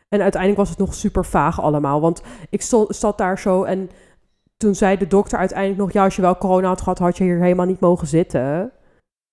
En 0.10 0.22
uiteindelijk 0.22 0.62
was 0.62 0.70
het 0.70 0.80
nog 0.80 0.94
super 0.94 1.26
vaag 1.26 1.62
allemaal. 1.62 2.02
Want 2.02 2.22
ik 2.50 2.62
zat 2.88 3.18
daar 3.18 3.40
zo 3.40 3.64
en 3.64 3.90
toen 4.58 4.76
zei 4.76 4.98
de 4.98 5.08
dokter 5.08 5.38
uiteindelijk 5.38 5.80
nog... 5.80 5.92
ja, 5.92 6.04
als 6.04 6.16
je 6.16 6.22
wel 6.22 6.38
corona 6.38 6.68
had 6.68 6.82
gehad, 6.82 7.00
had 7.00 7.18
je 7.18 7.24
hier 7.24 7.40
helemaal 7.40 7.66
niet 7.66 7.80
mogen 7.80 8.08
zitten. 8.08 8.72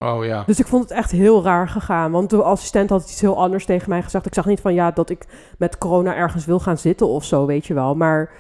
Oh 0.03 0.25
ja. 0.25 0.43
Dus 0.47 0.59
ik 0.59 0.67
vond 0.67 0.83
het 0.83 0.93
echt 0.93 1.11
heel 1.11 1.43
raar 1.43 1.69
gegaan. 1.69 2.11
Want 2.11 2.31
de 2.31 2.43
assistent 2.43 2.91
had 2.91 3.03
iets 3.03 3.21
heel 3.21 3.37
anders 3.37 3.65
tegen 3.65 3.89
mij 3.89 4.03
gezegd. 4.03 4.27
Ik 4.27 4.35
zag 4.35 4.47
niet 4.47 4.61
van 4.61 4.75
ja, 4.75 4.91
dat 4.91 5.11
ik 5.11 5.27
met 5.59 5.79
corona 5.79 6.15
ergens 6.15 6.45
wil 6.45 6.61
gaan 6.61 6.79
zitten 6.79 7.07
of 7.07 7.25
zo, 7.25 7.47
weet 7.47 7.67
je 7.67 7.75
wel. 7.75 7.95
Maar 7.95 8.31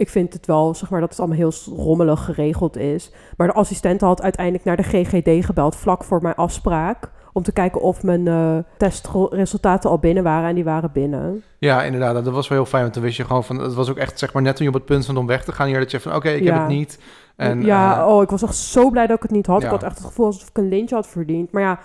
ik 0.00 0.10
vind 0.10 0.32
het 0.32 0.46
wel, 0.46 0.74
zeg 0.74 0.90
maar, 0.90 1.00
dat 1.00 1.10
het 1.10 1.18
allemaal 1.18 1.36
heel 1.36 1.52
rommelig 1.76 2.24
geregeld 2.24 2.76
is. 2.76 3.12
Maar 3.36 3.46
de 3.46 3.52
assistent 3.52 4.00
had 4.00 4.22
uiteindelijk 4.22 4.64
naar 4.64 4.76
de 4.76 4.82
GGD 4.82 5.44
gebeld 5.44 5.76
vlak 5.76 6.04
voor 6.04 6.22
mijn 6.22 6.34
afspraak. 6.34 7.10
Om 7.32 7.42
te 7.42 7.52
kijken 7.52 7.80
of 7.80 8.02
mijn 8.02 8.28
eh, 8.28 8.58
testresultaten 8.76 9.90
al 9.90 9.98
binnen 9.98 10.22
waren. 10.22 10.48
En 10.48 10.54
die 10.54 10.64
waren 10.64 10.92
binnen. 10.92 11.42
Ja, 11.58 11.82
inderdaad. 11.82 12.24
Dat 12.24 12.34
was 12.34 12.48
wel 12.48 12.58
heel 12.58 12.66
fijn, 12.66 12.82
want 12.82 12.94
toen 12.94 13.02
wist 13.02 13.16
je 13.16 13.24
gewoon 13.24 13.44
van... 13.44 13.58
Het 13.58 13.74
was 13.74 13.90
ook 13.90 13.96
echt 13.96 14.18
zeg 14.18 14.32
maar 14.32 14.42
net 14.42 14.56
toen 14.56 14.64
je 14.64 14.72
op 14.72 14.78
het 14.78 14.86
punt 14.86 15.02
stond 15.02 15.18
om 15.18 15.26
weg 15.26 15.44
te 15.44 15.52
gaan 15.52 15.66
hier... 15.66 15.78
dat 15.78 15.90
je 15.90 16.00
van 16.00 16.14
oké, 16.14 16.28
ik 16.28 16.44
heb 16.44 16.58
het 16.58 16.68
niet. 16.68 16.98
En, 17.40 17.62
ja, 17.62 18.00
eh, 18.00 18.06
oh, 18.06 18.22
ik 18.22 18.30
was 18.30 18.42
echt 18.42 18.56
zo 18.56 18.90
blij 18.90 19.06
dat 19.06 19.16
ik 19.16 19.22
het 19.22 19.30
niet 19.30 19.46
had. 19.46 19.60
Ja. 19.60 19.66
Ik 19.66 19.72
had 19.72 19.82
echt 19.82 19.98
het 19.98 20.06
gevoel 20.06 20.26
alsof 20.26 20.48
ik 20.48 20.58
een 20.58 20.68
lintje 20.68 20.94
had 20.94 21.06
verdiend. 21.06 21.52
Maar 21.52 21.62
ja, 21.62 21.78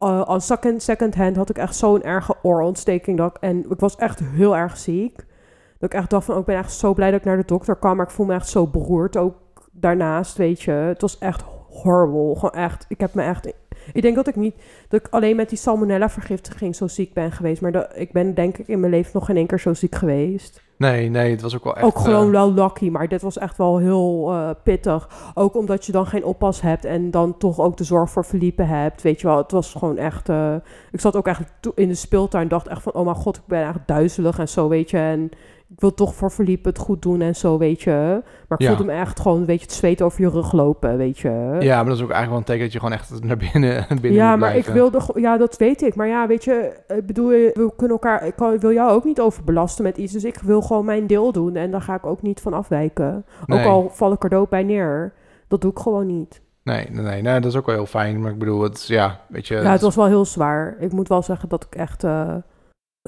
uh, 0.00 0.22
als 0.22 0.46
second, 0.46 0.82
second 0.82 1.14
hand 1.14 1.36
had 1.36 1.50
ik 1.50 1.58
echt 1.58 1.76
zo'n 1.76 2.02
erge 2.02 2.34
oorontsteking. 2.42 3.18
Dat 3.18 3.36
ik, 3.36 3.42
en 3.42 3.70
ik 3.70 3.80
was 3.80 3.96
echt 3.96 4.20
heel 4.20 4.56
erg 4.56 4.76
ziek. 4.76 5.16
Dat 5.78 5.92
ik 5.92 5.98
echt 5.98 6.10
dacht 6.10 6.24
van, 6.24 6.34
oh, 6.34 6.40
ik 6.40 6.46
ben 6.46 6.56
echt 6.56 6.72
zo 6.72 6.94
blij 6.94 7.10
dat 7.10 7.18
ik 7.20 7.26
naar 7.26 7.36
de 7.36 7.44
dokter 7.46 7.76
kwam. 7.76 7.96
Maar 7.96 8.06
ik 8.06 8.12
voel 8.12 8.26
me 8.26 8.34
echt 8.34 8.48
zo 8.48 8.66
beroerd 8.66 9.16
ook 9.16 9.34
daarnaast, 9.72 10.36
weet 10.36 10.62
je. 10.62 10.70
Het 10.70 11.00
was 11.00 11.18
echt 11.18 11.44
horrible. 11.68 12.34
Gewoon 12.34 12.62
echt, 12.64 12.84
ik 12.88 13.00
heb 13.00 13.14
me 13.14 13.22
echt... 13.22 13.52
Ik 13.92 14.02
denk 14.02 14.16
dat 14.16 14.26
ik 14.26 14.36
niet, 14.36 14.54
dat 14.88 15.00
ik 15.00 15.08
alleen 15.10 15.36
met 15.36 15.48
die 15.48 15.58
salmonella 15.58 16.08
vergiftiging 16.08 16.76
zo 16.76 16.86
ziek 16.86 17.14
ben 17.14 17.32
geweest. 17.32 17.60
Maar 17.60 17.72
dat, 17.72 17.88
ik 17.94 18.12
ben 18.12 18.34
denk 18.34 18.58
ik 18.58 18.68
in 18.68 18.80
mijn 18.80 18.92
leven 18.92 19.10
nog 19.14 19.26
geen 19.26 19.36
één 19.36 19.46
keer 19.46 19.60
zo 19.60 19.74
ziek 19.74 19.94
geweest. 19.94 20.64
Nee, 20.76 21.08
nee, 21.08 21.30
het 21.30 21.40
was 21.40 21.54
ook 21.54 21.64
wel 21.64 21.76
echt... 21.76 21.84
ook 21.84 21.98
gewoon 21.98 22.26
eh, 22.26 22.30
wel 22.30 22.52
lucky, 22.52 22.90
maar 22.90 23.08
dit 23.08 23.22
was 23.22 23.38
echt 23.38 23.56
wel 23.56 23.78
heel 23.78 24.32
eh, 24.32 24.50
pittig. 24.62 25.08
Ook 25.34 25.56
omdat 25.56 25.86
je 25.86 25.92
dan 25.92 26.06
geen 26.06 26.24
oppas 26.24 26.60
hebt 26.60 26.84
en 26.84 27.10
dan 27.10 27.38
toch 27.38 27.60
ook 27.60 27.76
de 27.76 27.84
zorg 27.84 28.10
voor 28.10 28.24
verliepen 28.24 28.68
hebt. 28.68 29.02
Weet 29.02 29.20
je 29.20 29.26
wel, 29.26 29.36
het 29.36 29.50
was 29.50 29.72
gewoon 29.72 29.96
echt... 29.96 30.28
eh, 30.28 30.54
ik 30.92 31.00
zat 31.00 31.16
ook 31.16 31.26
echt 31.26 31.42
in 31.74 31.88
de 31.88 31.94
speeltuin 31.94 32.48
dacht 32.48 32.68
echt 32.68 32.82
van... 32.82 32.92
Oh 32.92 33.04
mijn 33.04 33.16
god, 33.16 33.36
ik 33.36 33.46
ben 33.46 33.66
echt 33.66 33.78
duizelig 33.86 34.38
en 34.38 34.48
zo, 34.48 34.68
weet 34.68 34.90
je. 34.90 34.98
En 34.98 35.30
ik 35.68 35.80
wil 35.80 35.94
toch 35.94 36.14
voor 36.14 36.30
verliepen 36.30 36.72
het 36.72 36.80
goed 36.80 37.02
doen 37.02 37.20
en 37.20 37.36
zo, 37.36 37.58
weet 37.58 37.82
je. 37.82 38.22
Maar 38.48 38.58
ik 38.58 38.64
Ja. 38.66 38.68
voelde 38.68 38.92
me 38.92 38.98
echt 38.98 39.20
gewoon, 39.20 39.44
weet 39.44 39.58
je, 39.58 39.64
het 39.66 39.74
zweet 39.74 40.02
over 40.02 40.20
je 40.20 40.28
rug 40.30 40.52
lopen, 40.52 40.96
weet 40.96 41.18
je. 41.18 41.56
Ja, 41.60 41.76
maar 41.76 41.84
dat 41.84 41.96
is 41.96 42.02
ook 42.02 42.10
eigenlijk 42.10 42.28
wel 42.28 42.36
een 42.38 42.44
teken 42.44 42.62
dat 42.62 42.72
je 42.72 42.78
gewoon 42.78 42.94
echt 42.94 43.24
naar 43.24 43.36
binnen, 43.36 43.86
binnen 44.00 44.12
Ja, 44.12 44.36
maar 44.36 44.56
ik 44.56 44.66
wilde... 44.66 45.00
Ja, 45.14 45.36
dat 45.36 45.56
weet 45.56 45.82
ik. 45.82 45.94
Maar 45.94 46.06
ja, 46.06 46.26
weet 46.26 46.44
je, 46.44 46.76
ik 46.88 47.06
bedoel, 47.06 47.28
we 47.28 47.72
kunnen 47.76 47.96
elkaar... 47.96 48.26
Ik 48.26 48.36
kan- 48.36 48.58
wil 48.58 48.72
jou 48.72 48.90
ook 48.90 49.04
niet 49.04 49.20
overbelasten 49.20 49.84
met 49.84 49.96
iets. 49.96 50.12
Dus 50.12 50.24
ik 50.24 50.38
wil 50.38 50.62
gewoon 50.62 50.84
mijn 50.84 51.06
deel 51.06 51.32
doen. 51.32 51.56
En 51.56 51.70
daar 51.70 51.82
ga 51.82 51.94
ik 51.94 52.06
ook 52.06 52.22
niet 52.22 52.40
van 52.40 52.52
afwijken. 52.52 53.24
Nee. 53.46 53.58
Ook 53.60 53.66
al 53.66 53.90
val 53.92 54.12
ik 54.12 54.24
er 54.24 54.30
dood 54.30 54.48
bij 54.48 54.62
neer. 54.62 55.12
Dat 55.48 55.60
doe 55.60 55.70
ik 55.70 55.78
gewoon 55.78 56.06
niet. 56.06 56.40
Nee, 56.62 56.86
nee, 56.90 57.02
nee, 57.04 57.22
nee, 57.22 57.40
dat 57.40 57.50
is 57.52 57.58
ook 57.58 57.66
wel 57.66 57.74
heel 57.74 57.86
fijn. 57.86 58.20
Maar 58.20 58.30
ik 58.32 58.38
bedoel, 58.38 58.62
het 58.62 58.74
is, 58.76 58.86
ja, 58.86 59.20
weet 59.28 59.46
je... 59.46 59.54
Ja, 59.54 59.70
het 59.70 59.80
was 59.80 59.96
wel 59.96 60.06
heel 60.06 60.24
zwaar. 60.24 60.76
Ik 60.78 60.92
moet 60.92 61.08
wel 61.08 61.22
zeggen 61.22 61.48
dat 61.48 61.64
ik 61.64 61.74
echt... 61.74 62.04
eh, 62.04 62.34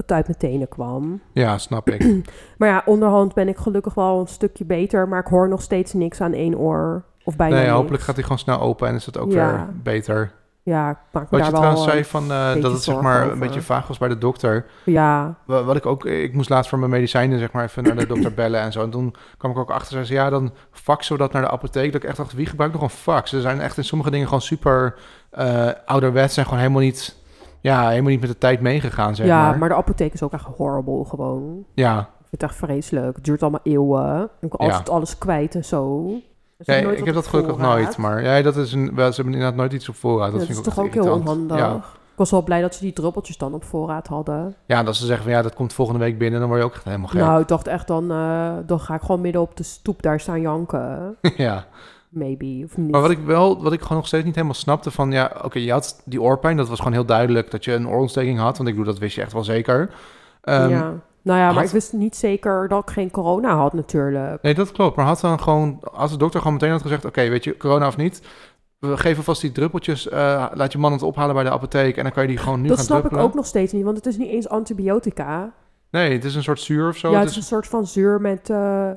het 0.01 0.11
uit 0.11 0.25
mijn 0.27 0.37
tenen 0.39 0.67
kwam. 0.67 1.21
Ja, 1.33 1.57
snap 1.57 1.89
ik. 1.89 2.01
Maar 2.57 2.69
ja, 2.69 2.81
onderhand 2.85 3.33
ben 3.33 3.47
ik 3.47 3.57
gelukkig 3.57 3.93
wel 3.93 4.19
een 4.19 4.27
stukje 4.27 4.65
beter. 4.65 5.07
Maar 5.07 5.19
ik 5.19 5.27
hoor 5.27 5.49
nog 5.49 5.61
steeds 5.61 5.93
niks 5.93 6.21
aan 6.21 6.33
één 6.33 6.57
oor. 6.57 7.03
Of 7.23 7.35
bijna 7.35 7.55
nee, 7.55 7.63
niks. 7.63 7.75
hopelijk 7.75 8.03
gaat 8.03 8.15
hij 8.15 8.23
gewoon 8.23 8.39
snel 8.39 8.59
open 8.59 8.87
en 8.87 8.95
is 8.95 9.05
het 9.05 9.17
ook 9.17 9.31
Ja. 9.31 9.51
weer 9.51 9.67
beter. 9.83 10.31
Ja, 10.63 10.89
ik 10.89 10.97
maak 11.11 11.23
me 11.31 11.37
Wat 11.37 11.45
je 11.45 11.51
daar 11.51 11.61
trouwens 11.61 11.83
zei 11.91 12.05
van 12.05 12.31
eh, 12.31 12.53
dat 12.61 12.71
het 12.71 12.83
zeg 12.83 13.01
maar 13.01 13.31
een 13.31 13.39
beetje 13.39 13.61
vaag 13.61 13.87
was 13.87 13.97
bij 13.97 14.07
de 14.07 14.17
dokter. 14.17 14.65
Ja, 14.85 15.35
Wa- 15.45 15.63
Wat 15.63 15.75
ik 15.75 15.85
ook, 15.85 16.05
ik 16.05 16.33
moest 16.33 16.49
laatst 16.49 16.69
voor 16.69 16.79
mijn 16.79 16.91
medicijnen 16.91 17.39
zeg 17.39 17.51
maar 17.51 17.63
even 17.63 17.83
naar 17.83 17.95
de 17.95 18.07
dokter 18.07 18.33
bellen 18.41 18.59
en 18.61 18.71
zo. 18.71 18.81
En 18.83 18.89
toen 18.89 19.15
kwam 19.37 19.51
ik 19.51 19.57
ook 19.57 19.69
achter, 19.71 19.91
zei 19.91 20.03
ze, 20.05 20.13
ja, 20.13 20.29
dan 20.29 20.51
faxen 20.71 21.13
we 21.15 21.21
dat 21.21 21.31
naar 21.31 21.41
de 21.41 21.49
apotheek. 21.49 21.91
Dat 21.91 22.03
ik 22.03 22.07
echt 22.09 22.17
dacht, 22.17 22.33
wie 22.33 22.45
gebruikt 22.45 22.73
nog 22.73 22.83
een 22.83 22.89
fax? 22.89 23.29
Ze 23.29 23.41
zijn 23.41 23.61
echt 23.61 23.77
in 23.77 23.83
sommige 23.83 24.11
dingen 24.11 24.25
gewoon 24.25 24.41
super 24.41 24.95
eh 25.29 25.67
ouderwets 25.85 26.37
en 26.37 26.43
gewoon 26.43 26.59
helemaal 26.59 26.81
niet, 26.81 27.17
ja, 27.61 27.89
helemaal 27.89 28.09
niet 28.11 28.19
met 28.19 28.29
de 28.29 28.37
tijd 28.37 28.61
meegegaan, 28.61 29.15
zeg 29.15 29.25
ja 29.27 29.41
maar. 29.49 29.57
maar 29.57 29.69
de 29.69 29.75
apotheek 29.75 30.13
is 30.13 30.23
ook 30.23 30.33
echt 30.33 30.45
horrible 30.45 31.05
gewoon. 31.05 31.63
Ja, 31.73 31.99
Ik 31.99 32.05
vind 32.29 32.41
het 32.41 32.43
echt 32.43 32.55
vreselijk. 32.55 33.15
Het 33.15 33.25
duurt 33.25 33.41
allemaal 33.41 33.59
eeuwen. 33.63 34.29
Ik 34.41 34.53
Ja. 34.57 34.65
altijd 34.65 34.89
alles 34.89 35.17
kwijt 35.17 35.55
en 35.55 35.65
zo. 35.65 36.11
Ja 36.57 36.73
ik 36.75 37.05
heb 37.05 37.13
dat 37.15 37.27
gelukkig 37.27 37.55
voorraad. 37.55 37.75
nooit. 37.77 37.97
Maar 37.97 38.23
ja, 38.23 38.41
dat 38.41 38.55
is 38.55 38.73
een, 38.73 38.85
ze 38.95 39.01
hebben 39.01 39.25
inderdaad 39.25 39.55
nooit 39.55 39.73
iets 39.73 39.89
op 39.89 39.95
voorraad. 39.95 40.31
Dat, 40.31 40.39
dat 40.39 40.47
vind 40.47 40.59
is 40.59 40.67
ik 40.67 40.73
toch 40.73 40.85
ook 40.85 40.93
heel 40.93 41.13
onhandig. 41.13 41.57
Ja. 41.57 41.75
Ik 41.75 42.25
was 42.25 42.31
wel 42.31 42.43
blij 42.43 42.61
dat 42.61 42.75
ze 42.75 42.81
die 42.81 42.93
druppeltjes 42.93 43.37
dan 43.37 43.53
op 43.53 43.63
voorraad 43.63 44.07
hadden. 44.07 44.55
ja, 44.65 44.83
dat 44.83 44.95
ze 44.95 45.05
zeggen 45.05 45.23
van 45.23 45.33
ja, 45.33 45.41
dat 45.41 45.53
komt 45.53 45.73
volgende 45.73 45.99
week 45.99 46.17
binnen, 46.17 46.39
dan 46.39 46.49
word 46.49 46.61
je 46.61 46.65
ook 46.67 46.73
echt 46.73 46.83
helemaal 46.83 47.07
gek. 47.07 47.21
Nou, 47.21 47.41
ik 47.41 47.47
dacht 47.47 47.67
echt 47.67 47.87
dan, 47.87 48.11
eh, 48.11 48.51
dan 48.65 48.79
ga 48.79 48.93
ik 48.95 49.01
gewoon 49.01 49.21
midden 49.21 49.41
op 49.41 49.57
de 49.57 49.63
stoep 49.63 50.01
daar 50.01 50.19
staan 50.19 50.41
janken. 50.41 51.15
ja. 51.37 51.65
Maybe, 52.09 52.61
of 52.65 52.77
niet. 52.77 52.91
Maar 52.91 53.01
wat 53.01 53.11
ik 53.11 53.19
wel, 53.19 53.63
wat 53.63 53.73
ik 53.73 53.81
gewoon 53.81 53.97
nog 53.97 54.07
steeds 54.07 54.25
niet 54.25 54.35
helemaal 54.35 54.55
snapte 54.55 54.91
van, 54.91 55.11
ja, 55.11 55.31
oké, 55.43 55.59
je 55.59 55.71
had 55.71 56.01
die 56.05 56.21
oorpijn, 56.21 56.57
dat 56.57 56.69
was 56.69 56.77
gewoon 56.77 56.93
heel 56.93 57.05
duidelijk 57.05 57.51
dat 57.51 57.63
je 57.63 57.73
een 57.73 57.87
oorontsteking 57.87 58.39
had, 58.39 58.57
want 58.57 58.69
ik 58.69 58.75
bedoel, 58.75 58.91
dat 58.91 59.01
wist 59.01 59.15
je 59.15 59.21
echt 59.21 59.33
wel 59.33 59.43
zeker. 59.43 59.89
Ehm, 60.41 60.69
ja. 60.69 60.93
Nou 61.21 61.39
ja, 61.39 61.51
maar 61.51 61.63
ik 61.63 61.69
wist 61.69 61.93
niet 61.93 62.15
zeker 62.15 62.67
dat 62.67 62.81
ik 62.81 62.89
geen 62.89 63.11
corona 63.11 63.55
had 63.55 63.73
natuurlijk. 63.73 64.41
Nee, 64.41 64.53
dat 64.53 64.71
klopt. 64.71 64.95
Maar 64.95 65.05
had 65.05 65.19
dan 65.19 65.39
gewoon, 65.39 65.79
als 65.93 66.11
de 66.11 66.17
dokter 66.17 66.39
gewoon 66.39 66.53
meteen 66.53 66.71
had 66.71 66.81
gezegd, 66.81 67.05
oké, 67.05 67.29
weet 67.29 67.43
je, 67.43 67.57
corona 67.57 67.87
of 67.87 67.97
niet, 67.97 68.21
we 68.79 68.97
geven 68.97 69.23
vast 69.23 69.41
die 69.41 69.51
druppeltjes, 69.51 70.09
eh, 70.09 70.45
laat 70.53 70.71
je 70.71 70.77
man 70.77 70.91
het 70.91 71.01
ophalen 71.01 71.35
bij 71.35 71.43
de 71.43 71.49
apotheek 71.51 71.97
en 71.97 72.03
dan 72.03 72.11
kan 72.11 72.21
je 72.21 72.29
die 72.29 72.37
gewoon 72.37 72.61
nu 72.61 72.67
dat 72.67 72.77
gaan 72.77 72.85
snap 72.85 72.97
druppelen. 72.97 73.23
ik 73.23 73.29
ook 73.29 73.35
nog 73.35 73.45
steeds 73.45 73.73
niet, 73.73 73.83
want 73.83 73.97
het 73.97 74.05
is 74.05 74.17
niet 74.17 74.29
eens 74.29 74.49
antibiotica. 74.49 75.53
Nee, 75.91 76.11
het 76.11 76.25
is 76.25 76.35
een 76.35 76.43
soort 76.43 76.59
zuur 76.59 76.87
of 76.87 76.97
zo. 76.97 77.07
ja, 77.07 77.13
het 77.13 77.23
het 77.23 77.31
is 77.31 77.37
een 77.37 77.43
soort 77.43 77.67
van 77.67 77.87
zuur 77.87 78.21
met 78.21 78.49
eh 78.49 78.91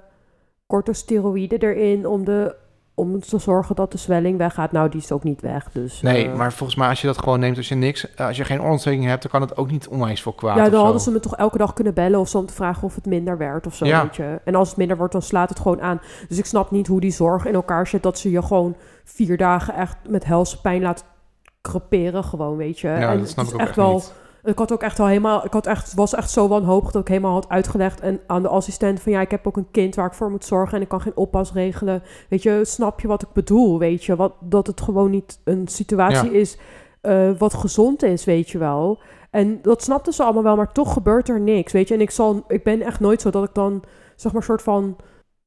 corticosteroïden 0.66 1.58
erin 1.58 2.06
om, 2.06 2.24
de, 2.24 2.54
om 2.94 3.20
te 3.20 3.38
zorgen 3.38 3.74
dat 3.74 3.92
de 3.92 3.98
zwelling 3.98 4.38
weggaat. 4.38 4.72
Nou, 4.72 4.88
die 4.88 5.00
is 5.00 5.12
ook 5.12 5.24
niet 5.24 5.40
weg, 5.40 5.68
dus... 5.72 6.02
Nee, 6.02 6.28
eh, 6.28 6.36
maar 6.36 6.52
volgens 6.52 6.78
mij 6.78 6.88
als 6.88 7.00
je 7.00 7.06
dat 7.06 7.18
gewoon 7.18 7.40
neemt, 7.40 7.56
als 7.56 7.68
je 7.68 7.74
niks, 7.74 8.14
eh, 8.14 8.26
als 8.26 8.36
je 8.36 8.44
geen 8.44 8.62
oorontsteking 8.62 9.04
hebt, 9.04 9.22
dan 9.22 9.30
kan 9.30 9.40
het 9.40 9.56
ook 9.56 9.70
niet 9.70 9.88
onwijs 9.88 10.22
veel 10.22 10.32
kwaad 10.32 10.56
Ja, 10.56 10.68
dan 10.68 10.82
hadden 10.82 11.00
ze 11.00 11.10
me 11.10 11.20
toch 11.20 11.36
elke 11.36 11.58
dag 11.58 11.72
kunnen 11.72 11.94
bellen 11.94 12.20
of 12.20 12.28
zo 12.28 12.38
om 12.38 12.46
te 12.46 12.54
vragen 12.54 12.82
of 12.82 12.94
het 12.94 13.06
minder 13.06 13.38
werd 13.38 13.66
of 13.66 13.74
zo, 13.74 13.86
Ja. 13.86 14.02
weet 14.02 14.16
je. 14.16 14.40
En 14.44 14.54
als 14.54 14.68
het 14.68 14.76
minder 14.76 14.96
wordt, 14.96 15.12
dan 15.12 15.22
slaat 15.22 15.48
het 15.48 15.60
gewoon 15.60 15.80
aan. 15.80 16.00
Dus 16.28 16.38
ik 16.38 16.44
snap 16.46 16.70
niet 16.70 16.86
hoe 16.86 17.00
die 17.00 17.10
zorg 17.12 17.46
in 17.46 17.54
elkaar 17.54 17.86
zit 17.86 18.02
dat 18.02 18.18
ze 18.18 18.30
je 18.30 18.42
gewoon 18.42 18.76
vier 19.04 19.36
dagen 19.36 19.74
echt 19.74 19.96
met 20.08 20.24
helse 20.24 20.60
pijn 20.60 20.82
laat 20.82 21.04
creperen 21.60 22.24
gewoon, 22.24 22.56
weet 22.56 22.78
je. 22.78 22.88
Ja, 22.88 23.10
en 23.12 23.18
dat 23.18 23.28
snap 23.28 23.44
het 23.44 23.54
ik 23.54 23.60
is 23.60 23.60
ook 23.60 23.60
echt 23.60 23.68
echt 23.68 23.76
wel... 23.76 23.92
niet. 23.94 24.12
Ik 24.44 24.58
had 24.58 24.72
ook 24.72 24.82
echt 24.82 25.00
al 25.00 25.06
helemaal, 25.06 25.44
ik 25.44 25.52
had 25.52 25.66
echt, 25.66 25.94
was 25.94 26.14
echt 26.14 26.30
zo 26.30 26.48
wanhopig 26.48 26.90
dat 26.90 27.02
ik 27.02 27.08
helemaal 27.08 27.32
had 27.32 27.48
uitgelegd 27.48 28.00
en 28.00 28.20
aan 28.26 28.42
de 28.42 28.48
assistent 28.48 29.00
van 29.00 29.12
ja, 29.12 29.20
ik 29.20 29.30
heb 29.30 29.46
ook 29.46 29.56
een 29.56 29.70
kind 29.70 29.94
waar 29.94 30.06
ik 30.06 30.12
voor 30.12 30.30
moet 30.30 30.44
zorgen 30.44 30.76
en 30.76 30.82
ik 30.82 30.88
kan 30.88 31.00
geen 31.00 31.16
oppas 31.16 31.52
regelen. 31.52 32.02
Weet 32.28 32.42
je, 32.42 32.60
snap 32.64 33.00
je 33.00 33.08
wat 33.08 33.22
ik 33.22 33.32
bedoel? 33.32 33.78
Weet 33.78 34.04
je, 34.04 34.16
wat, 34.16 34.34
dat 34.40 34.66
het 34.66 34.80
gewoon 34.80 35.10
niet 35.10 35.40
een 35.44 35.68
situatie 35.68 36.30
Ja. 36.32 36.38
is 36.38 36.58
eh, 37.00 37.30
wat 37.38 37.54
gezond 37.54 38.02
is, 38.02 38.24
weet 38.24 38.50
je 38.50 38.58
wel. 38.58 39.00
En 39.30 39.62
dat 39.62 39.82
snapten 39.82 40.12
ze 40.12 40.22
allemaal 40.22 40.42
wel, 40.42 40.56
maar 40.56 40.72
toch 40.72 40.92
gebeurt 40.92 41.28
er 41.28 41.40
niks, 41.40 41.72
weet 41.72 41.88
je. 41.88 41.94
En 41.94 42.00
ik, 42.00 42.10
zal, 42.10 42.44
ik 42.48 42.64
ben 42.64 42.82
echt 42.82 43.00
nooit 43.00 43.20
zo 43.20 43.30
dat 43.30 43.44
ik 43.44 43.54
dan, 43.54 43.82
zeg 44.16 44.32
maar, 44.32 44.42
soort 44.42 44.62
van 44.62 44.96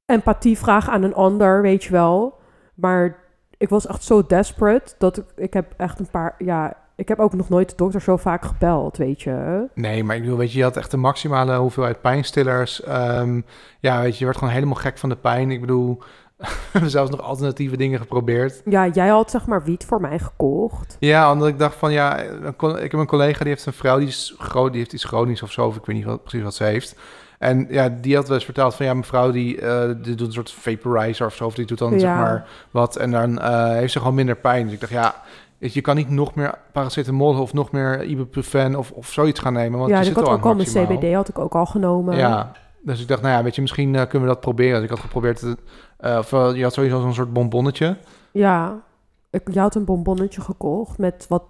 empathie 0.05 0.57
vraag 0.57 0.89
aan 0.89 1.03
een 1.03 1.13
ander, 1.13 1.61
weet 1.61 1.83
je 1.83 1.91
wel. 1.91 2.33
Maar 2.75 3.23
ik 3.57 3.69
was 3.69 3.87
echt 3.87 4.03
zo 4.03 4.25
desperate 4.25 4.93
dat 4.97 5.17
ik, 5.17 5.25
ik 5.35 5.53
heb 5.53 5.73
echt 5.77 5.99
een 5.99 6.09
paar, 6.09 6.35
ja, 6.37 6.77
ik 6.95 7.07
heb 7.07 7.19
ook 7.19 7.33
nog 7.33 7.49
nooit 7.49 7.69
de 7.69 7.75
dokter 7.75 8.01
zo 8.01 8.17
vaak 8.17 8.45
gebeld, 8.45 8.97
weet 8.97 9.21
je. 9.21 9.65
Nee, 9.73 10.03
maar 10.03 10.15
ik 10.15 10.21
bedoel, 10.21 10.37
weet 10.37 10.51
je, 10.51 10.57
je 10.57 10.63
had 10.63 10.77
echt 10.77 10.91
de 10.91 10.97
maximale 10.97 11.55
hoeveelheid 11.55 12.01
pijnstillers. 12.01 12.83
Ehm, 12.83 13.41
ja, 13.79 14.01
weet 14.01 14.13
je, 14.13 14.19
je 14.19 14.25
werd 14.25 14.37
gewoon 14.37 14.53
helemaal 14.53 14.75
gek 14.75 14.97
van 14.97 15.09
de 15.09 15.15
pijn. 15.15 15.51
Ik 15.51 15.61
bedoel, 15.61 15.97
we 16.37 16.47
hebben 16.71 16.89
zelfs 16.89 17.11
nog 17.11 17.21
alternatieve 17.21 17.77
dingen 17.77 17.99
geprobeerd. 17.99 18.61
Ja, 18.65 18.87
jij 18.87 19.07
had 19.07 19.31
zeg 19.31 19.45
maar 19.45 19.63
wiet 19.63 19.85
voor 19.85 20.01
mij 20.01 20.19
gekocht. 20.19 20.97
Ja, 20.99 21.31
omdat 21.31 21.47
ik 21.47 21.59
dacht 21.59 21.75
van, 21.75 21.91
ja, 21.91 22.17
ik 22.17 22.91
heb 22.91 22.93
een 22.93 23.05
collega 23.05 23.39
die 23.39 23.47
heeft 23.47 23.65
een 23.65 23.73
vrouw 23.73 23.97
die 23.97 24.07
is 24.07 24.35
groot, 24.37 24.71
die 24.71 24.79
heeft 24.79 24.93
iets 24.93 25.03
chronisch 25.03 25.43
of 25.43 25.51
zo, 25.51 25.65
of 25.65 25.75
ik 25.75 25.85
weet 25.85 25.95
niet 25.95 26.05
wat, 26.05 26.23
precies 26.23 26.43
wat 26.43 26.55
ze 26.55 26.63
heeft. 26.63 26.95
En 27.39 27.67
ja, 27.69 27.89
die 28.01 28.15
had 28.15 28.27
wel 28.27 28.35
eens 28.35 28.45
verteld 28.45 28.75
van 28.75 28.85
ja, 28.85 28.93
mevrouw 28.93 29.31
die, 29.31 29.61
eh, 29.61 29.89
die 30.01 30.15
doet 30.15 30.27
een 30.27 30.33
soort 30.33 30.51
vaporizer 30.51 31.25
of 31.25 31.35
zo. 31.35 31.45
Of 31.45 31.53
die 31.53 31.65
doet 31.65 31.77
dan 31.77 31.99
zeg 31.99 32.09
maar 32.09 32.47
wat. 32.71 32.95
En 32.95 33.11
dan 33.11 33.39
eh, 33.39 33.69
heeft 33.69 33.91
ze 33.91 33.99
gewoon 33.99 34.15
minder 34.15 34.35
pijn. 34.35 34.63
Dus 34.63 34.73
ik 34.73 34.79
dacht 34.79 34.91
ja, 34.91 35.15
weet 35.57 35.73
je, 35.73 35.81
kan 35.81 35.95
niet 35.95 36.09
nog 36.09 36.35
meer 36.35 36.59
paracetamol 36.71 37.41
of 37.41 37.53
nog 37.53 37.71
meer 37.71 38.03
ibuprofen 38.03 38.75
of, 38.75 38.91
of 38.91 39.11
zoiets 39.11 39.39
gaan 39.39 39.53
nemen. 39.53 39.79
Want 39.79 39.91
ja, 39.91 40.01
je 40.01 40.09
ik 40.09 40.15
had 40.15 40.25
al 40.25 40.33
ook 40.33 40.45
al 40.45 40.55
mijn. 40.55 40.67
CBD 40.67 41.13
had 41.13 41.29
ik 41.29 41.39
ook 41.39 41.55
al 41.55 41.65
genomen. 41.65 42.17
Ja, 42.17 42.51
dus 42.85 43.01
ik 43.01 43.07
dacht, 43.07 43.21
nou 43.21 43.33
ja, 43.33 43.43
weet 43.43 43.55
je, 43.55 43.61
misschien 43.61 43.95
eh, 43.95 44.01
kunnen 44.01 44.27
we 44.27 44.33
dat 44.33 44.43
proberen. 44.43 44.73
Dus 44.75 44.83
ik 44.83 44.89
had 44.89 44.99
geprobeerd, 44.99 45.39
te, 45.39 45.57
eh, 45.97 46.17
of 46.17 46.33
eh, 46.33 46.55
je 46.55 46.63
had 46.63 46.73
sowieso 46.73 46.99
zo'n 46.99 47.13
soort 47.13 47.33
bonbonnetje. 47.33 47.97
Ja, 48.31 48.83
ik, 49.29 49.41
je 49.51 49.59
had 49.59 49.75
een 49.75 49.85
bonbonnetje 49.85 50.41
gekocht 50.41 50.97
met 50.97 51.25
wat, 51.29 51.45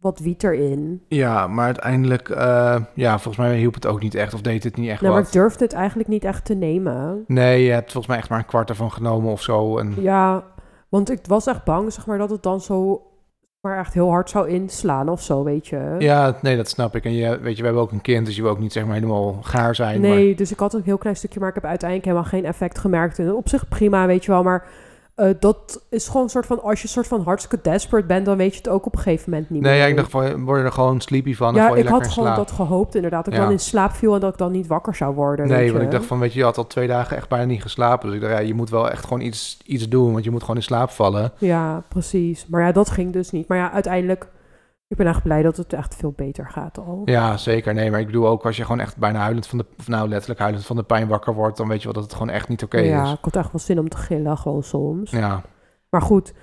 wat 0.00 0.18
wiet 0.18 0.44
erin. 0.44 1.02
Ja, 1.08 1.46
maar 1.46 1.64
uiteindelijk, 1.64 2.28
ja, 2.94 3.18
volgens 3.18 3.36
mij 3.36 3.56
hielp 3.56 3.74
het 3.74 3.86
ook 3.86 4.00
niet 4.00 4.14
echt 4.14 4.34
of 4.34 4.40
deed 4.40 4.64
het 4.64 4.76
niet 4.76 4.88
echt 4.88 5.00
Nou, 5.00 5.12
maar 5.12 5.22
wat. 5.22 5.34
ik 5.34 5.40
durfde 5.40 5.64
het 5.64 5.72
eigenlijk 5.72 6.08
niet 6.08 6.24
echt 6.24 6.44
te 6.44 6.54
nemen. 6.54 7.24
Nee, 7.26 7.64
je 7.64 7.70
hebt 7.70 7.92
volgens 7.92 8.06
mij 8.06 8.16
echt 8.16 8.28
maar 8.28 8.38
een 8.38 8.46
kwart 8.46 8.68
ervan 8.68 8.92
genomen 8.92 9.32
of 9.32 9.42
zo. 9.42 9.78
En, 9.78 9.94
Ja, 9.98 10.44
want 10.88 11.10
ik 11.10 11.20
was 11.26 11.46
echt 11.46 11.64
bang, 11.64 11.92
zeg 11.92 12.06
maar, 12.06 12.18
dat 12.18 12.30
het 12.30 12.42
dan 12.42 12.60
zo 12.60 13.02
maar 13.64 13.78
echt 13.78 13.94
heel 13.94 14.10
hard 14.10 14.30
zou 14.30 14.48
inslaan 14.48 15.08
of 15.08 15.22
zo, 15.22 15.44
weet 15.44 15.66
je. 15.66 15.96
ja, 15.98 16.36
nee, 16.42 16.56
dat 16.56 16.68
snap 16.68 16.96
ik. 16.96 17.04
En 17.04 17.12
je, 17.12 17.38
weet 17.38 17.54
je, 17.56 17.60
we 17.60 17.64
hebben 17.64 17.82
ook 17.82 17.92
een 17.92 18.00
kind, 18.00 18.26
dus 18.26 18.36
je 18.36 18.42
wil 18.42 18.50
ook 18.50 18.58
niet 18.58 18.72
zeg 18.72 18.84
maar 18.84 18.94
helemaal 18.94 19.38
gaar 19.42 19.74
zijn. 19.74 20.00
Nee, 20.00 20.34
dus 20.34 20.52
ik 20.52 20.58
had 20.58 20.74
een 20.74 20.82
heel 20.84 20.98
klein 20.98 21.16
stukje, 21.16 21.40
maar 21.40 21.48
ik 21.48 21.54
heb 21.54 21.64
uiteindelijk 21.64 22.08
helemaal 22.08 22.30
geen 22.30 22.44
effect 22.44 22.78
gemerkt. 22.78 23.18
En 23.18 23.34
op 23.34 23.48
zich 23.48 23.68
prima, 23.68 24.06
weet 24.06 24.24
je 24.24 24.30
wel, 24.30 24.42
maar 24.42 24.64
eh, 25.14 25.28
dat 25.40 25.84
is 25.90 26.06
gewoon 26.06 26.22
een 26.22 26.28
soort 26.28 26.46
van, 26.46 26.62
als 26.62 26.82
je 26.82 26.88
soort 26.88 27.06
van 27.06 27.22
hartstikke 27.22 27.70
desperate 27.70 28.06
bent, 28.06 28.26
dan 28.26 28.36
weet 28.36 28.52
je 28.52 28.58
het 28.58 28.68
ook 28.68 28.86
op 28.86 28.94
een 28.96 29.00
gegeven 29.02 29.30
moment 29.30 29.50
niet 29.50 29.60
nee, 29.62 29.70
meer. 29.72 29.80
ja, 29.80 29.86
ik 29.86 29.96
dacht, 29.96 30.10
van, 30.10 30.44
word 30.44 30.58
je 30.58 30.64
er 30.64 30.72
gewoon 30.72 31.00
sleepy 31.00 31.34
van? 31.34 31.54
ja, 31.54 31.74
ik 31.74 31.86
had 31.86 32.08
gewoon 32.08 32.34
dat 32.34 32.50
gehoopt 32.50 32.94
inderdaad. 32.94 33.24
Dat 33.24 33.34
ik 33.34 33.38
Ja. 33.40 33.44
dan 33.44 33.54
in 33.54 33.60
slaap 33.60 33.92
viel 33.92 34.14
en 34.14 34.20
dat 34.20 34.32
ik 34.32 34.38
dan 34.38 34.52
niet 34.52 34.66
wakker 34.66 34.94
zou 34.94 35.14
worden. 35.14 35.48
Nee, 35.48 35.72
want 35.72 35.84
ik 35.84 35.90
dacht 35.90 36.04
van, 36.04 36.18
weet 36.18 36.32
je, 36.32 36.38
je 36.38 36.44
had 36.44 36.58
al 36.58 36.66
twee 36.66 36.86
dagen 36.86 37.16
echt 37.16 37.28
bijna 37.28 37.44
niet 37.44 37.62
geslapen. 37.62 38.06
Dus 38.06 38.16
ik 38.16 38.22
dacht, 38.22 38.32
ja, 38.32 38.40
je 38.40 38.54
moet 38.54 38.70
wel 38.70 38.90
echt 38.90 39.04
gewoon 39.04 39.20
iets, 39.20 39.58
iets 39.64 39.88
doen, 39.88 40.12
want 40.12 40.24
je 40.24 40.30
moet 40.30 40.40
gewoon 40.40 40.56
in 40.56 40.62
slaap 40.62 40.90
vallen. 40.90 41.32
Ja, 41.38 41.82
precies. 41.88 42.46
Maar 42.46 42.60
ja, 42.62 42.72
dat 42.72 42.90
ging 42.90 43.12
dus 43.12 43.30
niet. 43.30 43.48
Maar 43.48 43.58
ja, 43.58 43.72
uiteindelijk, 43.72 44.26
ik 44.94 45.00
ben 45.00 45.12
echt 45.12 45.22
blij 45.22 45.42
dat 45.42 45.56
het 45.56 45.72
echt 45.72 45.94
veel 45.94 46.12
beter 46.16 46.50
gaat 46.50 46.78
al. 46.78 47.02
Ja, 47.04 47.36
zeker. 47.36 47.74
Nee, 47.74 47.90
maar 47.90 48.00
ik 48.00 48.06
bedoel 48.06 48.28
ook 48.28 48.44
als 48.44 48.56
je 48.56 48.62
gewoon 48.62 48.80
echt 48.80 48.96
bijna 48.96 49.18
huilend 49.18 49.46
van 49.46 49.58
de, 49.58 49.66
nou 49.86 50.08
letterlijk 50.08 50.40
huilend 50.40 50.66
van 50.66 50.76
de 50.76 50.82
pijn 50.82 51.08
wakker 51.08 51.34
wordt, 51.34 51.56
dan 51.56 51.68
weet 51.68 51.78
je 51.78 51.84
wel 51.84 51.92
dat 51.92 52.02
het 52.02 52.12
gewoon 52.12 52.30
echt 52.30 52.48
niet 52.48 52.62
oké 52.62 52.78
ja, 52.78 53.02
is. 53.02 53.12
ik 53.12 53.18
had 53.20 53.36
echt 53.36 53.52
wel 53.52 53.60
zin 53.60 53.78
om 53.78 53.88
te 53.88 53.96
gillen, 53.96 54.38
gewoon 54.38 54.62
soms. 54.62 55.10
Ja, 55.10 55.42
Maar 55.90 56.02
goed, 56.02 56.34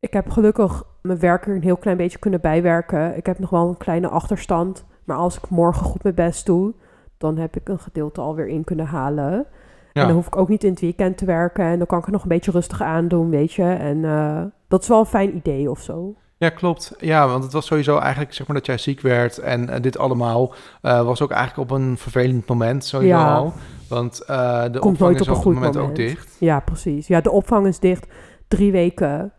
ik 0.00 0.12
heb 0.12 0.30
gelukkig 0.30 0.82
mijn 1.02 1.18
werk 1.18 1.46
er 1.46 1.54
een 1.54 1.62
heel 1.62 1.76
klein 1.76 1.96
beetje 1.96 2.18
kunnen 2.18 2.40
bijwerken. 2.40 3.16
Ik 3.16 3.26
heb 3.26 3.38
nog 3.38 3.50
wel 3.50 3.68
een 3.68 3.76
kleine 3.76 4.08
achterstand. 4.08 4.84
Maar 5.04 5.16
als 5.16 5.36
ik 5.36 5.48
morgen 5.48 5.84
goed 5.84 6.02
mijn 6.02 6.14
best 6.14 6.46
doe, 6.46 6.74
dan 7.18 7.36
heb 7.36 7.56
ik 7.56 7.68
een 7.68 7.78
gedeelte 7.78 8.20
alweer 8.20 8.48
in 8.48 8.64
kunnen 8.64 8.86
halen. 8.86 9.32
En 9.32 9.46
dan 9.92 10.06
ja. 10.06 10.12
hoef 10.12 10.26
ik 10.26 10.36
ook 10.36 10.48
niet 10.48 10.64
in 10.64 10.70
het 10.70 10.80
weekend 10.80 11.18
te 11.18 11.24
werken. 11.24 11.64
En 11.64 11.78
dan 11.78 11.86
kan 11.86 11.98
ik 11.98 12.06
er 12.06 12.12
nog 12.12 12.22
een 12.22 12.28
beetje 12.28 12.50
rustig 12.50 12.82
aan 12.82 13.08
doen, 13.08 13.30
weet 13.30 13.52
je. 13.52 13.62
En 13.62 14.04
eh, 14.04 14.42
dat 14.68 14.82
is 14.82 14.88
wel 14.88 14.98
een 14.98 15.06
fijn 15.06 15.36
idee 15.36 15.70
of 15.70 15.80
zo. 15.80 16.14
Ja, 16.38 16.48
klopt. 16.48 16.94
Ja, 16.98 17.28
want 17.28 17.44
het 17.44 17.52
was 17.52 17.66
sowieso 17.66 17.98
eigenlijk 17.98 18.34
zeg 18.34 18.46
maar 18.46 18.56
dat 18.56 18.66
jij 18.66 18.78
ziek 18.78 19.00
werd 19.00 19.38
en 19.38 19.68
eh, 19.68 19.80
dit 19.80 19.98
allemaal 19.98 20.54
eh, 20.82 21.04
was 21.04 21.22
ook 21.22 21.30
eigenlijk 21.30 21.70
op 21.70 21.78
een 21.78 21.98
vervelend 21.98 22.48
moment 22.48 22.84
sowieso 22.84 23.16
Ja. 23.16 23.34
al. 23.34 23.52
Want 23.88 24.20
eh, 24.20 24.62
de 24.62 24.78
Komt 24.78 24.92
opvang 24.92 24.98
nooit 24.98 25.20
is 25.20 25.28
op 25.28 25.34
een 25.34 25.42
goed 25.42 25.54
moment, 25.54 25.74
moment. 25.74 25.90
ook 25.90 25.96
dicht. 25.96 26.36
Ja, 26.38 26.60
precies. 26.60 27.06
Ja, 27.06 27.20
de 27.20 27.30
opvang 27.30 27.66
is 27.66 27.78
dicht. 27.78 28.06
Drie 28.48 28.72
weken. 28.72 29.32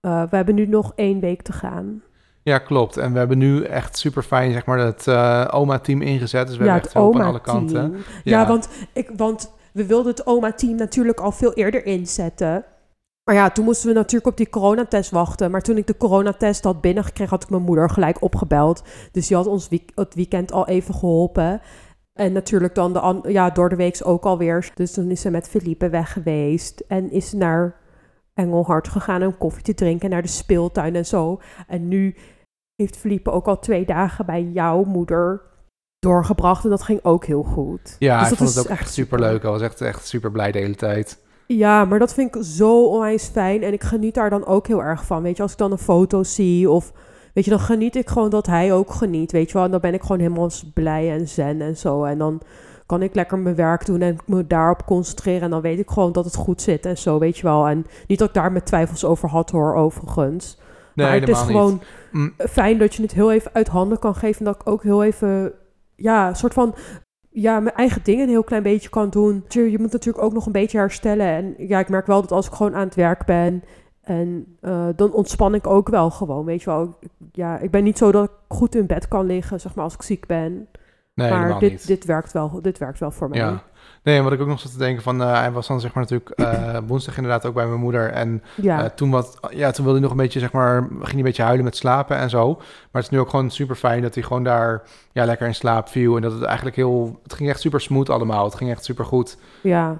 We 0.00 0.36
hebben 0.36 0.54
nu 0.54 0.66
nog 0.66 0.92
één 0.94 1.20
week 1.20 1.42
te 1.42 1.52
gaan. 1.52 2.02
Ja, 2.42 2.58
klopt. 2.58 2.96
En 2.96 3.12
we 3.12 3.18
hebben 3.18 3.38
nu 3.38 3.62
echt 3.62 3.98
super 3.98 4.22
fijn 4.22 4.52
zeg 4.52 4.66
maar 4.66 4.78
het 4.78 5.08
oma-team 5.52 6.02
ingezet. 6.02 6.46
Dus 6.46 6.56
we 6.56 6.64
ja, 6.64 6.70
hebben 6.70 6.88
echt 6.88 6.98
hulp 6.98 7.14
aan 7.14 7.26
alle 7.26 7.40
kanten. 7.40 7.96
Ja, 8.24 8.46
want, 8.46 8.68
ik, 8.92 9.10
want 9.16 9.52
we 9.72 9.86
wilden 9.86 10.10
het 10.10 10.26
oma-team 10.26 10.76
natuurlijk 10.76 11.20
al 11.20 11.32
veel 11.32 11.52
eerder 11.52 11.86
inzetten. 11.86 12.64
Maar 13.28 13.36
ja, 13.36 13.50
toen 13.50 13.64
moesten 13.64 13.88
we 13.88 13.94
natuurlijk 13.94 14.26
op 14.26 14.36
die 14.36 14.48
coronatest 14.50 15.10
wachten. 15.10 15.50
Maar 15.50 15.62
toen 15.62 15.76
ik 15.76 15.86
de 15.86 15.96
coronatest 15.96 16.64
had 16.64 16.80
binnengekregen, 16.80 17.32
had 17.32 17.42
ik 17.42 17.50
mijn 17.50 17.62
moeder 17.62 17.90
gelijk 17.90 18.22
opgebeld. 18.22 18.82
Dus 19.12 19.26
die 19.26 19.36
had 19.36 19.46
ons 19.46 19.68
week- 19.68 19.90
het 19.94 20.14
weekend 20.14 20.52
al 20.52 20.66
even 20.66 20.94
geholpen. 20.94 21.60
En 22.12 22.32
natuurlijk 22.32 22.74
dan 22.74 22.92
de 22.92 23.20
ja, 23.32 23.50
door 23.50 23.68
de 23.68 23.76
week 23.76 24.00
ook 24.04 24.24
alweer. 24.24 24.70
Dus 24.74 24.92
toen 24.92 25.10
is 25.10 25.20
ze 25.20 25.30
met 25.30 25.48
Felipe 25.48 25.88
weg 25.88 26.12
geweest. 26.12 26.80
En 26.80 27.10
is 27.10 27.32
naar 27.32 27.76
Engelhard 28.34 28.88
gegaan 28.88 29.22
om 29.22 29.38
koffie 29.38 29.62
te 29.62 29.74
drinken. 29.74 30.10
Naar 30.10 30.22
de 30.22 30.28
speeltuin 30.28 30.94
en 30.94 31.06
zo. 31.06 31.40
En 31.66 31.88
nu 31.88 32.16
heeft 32.76 32.96
Felipe 32.96 33.30
ook 33.30 33.46
al 33.46 33.58
twee 33.58 33.84
dagen 33.84 34.26
bij 34.26 34.42
jouw 34.42 34.84
moeder 34.84 35.42
doorgebracht. 35.98 36.64
En 36.64 36.70
dat 36.70 36.82
ging 36.82 37.04
ook 37.04 37.24
heel 37.24 37.42
goed. 37.42 37.96
Ja, 37.98 38.14
Dus 38.18 38.30
ik 38.30 38.38
dat 38.38 38.38
vond 38.38 38.54
het 38.54 38.58
ook 38.64 38.70
echt 38.70 38.80
echt 38.80 38.92
super 38.92 39.20
leuk. 39.20 39.42
Hij 39.42 39.50
was 39.50 39.62
echt, 39.62 39.80
echt 39.80 40.06
super 40.06 40.30
blij 40.30 40.52
de 40.52 40.58
hele 40.58 40.76
tijd. 40.76 41.26
Ja, 41.48 41.84
maar 41.84 41.98
dat 41.98 42.14
vind 42.14 42.34
ik 42.36 42.42
zo 42.42 42.86
onwijs 42.86 43.24
fijn. 43.24 43.62
En 43.62 43.72
ik 43.72 43.82
geniet 43.82 44.14
daar 44.14 44.30
dan 44.30 44.46
ook 44.46 44.66
heel 44.66 44.82
erg 44.82 45.04
van. 45.04 45.22
Weet 45.22 45.36
je, 45.36 45.42
als 45.42 45.52
ik 45.52 45.58
dan 45.58 45.72
een 45.72 45.78
foto 45.78 46.22
zie 46.22 46.70
of... 46.70 46.92
Weet 47.32 47.44
je, 47.44 47.50
dan 47.50 47.60
geniet 47.60 47.96
ik 47.96 48.08
gewoon 48.08 48.30
dat 48.30 48.46
hij 48.46 48.72
ook 48.72 48.90
geniet. 48.90 49.32
Weet 49.32 49.46
je 49.46 49.52
wel, 49.54 49.64
en 49.64 49.70
dan 49.70 49.80
ben 49.80 49.94
ik 49.94 50.02
gewoon 50.02 50.18
helemaal 50.18 50.50
blij 50.74 51.10
en 51.12 51.28
zen 51.28 51.60
en 51.60 51.76
zo. 51.76 52.04
En 52.04 52.18
dan 52.18 52.40
kan 52.86 53.02
ik 53.02 53.14
lekker 53.14 53.38
mijn 53.38 53.54
werk 53.54 53.86
doen 53.86 54.00
en 54.00 54.16
me 54.26 54.46
daarop 54.46 54.84
concentreren. 54.86 55.42
En 55.42 55.50
dan 55.50 55.60
weet 55.60 55.78
ik 55.78 55.90
gewoon 55.90 56.12
dat 56.12 56.24
het 56.24 56.34
goed 56.34 56.62
zit 56.62 56.86
en 56.86 56.98
zo, 56.98 57.18
weet 57.18 57.36
je 57.36 57.42
wel. 57.42 57.68
En 57.68 57.86
niet 58.06 58.18
dat 58.18 58.28
ik 58.28 58.34
daar 58.34 58.52
mijn 58.52 58.64
twijfels 58.64 59.04
over 59.04 59.28
had 59.28 59.50
hoor, 59.50 59.74
overigens. 59.74 60.58
Nee, 60.94 61.06
maar 61.06 61.20
het 61.20 61.28
is 61.28 61.40
gewoon 61.40 61.72
niet. 61.72 61.82
Mm, 62.12 62.34
fijn 62.50 62.78
dat 62.78 62.94
je 62.94 63.02
het 63.02 63.12
heel 63.12 63.32
even 63.32 63.50
uit 63.54 63.68
handen 63.68 63.98
kan 63.98 64.14
geven. 64.14 64.38
En 64.38 64.44
dat 64.44 64.60
ik 64.60 64.68
ook 64.68 64.82
heel 64.82 65.04
even, 65.04 65.52
ja, 65.96 66.28
een 66.28 66.36
soort 66.36 66.54
van, 66.54 66.74
ja, 67.40 67.60
mijn 67.60 67.74
eigen 67.74 68.00
dingen 68.02 68.22
een 68.22 68.28
heel 68.28 68.44
klein 68.44 68.62
beetje 68.62 68.88
kan 68.88 69.10
doen. 69.10 69.44
Je, 69.48 69.70
je 69.70 69.78
moet 69.78 69.92
natuurlijk 69.92 70.24
ook 70.24 70.32
nog 70.32 70.46
een 70.46 70.52
beetje 70.52 70.78
herstellen. 70.78 71.26
En 71.26 71.54
ja, 71.58 71.78
ik 71.78 71.88
merk 71.88 72.06
wel 72.06 72.20
dat 72.20 72.32
als 72.32 72.46
ik 72.46 72.52
gewoon 72.52 72.74
aan 72.74 72.84
het 72.86 72.94
werk 72.94 73.24
ben. 73.24 73.62
En 74.02 74.56
eh, 74.60 74.86
dan 74.96 75.12
ontspan 75.12 75.54
ik 75.54 75.66
ook 75.66 75.88
wel 75.88 76.10
gewoon, 76.10 76.44
weet 76.44 76.62
je 76.62 76.70
wel. 76.70 76.96
Ik- 77.00 77.08
Ja, 77.32 77.58
ik 77.58 77.70
ben 77.70 77.84
niet 77.84 77.98
zo 77.98 78.12
dat 78.12 78.24
ik 78.24 78.30
goed 78.48 78.74
in 78.74 78.86
bed 78.86 79.08
kan 79.08 79.26
liggen, 79.26 79.60
zeg 79.60 79.74
maar, 79.74 79.84
als 79.84 79.94
ik 79.94 80.02
ziek 80.02 80.26
ben. 80.26 80.68
nee, 81.14 81.30
maar 81.30 81.58
dit, 81.58 81.70
niet. 81.70 81.86
dit, 81.86 82.04
werkt 82.04 82.32
wel, 82.32 82.62
dit 82.62 82.78
werkt 82.78 82.98
wel 82.98 83.10
voor 83.10 83.28
mij. 83.28 83.38
Ja. 83.38 83.62
Nee, 84.02 84.22
wat 84.22 84.32
ik 84.32 84.40
ook 84.40 84.46
nog 84.46 84.60
zat 84.60 84.72
te 84.72 84.78
denken 84.78 85.02
van, 85.02 85.22
eh, 85.22 85.32
hij 85.32 85.52
was 85.52 85.66
dan 85.66 85.80
zeg 85.80 85.94
maar 85.94 86.02
natuurlijk 86.02 86.30
eh, 86.30 86.78
woensdag 86.86 87.16
inderdaad 87.16 87.46
ook 87.46 87.54
bij 87.54 87.66
mijn 87.66 87.80
moeder. 87.80 88.10
En 88.10 88.42
Ja, 88.56 88.82
eh, 88.84 88.90
toen, 88.90 89.10
wat, 89.10 89.38
ja, 89.50 89.70
toen 89.70 89.84
wilde 89.84 89.98
hij 89.98 90.08
nog 90.08 90.10
een 90.10 90.22
beetje, 90.24 90.38
zeg 90.40 90.52
maar, 90.52 90.82
ging 90.90 91.04
hij 91.06 91.14
een 91.16 91.22
beetje 91.22 91.42
huilen 91.42 91.64
met 91.64 91.76
slapen 91.76 92.16
en 92.16 92.30
zo. 92.30 92.54
Maar 92.56 92.62
het 92.92 93.02
is 93.02 93.08
nu 93.10 93.18
ook 93.18 93.30
gewoon 93.30 93.50
super 93.50 93.76
fijn 93.76 94.02
dat 94.02 94.14
hij 94.14 94.22
gewoon 94.24 94.44
daar 94.44 94.82
ja, 95.12 95.24
lekker 95.24 95.46
in 95.46 95.54
slaap 95.54 95.88
viel. 95.88 96.16
En 96.16 96.22
dat 96.22 96.32
het 96.32 96.42
eigenlijk 96.42 96.76
heel, 96.76 97.20
het 97.22 97.32
ging 97.34 97.48
echt 97.48 97.60
super 97.60 97.80
smooth 97.80 98.10
allemaal. 98.10 98.44
Het 98.44 98.54
ging 98.54 98.70
echt 98.70 98.84
super 98.84 99.04
goed. 99.04 99.36
ja. 99.62 99.96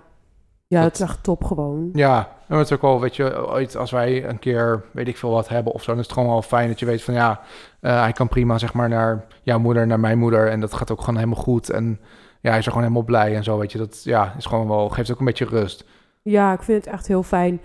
Ja, 0.71 0.77
Dat- 0.83 0.87
het 0.93 1.01
is 1.01 1.07
echt 1.09 1.23
top 1.23 1.45
gewoon. 1.45 1.89
Ja, 1.93 2.29
en 2.49 2.57
het 2.57 2.67
is 2.67 2.73
ook 2.77 2.83
wel, 2.83 3.01
weet 3.01 3.17
je, 3.17 3.49
ooit 3.49 3.77
als 3.77 3.91
wij 3.91 4.29
een 4.29 4.39
keer, 4.39 4.85
weet 4.93 5.09
ik 5.09 5.17
veel 5.17 5.31
wat 5.31 5.49
hebben 5.49 5.73
of 5.73 5.83
zo, 5.83 5.91
dan 5.91 6.01
is 6.01 6.07
het 6.07 6.15
gewoon 6.15 6.29
wel 6.29 6.43
fijn 6.43 6.69
dat 6.69 6.79
je 6.79 6.87
weet 6.87 7.03
van 7.03 7.15
ja, 7.15 7.41
hij 7.81 8.13
kan 8.13 8.29
prima 8.29 8.59
zeg 8.59 8.73
maar 8.73 8.89
naar 8.89 9.25
jouw 9.43 9.59
moeder, 9.59 9.87
naar 9.87 10.01
mijn 10.01 10.19
moeder 10.19 10.49
en 10.51 10.61
dat 10.61 10.75
gaat 10.75 10.91
ook 10.93 11.01
gewoon 11.01 11.15
helemaal 11.21 11.43
goed. 11.43 11.71
En 11.71 12.01
ja, 12.41 12.51
hij 12.51 12.59
is 12.59 12.67
er 12.67 12.73
gewoon 12.73 12.87
helemaal 12.87 13.07
blij 13.07 13.37
en 13.37 13.45
zo, 13.45 13.59
weet 13.59 13.73
je. 13.73 13.79
Dat 13.79 14.05
ja, 14.05 14.35
is 14.37 14.47
gewoon 14.47 14.69
wel, 14.69 14.89
geeft 14.89 15.11
ook 15.11 15.19
een 15.19 15.25
beetje 15.25 15.45
rust. 15.45 15.85
Ja, 16.23 16.53
ik 16.53 16.63
vind 16.63 16.85
het 16.85 16.95
echt 16.95 17.07
heel 17.07 17.23
fijn. 17.23 17.61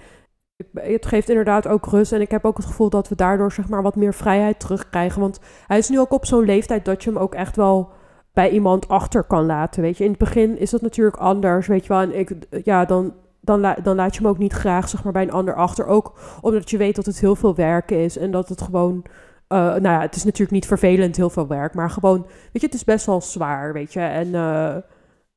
Het 0.74 1.06
geeft 1.06 1.30
inderdaad 1.30 1.68
ook 1.68 1.86
rust. 1.86 2.12
En 2.12 2.22
ik 2.22 2.32
heb 2.32 2.46
ook 2.46 2.58
het 2.58 2.66
gevoel 2.66 2.90
dat 2.90 3.10
we 3.10 3.16
daardoor 3.16 3.52
zeg 3.52 3.70
maar, 3.70 3.82
wat 3.82 3.96
meer 3.96 4.14
vrijheid 4.14 4.60
terugkrijgen. 4.60 5.22
Want 5.22 5.40
hij 5.68 5.78
is 5.78 5.90
nu 5.90 6.00
ook 6.00 6.12
op 6.12 6.26
zo'n 6.26 6.46
leeftijd 6.46 6.86
dat 6.86 7.04
je 7.04 7.10
hem 7.10 7.20
ook 7.20 7.34
echt 7.34 7.56
wel 7.56 7.92
bij 8.34 8.50
iemand 8.50 8.88
achter 8.88 9.24
kan 9.24 9.46
laten. 9.46 9.82
Weet 9.82 9.98
je, 9.98 10.04
in 10.04 10.10
het 10.10 10.20
begin 10.20 10.58
is 10.58 10.70
dat 10.70 10.82
natuurlijk 10.82 11.18
anders. 11.18 11.68
Weet 11.68 11.84
je 11.86 11.94
wel, 11.94 12.02
en 12.02 12.20
ik, 12.20 12.36
ja, 12.64 12.86
dan, 12.86 13.14
dan, 13.42 13.76
dan 13.84 13.96
laat 13.96 14.16
je 14.16 14.22
hem 14.22 14.30
ook 14.30 14.38
niet 14.38 14.54
graag 14.54 14.90
zeg 14.90 15.04
maar, 15.04 15.14
bij 15.14 15.24
een 15.24 15.32
ander 15.32 15.56
achter. 15.56 15.86
Ook 15.86 16.20
omdat 16.42 16.70
je 16.70 16.78
weet 16.78 16.96
dat 16.96 17.06
het 17.06 17.20
heel 17.20 17.36
veel 17.36 17.56
werk 17.56 17.92
is. 17.92 18.18
En 18.18 18.32
dat 18.32 18.50
het 18.50 18.62
gewoon. 18.62 19.06
Eh, 19.54 19.60
nou 19.60 19.82
ja, 19.82 20.02
het 20.02 20.16
is 20.16 20.24
natuurlijk 20.24 20.52
niet 20.52 20.66
vervelend, 20.66 21.16
heel 21.16 21.30
veel 21.30 21.48
werk. 21.48 21.74
Maar 21.74 21.90
gewoon, 21.90 22.22
weet 22.22 22.62
je, 22.62 22.66
het 22.66 22.74
is 22.74 22.84
best 22.84 23.06
wel 23.06 23.22
zwaar, 23.22 23.74
weet 23.74 23.94
je. 23.94 24.00
En 24.00 24.26
eh, 24.26 24.76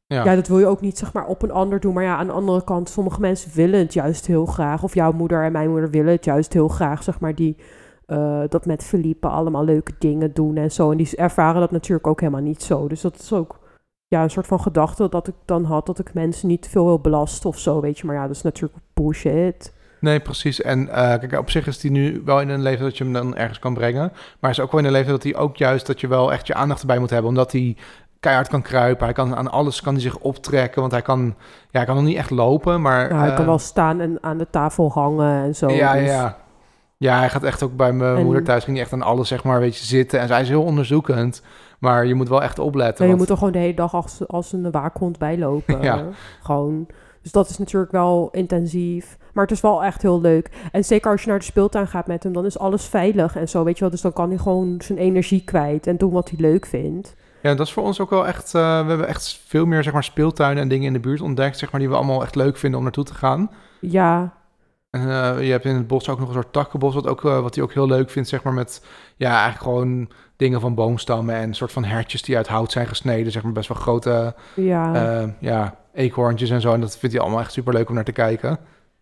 Ja, 0.09 0.25
ja, 0.25 0.35
dat 0.35 0.49
wil 0.49 0.59
je 0.59 0.67
ook 0.67 0.81
niet 0.81 0.99
zeg 0.99 1.13
maar 1.13 1.27
op 1.27 1.43
een 1.43 1.51
ander 1.51 1.81
doen. 1.81 1.95
Maar 1.95 2.03
ja, 2.03 2.17
aan 2.17 2.27
de 2.27 2.33
andere 2.33 2.65
kant, 2.65 2.89
sommige 2.89 3.21
mensen 3.21 3.51
willen 3.55 3.81
het 3.81 3.93
juist 3.93 4.27
heel 4.27 4.47
graag. 4.47 4.83
Of 4.83 4.95
jouw 4.95 5.13
moeder 5.13 5.45
en 5.45 5.53
mijn 5.53 5.71
moeder 5.71 5.91
willen 5.91 6.13
het 6.13 6.25
juist 6.25 6.53
heel 6.53 6.69
graag, 6.69 7.03
zeg 7.03 7.21
maar, 7.21 7.35
die 7.35 7.57
eh, 8.07 8.43
dat 8.49 8.67
met 8.67 8.85
Felipe 8.85 9.29
allemaal 9.29 9.65
leuke 9.65 9.93
dingen 9.99 10.35
doen 10.35 10.57
en 10.57 10.73
zo. 10.73 10.91
En 10.91 10.97
die 10.97 11.17
ervaren 11.17 11.61
dat 11.61 11.71
natuurlijk 11.71 12.07
ook 12.07 12.21
helemaal 12.21 12.43
niet 12.43 12.63
zo. 12.63 12.89
Dus 12.89 13.01
dat 13.01 13.19
is 13.19 13.33
ook 13.33 13.59
ja, 14.07 14.23
een 14.23 14.31
soort 14.31 14.47
van 14.47 14.61
gedachte 14.61 15.09
dat 15.09 15.29
ik 15.29 15.35
dan 15.45 15.65
had, 15.65 15.87
dat 15.87 15.99
ik 15.99 16.15
mensen 16.15 16.49
niet 16.49 16.69
veel 16.69 16.85
wil 16.85 17.01
belasten 17.01 17.49
of 17.49 17.59
zo, 17.59 17.81
weet 17.81 17.99
je. 17.99 18.07
Maar 18.07 18.15
ja, 18.15 18.27
dat 18.27 18.37
is 18.37 18.43
natuurlijk 18.43 18.81
bullshit. 18.95 19.75
Nee, 20.01 20.21
precies. 20.21 20.63
En 20.63 20.89
eh, 20.89 20.95
kijk, 21.19 21.39
op 21.39 21.51
zich 21.51 21.67
is 21.67 21.83
hij 21.83 21.91
nu 21.91 22.23
wel 22.25 22.41
in 22.41 22.49
een 22.49 22.63
leeftijd 22.63 22.89
dat 22.89 22.99
je 22.99 23.05
hem 23.05 23.13
dan 23.13 23.37
ergens 23.37 23.59
kan 23.59 23.75
brengen. 23.75 24.03
Maar 24.13 24.37
hij 24.41 24.51
is 24.51 24.61
ook 24.61 24.71
wel 24.71 24.81
in 24.81 24.87
een 24.87 24.93
leeftijd 24.93 25.23
dat 25.23 25.33
hij 25.33 25.43
ook 25.43 25.57
juist, 25.57 25.87
dat 25.87 26.01
je 26.01 26.07
wel 26.09 26.33
echt 26.33 26.47
je 26.47 26.55
aandacht 26.55 26.81
erbij 26.81 26.99
moet 26.99 27.11
hebben, 27.11 27.29
omdat 27.29 27.53
hij 27.53 27.77
keihard 28.21 28.49
kan 28.49 28.63
kruipen. 28.63 29.05
Hij 29.05 29.15
kan 29.15 29.37
aan 29.37 29.51
alles 29.51 29.81
kan 29.81 29.93
hij 29.93 30.03
zich 30.03 30.19
optrekken, 30.19 30.81
want 30.81 30.93
hij 30.93 31.03
kan, 31.03 31.25
ja, 31.71 31.79
hij 31.79 31.85
kan 31.85 31.95
nog 31.95 32.05
niet 32.05 32.17
echt 32.17 32.31
lopen, 32.31 32.81
maar... 32.81 33.09
Nou, 33.09 33.21
hij 33.21 33.29
kan 33.31 33.41
eh, 33.41 33.47
wel 33.47 33.59
staan 33.59 34.01
en 34.01 34.19
aan 34.21 34.39
de 34.39 34.47
tafel 34.51 34.91
hangen 34.93 35.43
en 35.45 35.55
zo. 35.55 35.71
Ja, 35.71 35.93
dus- 35.95 36.09
ja. 36.09 36.37
Ja, 36.99 37.19
hij 37.19 37.29
gaat 37.29 37.43
echt 37.43 37.63
ook 37.63 37.77
bij 37.77 37.93
mijn 37.93 38.17
En- 38.17 38.25
moeder 38.25 38.45
thuis, 38.45 38.65
ging 38.65 38.77
hij 38.77 38.85
echt 38.85 38.95
aan 38.95 39.03
alles, 39.03 39.29
zeg 39.29 39.45
maar, 39.45 39.61
weet 39.61 39.77
je, 39.77 39.85
zitten. 39.85 40.21
En 40.21 40.29
zij 40.29 40.41
is 40.41 40.49
heel 40.49 40.63
onderzoekend. 40.63 41.43
Maar 41.79 42.07
je 42.07 42.15
moet 42.15 42.29
wel 42.29 42.43
echt 42.43 42.59
opletten. 42.59 43.05
Nee, 43.05 43.13
je 43.13 43.17
want- 43.17 43.19
moet 43.19 43.29
er 43.29 43.37
gewoon 43.37 43.53
de 43.53 43.59
hele 43.59 43.75
dag 43.75 43.95
als, 43.95 44.29
als 44.29 44.53
een 44.53 44.71
waakhond 44.71 45.19
bij 45.19 45.39
lopen. 45.39 45.83
Ja. 45.83 46.05
Gewoon. 46.43 46.87
Dus 47.27 47.35
dat 47.35 47.49
is 47.51 47.59
natuurlijk 47.59 47.93
wel 47.93 48.29
intensief. 48.33 49.17
Maar 49.33 49.45
het 49.45 49.53
is 49.53 49.61
wel 49.61 49.85
echt 49.85 50.03
heel 50.03 50.21
leuk. 50.21 50.51
En 50.73 50.85
zeker 50.85 51.11
als 51.11 51.23
je 51.23 51.29
naar 51.29 51.39
de 51.39 51.45
speeltuin 51.45 51.87
gaat 51.87 52.07
met 52.07 52.23
hem, 52.23 52.33
dan 52.33 52.45
is 52.45 52.59
alles 52.59 52.85
veilig 52.85 53.37
en 53.37 53.49
zo, 53.49 53.65
weet 53.65 53.75
je 53.75 53.81
wel. 53.81 53.91
Dus 53.91 54.01
dan 54.01 54.13
kan 54.13 54.29
hij 54.29 54.39
gewoon 54.39 54.75
zijn 54.79 54.99
energie 54.99 55.43
kwijt 55.45 55.87
en 55.87 55.97
doen 55.97 56.13
wat 56.13 56.31
hij 56.31 56.39
leuk 56.41 56.67
vindt. 56.67 57.15
Ja, 57.43 57.55
dat 57.55 57.67
is 57.67 57.73
voor 57.73 57.83
ons 57.83 58.01
ook 58.01 58.11
wel 58.11 58.27
echt... 58.27 58.55
eh, 58.55 58.83
we 58.83 58.89
hebben 58.89 59.09
echt 59.09 59.41
veel 59.47 59.67
meer 59.67 59.83
zeg 59.83 59.93
maar, 59.93 60.05
speeltuinen 60.05 60.63
en 60.63 60.69
dingen 60.69 60.87
in 60.87 60.93
de 60.93 61.01
buurt 61.01 61.21
ontdekt... 61.21 61.59
Zeg 61.59 61.71
maar, 61.71 61.81
die 61.81 61.89
we 61.89 61.97
allemaal 61.97 62.23
echt 62.23 62.35
leuk 62.35 62.57
vinden 62.57 62.79
om 62.79 62.85
naartoe 62.85 63.05
te 63.05 63.15
gaan. 63.15 63.51
Ja, 63.81 64.33
En 64.91 65.01
eh, 65.01 65.47
je 65.47 65.51
hebt 65.51 65.65
in 65.65 65.75
het 65.75 65.87
bos 65.87 66.09
ook 66.09 66.19
nog 66.19 66.29
een 66.29 66.35
soort 66.35 66.53
takkenbos... 66.53 66.95
wat, 66.95 67.07
ook, 67.07 67.25
eh, 67.25 67.41
wat 67.41 67.55
hij 67.55 67.65
ook 67.65 67.73
heel 67.73 67.87
leuk 67.87 68.11
vindt, 68.11 68.29
zeg 68.29 68.43
maar, 68.43 68.53
met... 68.53 68.87
Ja, 69.17 69.31
eigenlijk 69.31 69.63
gewoon 69.63 70.11
dingen 70.37 70.61
van 70.61 70.75
boomstammen... 70.75 71.35
en 71.35 71.43
een 71.49 71.55
soort 71.55 71.73
van 71.73 71.85
hertjes 71.85 72.23
die 72.23 72.37
uit 72.37 72.49
hout 72.49 72.73
zijn 72.73 72.87
gesneden. 72.87 73.33
Zeg 73.33 73.43
maar, 73.43 73.53
best 73.53 73.69
wel 73.69 73.79
grote 73.79 74.35
ja. 74.55 75.35
ja, 75.41 75.77
eekhoorntjes 75.97 76.51
en 76.51 76.61
zo. 76.61 76.73
En 76.73 76.81
dat 76.81 76.97
vindt 76.99 77.15
hij 77.15 77.25
allemaal 77.25 77.41
echt 77.43 77.53
super 77.53 77.73
leuk 77.73 77.89
om 77.89 77.95
naar 77.95 78.05
te 78.05 78.13
kijken. 78.13 78.59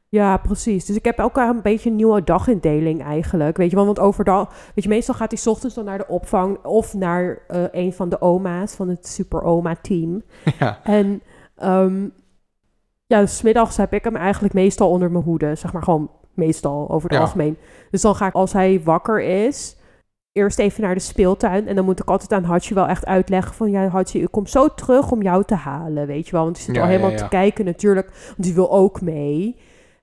Ja, 0.08 0.36
precies. 0.36 0.84
Dus 0.84 0.96
ik 0.96 1.04
heb 1.04 1.18
elke 1.18 1.40
een 1.40 1.62
beetje 1.62 1.90
een 1.90 1.96
nieuwe 1.96 2.24
dagindeling 2.24 3.02
eigenlijk. 3.02 3.56
Weet 3.56 3.70
je 3.70 3.76
wel, 3.76 3.84
want 3.84 3.98
overdag... 3.98 4.48
Weet 4.74 4.84
je, 4.84 4.90
meestal 4.90 5.14
gaat 5.14 5.30
hij 5.30 5.40
's 5.40 5.46
ochtends 5.46 5.74
dan 5.74 5.84
naar 5.84 5.98
de 5.98 6.08
opvang... 6.08 6.64
of 6.64 6.94
naar 6.94 7.38
eh, 7.48 7.62
een 7.72 7.92
van 7.92 8.08
de 8.08 8.20
oma's 8.20 8.74
van 8.74 8.88
het 8.88 9.06
super 9.06 9.42
oma 9.42 9.76
team. 9.82 10.22
ja, 10.58 10.80
En 10.82 11.22
ehm 11.56 12.06
ja, 13.06 13.20
dus 13.20 13.42
middags 13.42 13.76
heb 13.76 13.92
ik 13.92 14.04
hem 14.04 14.16
eigenlijk 14.16 14.54
meestal 14.54 14.90
onder 14.90 15.10
mijn 15.10 15.24
hoede. 15.24 15.54
Zeg 15.54 15.72
maar 15.72 15.82
gewoon 15.82 16.10
meestal 16.34 16.90
over 16.90 17.08
het 17.08 17.18
Ja. 17.18 17.24
algemeen. 17.24 17.56
Dus 17.90 18.00
dan 18.02 18.14
ga 18.14 18.26
ik, 18.26 18.34
als 18.34 18.52
hij 18.52 18.80
wakker 18.84 19.22
is, 19.22 19.76
eerst 20.34 20.58
even 20.58 20.82
naar 20.82 20.94
de 20.94 21.00
speeltuin. 21.00 21.68
En 21.68 21.74
dan 21.74 21.84
moet 21.84 22.00
ik 22.00 22.08
altijd 22.08 22.32
aan 22.32 22.44
Hachi 22.44 22.74
wel 22.74 22.86
echt 22.86 23.06
uitleggen 23.06 23.54
van... 23.54 23.70
Ja, 23.70 23.88
Hachi, 23.88 24.22
ik 24.22 24.30
kom 24.30 24.46
zo 24.46 24.68
terug 24.68 25.10
om 25.10 25.22
jou 25.22 25.44
te 25.44 25.54
halen, 25.54 26.06
weet 26.06 26.26
je 26.26 26.32
wel. 26.32 26.44
Want 26.44 26.56
hij 26.56 26.64
zit 26.64 26.74
Ja, 26.74 26.80
al 26.80 26.88
helemaal 26.88 27.10
ja, 27.10 27.16
ja. 27.16 27.22
te 27.22 27.28
kijken 27.28 27.64
natuurlijk. 27.64 28.10
Want 28.26 28.42
die 28.42 28.54
wil 28.54 28.72
ook 28.72 29.00
mee. 29.00 29.56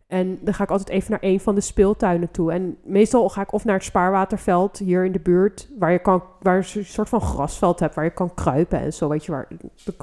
En 0.07 0.39
dan 0.41 0.53
ga 0.53 0.63
ik 0.63 0.69
altijd 0.69 0.89
even 0.89 1.11
naar 1.11 1.19
een 1.23 1.39
van 1.39 1.55
de 1.55 1.61
speeltuinen 1.61 2.31
toe. 2.31 2.51
En 2.51 2.77
meestal 2.83 3.29
ga 3.29 3.41
ik 3.41 3.53
of 3.53 3.65
naar 3.65 3.75
het 3.75 3.83
spaarwaterveld 3.83 4.77
hier 4.77 5.05
in 5.05 5.11
de 5.11 5.19
buurt... 5.19 5.69
waar 5.79 5.91
je 5.91 5.99
kan, 5.99 6.23
waar 6.41 6.57
je 6.57 6.79
een 6.79 6.85
soort 6.85 7.09
van 7.09 7.21
grasveld 7.21 7.79
hebt... 7.79 7.95
waar 7.95 8.03
je 8.03 8.09
kan 8.09 8.33
kruipen 8.33 8.79
en 8.79 8.93
zo, 8.93 9.09
weet 9.09 9.25
je. 9.25 9.31
Waar, 9.31 9.47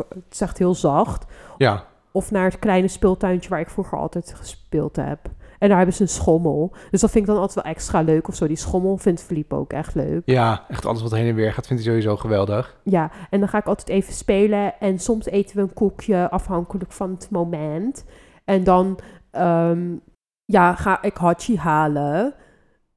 het 0.09 0.25
is 0.31 0.41
echt 0.41 0.59
heel 0.59 0.75
zacht. 0.75 1.25
ja, 1.59 1.85
Of 2.13 2.31
naar 2.31 2.45
het 2.45 2.59
kleine 2.59 2.89
speeltuintje 2.89 3.51
waar 3.51 3.61
ik 3.61 3.71
vroeger 3.71 3.99
altijd 3.99 4.35
gespeeld 4.37 4.97
heb. 4.97 5.19
En 5.59 5.69
daar 5.69 5.77
hebben 5.77 5.95
ze 5.97 6.03
een 6.03 6.09
schommel. 6.09 6.73
Dus 6.91 7.01
dat 7.01 7.11
vind 7.11 7.25
ik 7.25 7.31
dan 7.31 7.41
altijd 7.41 7.65
wel 7.65 7.73
extra 7.73 8.01
leuk 8.01 8.29
of 8.29 8.35
zo. 8.35 8.47
Die 8.47 8.57
schommel 8.57 8.97
vindt 8.97 9.23
Philippe 9.23 9.55
ook 9.55 9.73
echt 9.73 9.95
leuk. 9.95 10.23
ja, 10.25 10.65
echt 10.69 10.87
alles 10.87 11.03
wat 11.03 11.11
heen 11.11 11.27
en 11.27 11.35
weer 11.35 11.53
gaat 11.53 11.67
vindt 11.67 11.85
hij 11.85 11.93
sowieso 11.93 12.17
geweldig. 12.17 12.77
Ja, 12.83 13.11
en 13.31 13.41
dan 13.41 13.49
ga 13.49 13.59
ik 13.59 13.67
altijd 13.67 13.89
even 13.89 14.13
spelen. 14.13 14.81
En 14.81 14.99
soms 14.99 15.27
eten 15.27 15.57
we 15.57 15.63
een 15.63 15.73
koekje 15.73 16.31
afhankelijk 16.31 16.93
van 16.93 17.11
het 17.11 17.31
moment. 17.31 18.05
En 18.45 18.65
dan 18.65 18.99
ehm, 19.31 19.97
ja, 20.45 20.75
ga 20.75 21.03
ik 21.03 21.17
Hachi 21.17 21.57
halen. 21.57 22.35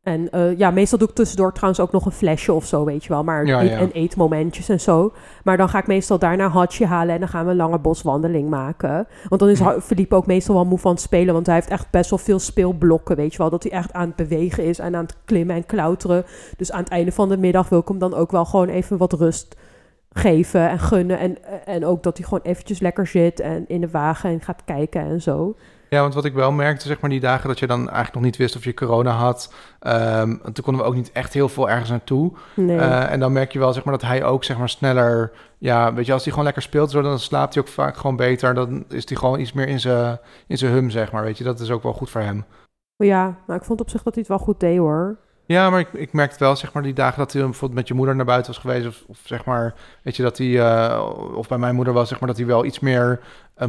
En 0.03 0.29
eh, 0.31 0.57
ja, 0.57 0.71
meestal 0.71 0.97
doe 0.99 1.07
ik 1.09 1.15
tussendoor 1.15 1.53
trouwens 1.53 1.79
ook 1.81 1.91
nog 1.91 2.05
een 2.05 2.11
flesje 2.11 2.53
of 2.53 2.65
zo, 2.65 2.85
weet 2.85 3.03
je 3.03 3.09
wel. 3.09 3.23
Maar 3.23 3.45
Ja, 3.45 3.61
eet- 3.63 3.69
ja. 3.69 3.77
en 3.77 3.91
eetmomentjes 3.91 4.69
en 4.69 4.79
zo. 4.79 5.13
Maar 5.43 5.57
dan 5.57 5.69
ga 5.69 5.79
ik 5.79 5.87
meestal 5.87 6.19
daarna 6.19 6.49
Hachi 6.49 6.85
halen 6.85 7.13
en 7.13 7.19
dan 7.19 7.29
gaan 7.29 7.45
we 7.45 7.51
een 7.51 7.57
lange 7.57 7.79
boswandeling 7.79 8.49
maken. 8.49 9.07
Want 9.27 9.41
dan 9.41 9.49
is 9.49 9.61
Philippe 9.83 10.15
ook 10.15 10.25
meestal 10.25 10.55
wel 10.55 10.65
moe 10.65 10.77
van 10.79 10.91
het 10.91 11.01
spelen. 11.01 11.33
Want 11.33 11.45
hij 11.45 11.55
heeft 11.55 11.69
echt 11.69 11.89
best 11.91 12.09
wel 12.09 12.19
veel 12.19 12.39
speelblokken, 12.39 13.15
weet 13.15 13.31
je 13.31 13.37
wel. 13.37 13.49
Dat 13.49 13.63
hij 13.63 13.71
echt 13.71 13.93
aan 13.93 14.07
het 14.07 14.15
bewegen 14.15 14.63
is 14.63 14.79
en 14.79 14.95
aan 14.95 15.03
het 15.03 15.17
klimmen 15.25 15.55
en 15.55 15.65
klauteren. 15.65 16.25
Dus 16.57 16.71
aan 16.71 16.83
het 16.83 16.89
einde 16.91 17.11
van 17.11 17.29
de 17.29 17.37
middag 17.37 17.69
wil 17.69 17.79
ik 17.79 17.87
hem 17.87 17.99
dan 17.99 18.13
ook 18.13 18.31
wel 18.31 18.45
gewoon 18.45 18.69
even 18.69 18.97
wat 18.97 19.13
rust 19.13 19.55
geven 20.09 20.69
en 20.69 20.79
gunnen. 20.79 21.19
En, 21.19 21.37
en 21.65 21.85
ook 21.85 22.03
dat 22.03 22.17
hij 22.17 22.25
gewoon 22.27 22.43
eventjes 22.43 22.79
lekker 22.79 23.07
zit 23.07 23.39
en 23.39 23.65
in 23.67 23.81
de 23.81 23.89
wagen 23.89 24.29
en 24.29 24.41
gaat 24.41 24.63
kijken 24.65 25.01
en 25.01 25.21
zo. 25.21 25.55
Ja, 25.95 26.01
want 26.01 26.13
wat 26.13 26.25
ik 26.25 26.33
wel 26.33 26.51
merkte, 26.51 26.87
zeg 26.87 26.99
maar, 26.99 27.09
die 27.09 27.19
dagen 27.19 27.47
dat 27.47 27.59
je 27.59 27.67
dan 27.67 27.79
eigenlijk 27.79 28.13
nog 28.13 28.23
niet 28.23 28.37
wist 28.37 28.55
of 28.55 28.63
je 28.63 28.73
corona 28.73 29.11
had. 29.11 29.53
ehm, 29.79 30.37
toen 30.37 30.63
konden 30.63 30.81
we 30.81 30.87
ook 30.87 30.95
niet 30.95 31.11
echt 31.11 31.33
heel 31.33 31.49
veel 31.49 31.69
ergens 31.69 31.89
naartoe. 31.89 32.31
Nee. 32.55 32.77
Eh, 32.77 33.11
en 33.11 33.19
dan 33.19 33.31
merk 33.31 33.51
je 33.51 33.59
wel, 33.59 33.73
zeg 33.73 33.83
maar, 33.83 33.93
dat 33.93 34.09
hij 34.09 34.23
ook, 34.23 34.43
zeg 34.43 34.57
maar, 34.57 34.69
sneller... 34.69 35.31
Ja, 35.57 35.93
weet 35.93 36.05
je, 36.05 36.13
als 36.13 36.21
hij 36.21 36.31
gewoon 36.31 36.45
lekker 36.45 36.63
speelt, 36.63 36.91
zo, 36.91 37.01
dan 37.01 37.19
slaapt 37.19 37.53
hij 37.53 37.63
ook 37.63 37.69
vaak 37.69 37.97
gewoon 37.97 38.15
beter. 38.15 38.53
Dan 38.53 38.85
is 38.89 39.07
hij 39.09 39.17
gewoon 39.17 39.39
iets 39.39 39.53
meer 39.53 39.67
in 39.67 39.79
zijn 39.79 40.19
in 40.47 40.57
zijn 40.57 40.73
hum, 40.73 40.89
zeg 40.89 41.11
maar, 41.11 41.23
weet 41.23 41.37
je. 41.37 41.43
Dat 41.43 41.59
is 41.59 41.71
ook 41.71 41.83
wel 41.83 41.93
goed 41.93 42.09
voor 42.09 42.21
hem. 42.21 42.45
Maar 42.95 43.07
ja, 43.07 43.37
maar 43.47 43.57
ik 43.57 43.63
vond 43.63 43.81
op 43.81 43.89
zich 43.89 44.03
dat 44.03 44.13
hij 44.13 44.23
het 44.27 44.31
wel 44.37 44.45
goed 44.45 44.59
deed 44.59 44.77
hoor. 44.77 45.17
Ja, 45.45 45.69
maar 45.69 45.79
ik, 45.79 45.93
ik 45.93 46.13
merkte 46.13 46.39
wel, 46.39 46.55
zeg 46.55 46.73
maar, 46.73 46.83
die 46.83 46.93
dagen 46.93 47.17
dat 47.19 47.33
hij 47.33 47.41
bijvoorbeeld 47.41 47.79
met 47.79 47.87
je 47.87 47.93
moeder 47.93 48.15
naar 48.15 48.25
buiten 48.25 48.51
was 48.51 48.61
geweest. 48.61 48.87
Of, 48.87 49.03
of 49.07 49.19
zeg 49.23 49.45
maar, 49.45 49.73
weet 50.03 50.15
je, 50.15 50.23
dat 50.23 50.37
hij, 50.37 50.59
eh, 50.59 51.05
of 51.35 51.47
bij 51.47 51.57
mijn 51.57 51.75
moeder 51.75 51.93
was, 51.93 52.09
zeg 52.09 52.19
maar, 52.19 52.29
dat 52.29 52.37
hij 52.37 52.45
wel 52.47 52.65
iets 52.65 52.79
meer 52.79 53.19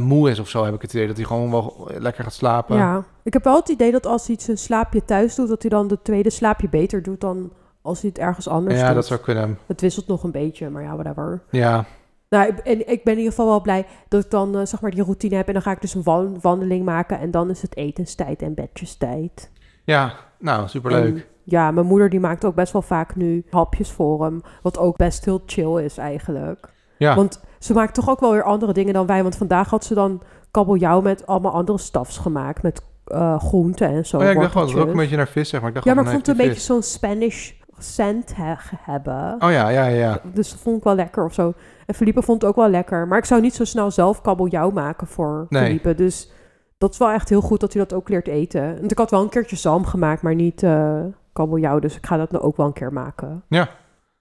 moe 0.01 0.29
is 0.29 0.39
of 0.39 0.49
zo, 0.49 0.65
heb 0.65 0.73
ik 0.73 0.81
het 0.81 0.93
idee. 0.93 1.07
Dat 1.07 1.15
hij 1.17 1.25
gewoon 1.25 1.51
wel 1.51 1.87
lekker 1.97 2.23
gaat 2.23 2.33
slapen. 2.33 2.75
Ja, 2.75 3.03
ik 3.23 3.33
heb 3.33 3.43
wel 3.43 3.55
het 3.55 3.69
idee 3.69 3.91
dat 3.91 4.05
als 4.05 4.27
hij 4.27 4.35
zijn 4.39 4.57
slaapje 4.57 5.05
thuis 5.05 5.35
doet, 5.35 5.47
dat 5.47 5.61
hij 5.61 5.69
dan 5.71 5.87
de 5.87 6.01
tweede 6.01 6.29
slaapje 6.29 6.69
beter 6.69 7.03
doet 7.03 7.21
dan 7.21 7.51
als 7.81 8.01
hij 8.01 8.09
het 8.09 8.19
ergens 8.19 8.47
anders 8.47 8.79
ja 8.79 8.85
doet. 8.85 8.95
dat 8.95 9.05
zou 9.07 9.19
kunnen. 9.19 9.57
Het 9.65 9.81
wisselt 9.81 10.07
nog 10.07 10.23
een 10.23 10.31
beetje, 10.31 10.69
maar 10.69 10.83
ja, 10.83 10.93
whatever. 10.95 11.41
Ja, 11.49 11.85
Nou, 12.29 12.47
ik, 12.47 12.57
en 12.57 12.89
ik 12.89 13.03
ben 13.03 13.13
in 13.13 13.19
ieder 13.19 13.33
geval 13.33 13.47
wel 13.47 13.61
blij 13.61 13.85
dat 14.07 14.23
ik 14.23 14.31
dan 14.31 14.57
eh, 14.57 14.65
zeg 14.65 14.81
maar 14.81 14.91
die 14.91 15.03
routine 15.03 15.35
heb. 15.35 15.47
En 15.47 15.53
dan 15.53 15.61
ga 15.61 15.71
ik 15.71 15.81
dus 15.81 15.93
een 15.93 16.03
wan- 16.03 16.37
wandeling 16.41 16.85
maken. 16.85 17.19
En 17.19 17.31
dan 17.31 17.49
is 17.49 17.61
het 17.61 17.75
etenstijd 17.77 18.41
en 18.41 18.53
bedjestijd. 18.53 19.51
ja 19.83 20.13
nou, 20.39 20.67
superleuk. 20.67 21.15
En 21.15 21.23
ja, 21.43 21.71
mijn 21.71 21.85
moeder 21.85 22.09
die 22.09 22.19
maakt 22.19 22.45
ook 22.45 22.55
best 22.55 22.73
wel 22.73 22.81
vaak 22.81 23.15
nu 23.15 23.45
hapjes 23.49 23.91
voor 23.91 24.23
hem. 24.23 24.41
Wat 24.61 24.77
ook 24.77 24.97
best 24.97 25.25
heel 25.25 25.41
chill 25.45 25.83
is 25.83 25.97
eigenlijk. 25.97 26.69
Ja, 26.97 27.15
Want 27.15 27.43
ze 27.63 27.73
maakt 27.73 27.93
toch 27.93 28.09
ook 28.09 28.19
wel 28.19 28.31
weer 28.31 28.43
andere 28.43 28.73
dingen 28.73 28.93
dan 28.93 29.05
wij. 29.05 29.23
Want 29.23 29.35
vandaag 29.35 29.69
had 29.69 29.83
ze 29.85 29.93
dan 29.93 30.21
kabeljauw 30.51 31.01
met 31.01 31.27
allemaal 31.27 31.51
andere 31.51 31.77
stafs 31.77 32.17
gemaakt. 32.17 32.61
Met 32.63 32.81
eh 33.05 33.39
groenten 33.39 33.87
en 33.87 34.05
zo. 34.05 34.17
oh, 34.17 34.23
ja 34.23 34.29
ik 34.29 34.39
dacht 34.39 34.53
wel, 34.53 34.65
dat 34.65 34.75
ook 34.75 34.87
een 34.87 34.95
beetje 34.95 35.15
naar 35.17 35.27
vis, 35.27 35.49
zeg 35.49 35.59
maar. 35.59 35.69
Ik 35.69 35.75
dacht 35.75 35.87
Ja, 35.87 35.93
maar 35.93 36.03
ik 36.03 36.09
vond 36.09 36.27
het 36.27 36.39
een 36.39 36.45
beetje 36.47 36.61
zo'n 36.61 36.81
Spanish 36.83 37.51
accent 37.75 38.35
he- 38.35 38.53
hebben. 38.77 39.35
Oh 39.39 39.51
ja, 39.51 39.69
ja, 39.69 39.85
ja, 39.85 39.85
ja. 39.85 40.19
Dus 40.33 40.49
dat 40.49 40.59
vond 40.59 40.77
ik 40.77 40.83
wel 40.83 40.95
lekker 40.95 41.25
of 41.25 41.33
zo. 41.33 41.53
En 41.85 41.95
Felipe 41.95 42.21
vond 42.21 42.41
het 42.41 42.49
ook 42.49 42.55
wel 42.55 42.69
lekker. 42.69 43.07
Maar 43.07 43.17
ik 43.17 43.25
zou 43.25 43.41
niet 43.41 43.55
zo 43.55 43.63
snel 43.65 43.91
zelf 43.91 44.21
kabeljauw 44.21 44.69
maken 44.69 45.07
voor 45.07 45.45
Nee. 45.49 45.63
Felipe. 45.65 45.95
Dus 45.95 46.31
dat 46.77 46.91
is 46.91 46.97
wel 46.97 47.11
echt 47.11 47.29
heel 47.29 47.41
goed 47.41 47.59
dat 47.59 47.73
hij 47.73 47.81
dat 47.85 47.93
ook 47.97 48.09
leert 48.09 48.27
eten. 48.27 48.79
Want 48.79 48.91
ik 48.91 48.97
had 48.97 49.11
wel 49.11 49.21
een 49.21 49.29
keertje 49.29 49.55
zalm 49.55 49.85
gemaakt, 49.85 50.21
maar 50.21 50.35
niet 50.35 50.63
eh 50.63 50.99
kabeljauw. 51.33 51.79
Dus 51.79 51.95
ik 51.95 52.05
ga 52.05 52.17
dat 52.17 52.31
nou 52.31 52.43
ook 52.43 52.57
wel 52.57 52.65
een 52.65 52.73
keer 52.73 52.93
maken. 52.93 53.43
Ja. 53.47 53.69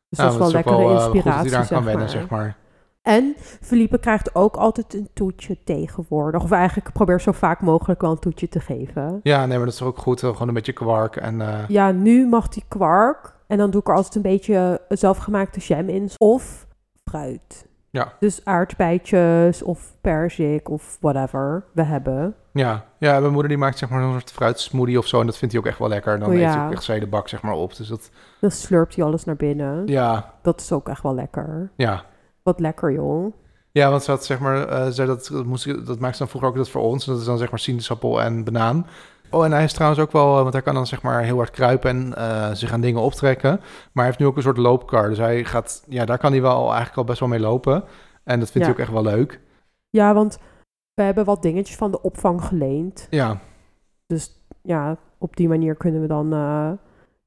Dus 0.09 0.18
Nou, 0.18 0.31
dat 0.38 0.46
is 0.46 0.52
wel 0.52 0.62
lekkere 0.62 0.85
eh, 0.85 1.05
inspiratie, 1.05 1.85
wennen, 1.85 2.09
zeg 2.09 2.28
maar. 2.28 2.57
En 3.03 3.35
Felipe 3.61 3.99
krijgt 3.99 4.35
ook 4.35 4.57
altijd 4.57 4.95
een 4.95 5.09
toetje 5.15 5.57
tegenwoordig. 5.65 6.43
Of 6.43 6.51
eigenlijk 6.51 6.93
probeer 6.93 7.21
zo 7.21 7.33
vaak 7.33 7.61
mogelijk 7.61 8.01
wel 8.01 8.11
een 8.11 8.19
toetje 8.19 8.49
te 8.49 8.61
geven. 8.61 9.21
Ja, 9.23 9.47
nee, 9.47 9.57
maar 9.57 9.67
dat 9.67 9.75
is 9.75 9.83
ook 9.83 9.99
goed. 9.99 10.23
eh, 10.23 10.31
Gewoon 10.31 10.49
een 10.49 10.55
beetje 10.55 10.73
kwark 10.73 11.17
en... 11.17 11.41
eh, 11.41 11.69
Ja, 11.69 11.91
nu 11.91 12.27
mag 12.29 12.47
hij 12.55 12.62
kwark. 12.69 13.35
En 13.47 13.59
dan 13.59 13.71
doe 13.71 13.81
ik 13.81 13.88
er 13.88 13.95
altijd 13.95 14.15
een 14.15 14.23
beetje 14.23 14.81
zelfgemaakte 14.88 15.61
jam 15.61 15.88
in. 15.88 16.11
Of 16.19 16.67
fruit. 17.05 17.67
Ja. 17.91 18.12
Dus 18.19 18.45
aardbeidjes 18.45 19.62
of 19.62 19.97
perzik 20.01 20.69
of 20.71 20.97
whatever 21.01 21.65
we 21.73 21.83
hebben. 21.83 22.35
Ja, 22.53 22.85
ja, 22.99 23.21
mijn 23.21 23.33
moeder 23.33 23.49
die 23.49 23.59
maakt 23.59 23.79
zeg 23.79 23.88
maar 23.91 24.03
een 24.03 24.11
soort 24.12 24.31
fruitsmoothie 24.33 24.99
of 24.99 25.07
zo. 25.07 25.21
En 25.21 25.27
dat 25.27 25.37
vindt 25.38 25.55
hij 25.55 25.62
ook 25.62 25.69
echt 25.69 25.79
wel 25.79 25.88
lekker. 25.88 26.19
Dan 26.19 26.29
Oh, 26.29 26.35
eet 26.35 26.55
hij 26.55 26.65
ook 26.67 26.73
echt 26.73 26.83
zijn 26.83 26.99
hele 26.99 27.11
bak 27.11 27.29
zeg 27.29 27.43
maar 27.43 27.55
op. 27.55 27.77
Dus 27.77 27.88
dat, 27.88 28.11
Dan 28.41 28.51
slurpt 28.51 28.97
hij 28.97 29.05
alles 29.05 29.25
naar 29.25 29.37
binnen. 29.37 29.87
ja, 29.87 30.35
Dat 30.43 30.61
is 30.61 30.73
ook 30.73 30.88
echt 30.88 31.03
wel 31.03 31.15
lekker. 31.15 31.71
ja. 31.77 32.05
Wat 32.42 32.61
lekker, 32.61 32.92
joh. 32.92 33.33
Ja, 33.70 33.90
want 33.90 34.02
ze 34.02 34.11
had 34.11 34.24
zeg 34.24 34.38
maar, 34.40 34.68
eh 34.68 34.87
zei 34.88 35.09
dat, 35.09 35.28
dat, 35.33 35.44
moest, 35.44 35.87
dat 35.87 35.98
maakt 35.98 36.12
ze 36.12 36.18
dan 36.18 36.28
vroeger 36.28 36.50
ook 36.50 36.57
dat 36.57 36.68
voor 36.70 36.83
ons. 36.83 37.07
En 37.07 37.12
dat 37.12 37.20
is 37.20 37.26
dan 37.26 37.38
zeg 37.38 37.50
maar 37.50 37.59
sinaasappel 37.59 38.22
en 38.22 38.44
banaan. 38.44 38.87
Oh, 39.31 39.44
en 39.44 39.52
hij 39.52 39.64
is 39.64 39.72
trouwens 39.72 40.00
ook 40.00 40.12
wel, 40.12 40.37
eh, 40.37 40.40
want 40.40 40.52
hij 40.52 40.62
kan 40.62 40.74
dan 40.74 40.87
zeg 40.87 41.02
maar 41.02 41.22
heel 41.22 41.37
hard 41.37 41.50
kruipen 41.50 41.90
en 41.90 42.14
eh, 42.16 42.50
zich 42.52 42.72
aan 42.72 42.81
dingen 42.81 43.00
optrekken. 43.00 43.50
Maar 43.61 43.90
hij 43.92 44.05
heeft 44.05 44.18
nu 44.18 44.26
ook 44.26 44.37
een 44.37 44.42
soort 44.42 44.57
loopkar. 44.57 45.09
Dus 45.09 45.18
hij 45.18 45.44
gaat, 45.44 45.85
ja, 45.88 46.05
daar 46.05 46.18
kan 46.18 46.33
hij 46.33 46.42
wel 46.42 46.66
eigenlijk 46.66 46.96
al 46.96 47.05
best 47.05 47.20
wel 47.20 47.28
mee 47.28 47.40
lopen. 47.40 47.85
En 48.24 48.38
dat 48.40 48.50
vindt 48.50 48.52
Ja. 48.52 48.61
hij 48.61 48.70
ook 48.72 48.78
echt 48.78 49.02
wel 49.02 49.12
leuk. 49.16 49.40
Ja, 49.90 50.14
want 50.14 50.38
we 50.94 51.02
hebben 51.02 51.24
wat 51.24 51.42
dingetjes 51.42 51.76
van 51.76 51.90
de 51.90 52.02
opvang 52.02 52.44
geleend. 52.44 53.07
Ja, 53.11 53.38
Dus 54.07 54.44
ja, 54.62 54.96
op 55.18 55.37
die 55.37 55.48
manier 55.48 55.74
kunnen 55.76 56.00
we 56.00 56.07
dan, 56.07 56.28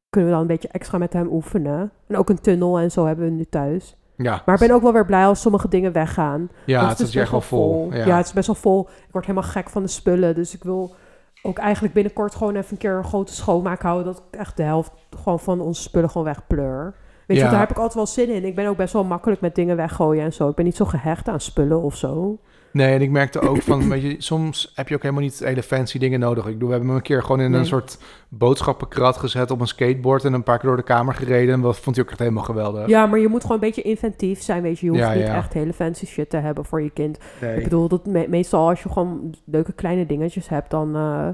kunnen 0.10 0.30
we 0.30 0.36
dan 0.36 0.42
een 0.42 0.48
beetje 0.48 0.68
extra 0.68 0.98
met 0.98 1.14
hem 1.14 1.28
oefenen. 1.32 1.92
En 2.08 2.18
ook 2.18 2.30
een 2.30 2.42
tunnel 2.42 2.80
en 2.80 2.92
zo 2.92 3.06
hebben 3.06 3.26
we 3.26 3.32
nu 3.32 3.46
thuis. 3.46 3.96
Ja. 4.18 4.42
Maar 4.46 4.56
ik 4.56 4.68
ben 4.68 4.72
ook 4.76 4.82
wel 4.82 4.94
weer 4.94 5.06
blij 5.06 5.26
als 5.26 5.42
sommige 5.42 5.68
dingen 5.68 5.92
weggaan. 5.92 6.50
ja, 6.66 6.88
het 6.88 7.00
is 7.00 7.16
echt 7.16 7.32
wel 7.32 7.42
vol. 7.42 7.88
Ja. 7.94 8.06
Ja. 8.06 8.18
het 8.18 8.26
is 8.26 8.34
best 8.34 8.48
wel 8.48 8.56
vol. 8.56 8.82
Ik 8.90 9.12
word 9.12 9.26
helemaal 9.26 9.50
gek 9.50 9.70
van 9.70 9.82
de 9.82 9.88
spullen. 9.88 10.36
Dus 10.36 10.54
ik 10.56 10.64
wil 10.64 10.96
ook 11.44 11.58
eigenlijk 11.58 11.94
binnenkort 11.94 12.36
gewoon 12.36 12.56
even 12.56 12.72
een 12.72 12.78
keer 12.78 12.94
een 12.98 13.04
grote 13.04 13.34
schoonmaak 13.34 13.82
houden. 13.82 14.06
Dat 14.14 14.24
ik 14.32 14.40
echt 14.40 14.58
de 14.58 14.64
helft 14.64 14.92
gewoon 15.18 15.40
van 15.40 15.62
onze 15.62 15.82
spullen 15.82 16.10
gewoon 16.10 16.28
wegpleur. 16.28 16.96
Weet 17.28 17.38
je, 17.38 17.44
Ja. 17.44 17.50
daar 17.50 17.60
heb 17.60 17.70
ik 17.70 17.76
altijd 17.78 17.94
wel 17.96 18.06
zin 18.08 18.30
in. 18.30 18.46
Ik 18.46 18.56
ben 18.56 18.68
ook 18.68 18.78
best 18.78 18.94
wel 18.94 19.04
makkelijk 19.04 19.42
met 19.42 19.56
dingen 19.56 19.76
weggooien 19.76 20.24
en 20.24 20.34
zo. 20.34 20.50
Ik 20.50 20.56
ben 20.56 20.66
niet 20.66 20.76
zo 20.76 20.86
gehecht 20.86 21.28
aan 21.28 21.40
spullen 21.40 21.82
of 21.82 21.96
zo. 21.96 22.38
Nee, 22.76 22.94
en 22.94 23.02
ik 23.02 23.10
merkte 23.10 23.40
ook 23.40 23.62
van, 23.62 23.90
weet 23.90 24.02
je, 24.02 24.16
soms 24.18 24.72
heb 24.76 24.88
je 24.88 24.96
ook 24.96 25.02
helemaal 25.02 25.24
niet 25.24 25.40
hele 25.40 25.64
fancy 25.64 25.98
dingen 26.00 26.20
nodig. 26.20 26.46
Ik 26.46 26.54
bedoel, 26.54 26.68
we 26.68 26.74
hebben 26.74 26.88
hem 26.90 26.98
een 27.00 27.06
keer 27.06 27.22
gewoon 27.22 27.42
in 27.42 27.52
Nee. 27.52 27.60
een 27.60 27.66
soort 27.66 27.98
boodschappenkrat 28.30 29.18
gezet 29.18 29.52
op 29.52 29.60
een 29.62 29.68
skateboard 29.68 30.24
en 30.26 30.34
een 30.34 30.44
paar 30.44 30.58
keer 30.60 30.68
door 30.68 30.78
de 30.78 30.84
kamer 30.84 31.14
gereden. 31.14 31.54
En 31.54 31.62
dat 31.62 31.80
vond 31.80 31.96
hij 31.96 32.06
ook 32.06 32.12
echt 32.12 32.20
helemaal 32.20 32.44
geweldig. 32.44 32.88
Ja, 32.88 33.06
maar 33.06 33.20
je 33.20 33.28
moet 33.28 33.42
gewoon 33.42 33.58
een 33.58 33.64
beetje 33.68 33.82
inventief 33.82 34.42
zijn, 34.42 34.62
weet 34.62 34.80
je. 34.80 34.86
Je 34.86 34.92
hoeft 34.92 35.04
Ja, 35.04 35.14
niet 35.14 35.24
ja. 35.28 35.36
echt 35.36 35.54
hele 35.54 35.74
fancy 35.74 36.06
shit 36.06 36.30
te 36.30 36.38
hebben 36.38 36.66
voor 36.66 36.82
je 36.82 36.90
kind. 36.90 37.18
Nee. 37.42 37.58
Ik 37.58 37.64
bedoel, 37.64 37.88
dat 37.88 38.06
me- 38.06 38.28
meestal 38.30 38.68
als 38.70 38.84
je 38.84 38.90
gewoon 38.90 39.36
leuke 39.46 39.74
kleine 39.74 40.06
dingetjes 40.06 40.50
hebt, 40.50 40.70
dan 40.70 40.96
eh, 40.96 41.28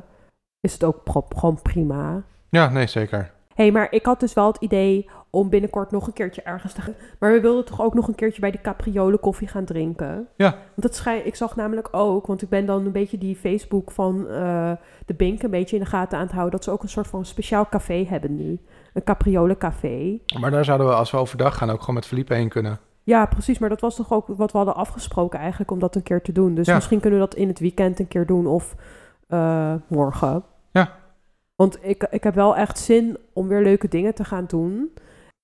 is 0.59 0.73
het 0.73 0.83
ook 0.83 1.01
gewoon 1.35 1.59
prima. 1.61 2.23
Ja, 2.49 2.69
nee, 2.69 2.87
zeker. 2.87 3.19
Hé, 3.53 3.63
hey, 3.63 3.71
maar 3.71 3.87
ik 3.91 4.05
had 4.05 4.19
dus 4.19 4.33
wel 4.33 4.47
het 4.47 4.57
idee 4.61 5.09
om 5.31 5.49
binnenkort 5.49 5.91
nog 5.91 6.07
een 6.07 6.13
keertje 6.13 6.41
ergens 6.41 6.73
te 6.73 6.81
gaan. 6.81 6.93
Maar 7.19 7.31
we 7.31 7.39
wilden 7.41 7.65
toch 7.65 7.81
ook 7.81 7.93
nog 7.93 8.07
een 8.07 8.15
keertje 8.15 8.41
bij 8.41 8.51
de 8.51 8.61
Capriolen 8.61 9.19
koffie 9.19 9.47
gaan 9.47 9.65
drinken? 9.65 10.27
Ja. 10.35 10.49
Want 10.49 10.81
dat 10.81 10.95
schijn, 10.95 11.25
ik 11.25 11.35
zag 11.35 11.55
namelijk 11.55 11.87
ook, 11.91 12.27
want 12.27 12.41
ik 12.41 12.49
ben 12.49 12.65
dan 12.65 12.85
een 12.85 12.91
beetje 12.91 13.17
die 13.17 13.35
Facebook 13.35 13.91
van 13.91 14.27
eh, 14.29 14.71
de 15.05 15.13
Bink 15.13 15.43
een 15.43 15.49
beetje 15.49 15.75
in 15.75 15.81
de 15.83 15.89
gaten 15.89 16.17
aan 16.17 16.23
het 16.23 16.33
houden, 16.33 16.55
dat 16.55 16.63
ze 16.63 16.71
ook 16.71 16.83
een 16.83 16.89
soort 16.89 17.07
van 17.07 17.25
speciaal 17.25 17.69
café 17.69 18.05
hebben 18.09 18.35
nu. 18.35 18.59
Een 18.93 19.03
Capriolen 19.03 19.57
café. 19.57 20.19
Maar 20.39 20.51
daar 20.51 20.65
zouden 20.65 20.87
we, 20.87 20.93
als 20.93 21.11
we 21.11 21.17
overdag 21.17 21.57
gaan, 21.57 21.69
ook 21.69 21.79
gewoon 21.79 21.95
met 21.95 22.05
Felipe 22.05 22.33
heen 22.33 22.49
kunnen. 22.49 22.79
Ja, 23.03 23.25
precies. 23.25 23.59
Maar 23.59 23.69
dat 23.69 23.81
was 23.81 23.95
toch 23.95 24.11
ook 24.13 24.27
wat 24.27 24.51
we 24.51 24.57
hadden 24.57 24.75
afgesproken 24.75 25.39
eigenlijk 25.39 25.71
om 25.71 25.79
dat 25.79 25.95
een 25.95 26.03
keer 26.03 26.21
te 26.21 26.31
doen. 26.31 26.55
Dus 26.55 26.67
Ja. 26.67 26.75
misschien 26.75 26.99
kunnen 26.99 27.19
we 27.19 27.25
dat 27.25 27.35
in 27.35 27.47
het 27.47 27.59
weekend 27.59 27.99
een 27.99 28.07
keer 28.07 28.25
doen 28.25 28.47
of 28.47 28.75
eh, 29.27 29.73
morgen. 29.87 30.43
Ja. 30.71 30.91
Want 31.55 31.77
ik, 31.81 32.07
ik 32.09 32.23
heb 32.23 32.35
wel 32.35 32.55
echt 32.55 32.79
zin 32.79 33.17
om 33.33 33.47
weer 33.47 33.61
leuke 33.63 33.87
dingen 33.87 34.13
te 34.13 34.23
gaan 34.23 34.45
doen. 34.47 34.91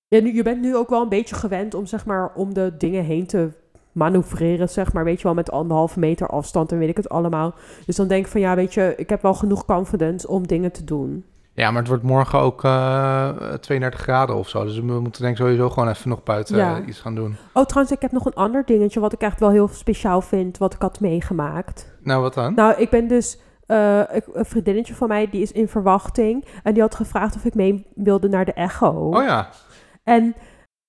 Ja, 0.10 0.22
nu, 0.22 0.34
je 0.36 0.44
bent 0.44 0.62
nu 0.62 0.76
ook 0.76 0.90
wel 0.90 1.02
een 1.02 1.10
beetje 1.10 1.36
gewend 1.36 1.74
om 1.74 1.86
zeg 1.86 2.06
maar 2.06 2.32
om 2.36 2.54
de 2.54 2.74
dingen 2.78 3.04
heen 3.04 3.26
te 3.26 3.50
manoeuvreren, 3.92 4.70
zeg 4.70 4.94
maar. 4.94 5.04
Weet 5.04 5.18
je 5.18 5.24
wel, 5.24 5.34
met 5.34 5.52
anderhalve 5.52 6.00
meter 6.00 6.28
afstand 6.28 6.72
en 6.72 6.78
weet 6.78 6.90
ik 6.90 6.98
het 6.98 7.10
allemaal. 7.10 7.54
Dus 7.86 7.96
dan 7.96 8.08
denk 8.08 8.26
ik 8.26 8.32
van 8.32 8.42
ja, 8.42 8.56
weet 8.56 8.74
je, 8.74 8.94
ik 8.98 9.10
heb 9.10 9.22
wel 9.22 9.34
genoeg 9.34 9.66
confidence 9.66 10.28
om 10.28 10.48
dingen 10.48 10.72
te 10.72 10.84
doen. 10.84 11.26
Ja, 11.54 11.70
maar 11.72 11.80
het 11.80 11.88
wordt 11.88 12.04
morgen 12.04 12.40
ook 12.40 12.64
eh 12.64 13.30
32 13.62 14.00
graden 14.02 14.36
of 14.36 14.50
zo. 14.50 14.64
Dus 14.64 14.80
we 14.80 15.00
moeten 15.00 15.22
denk 15.22 15.38
ik 15.38 15.42
sowieso 15.44 15.70
gewoon 15.70 15.90
even 15.90 16.10
nog 16.10 16.24
buiten 16.24 16.58
Ja. 16.58 16.78
eh, 16.82 16.88
iets 16.88 17.00
gaan 17.00 17.16
doen. 17.16 17.36
Oh, 17.54 17.64
trouwens, 17.64 17.96
ik 17.96 18.02
heb 18.02 18.12
nog 18.12 18.26
een 18.26 18.34
ander 18.34 18.64
dingetje 18.66 19.00
wat 19.00 19.14
ik 19.14 19.22
echt 19.22 19.40
wel 19.40 19.50
heel 19.50 19.68
speciaal 19.68 20.22
vind, 20.22 20.58
wat 20.58 20.74
ik 20.74 20.82
had 20.82 21.00
meegemaakt. 21.00 21.96
Nou, 22.04 22.22
wat 22.22 22.34
dan? 22.34 22.54
Nou, 22.54 22.74
ik 22.78 22.90
ben 22.90 23.08
dus. 23.08 23.40
eh, 23.66 24.00
een 24.34 24.46
vriendinnetje 24.46 24.94
van 24.96 25.08
mij 25.08 25.30
die 25.30 25.42
is 25.42 25.52
in 25.52 25.68
verwachting. 25.68 26.46
En 26.64 26.74
die 26.74 26.82
had 26.82 26.96
gevraagd 26.96 27.36
of 27.36 27.46
ik 27.46 27.56
mee 27.56 27.86
wilde 27.96 28.30
naar 28.30 28.46
de 28.46 28.54
Echo. 28.54 28.90
Oh 28.90 29.24
ja. 29.24 29.50
En 30.08 30.36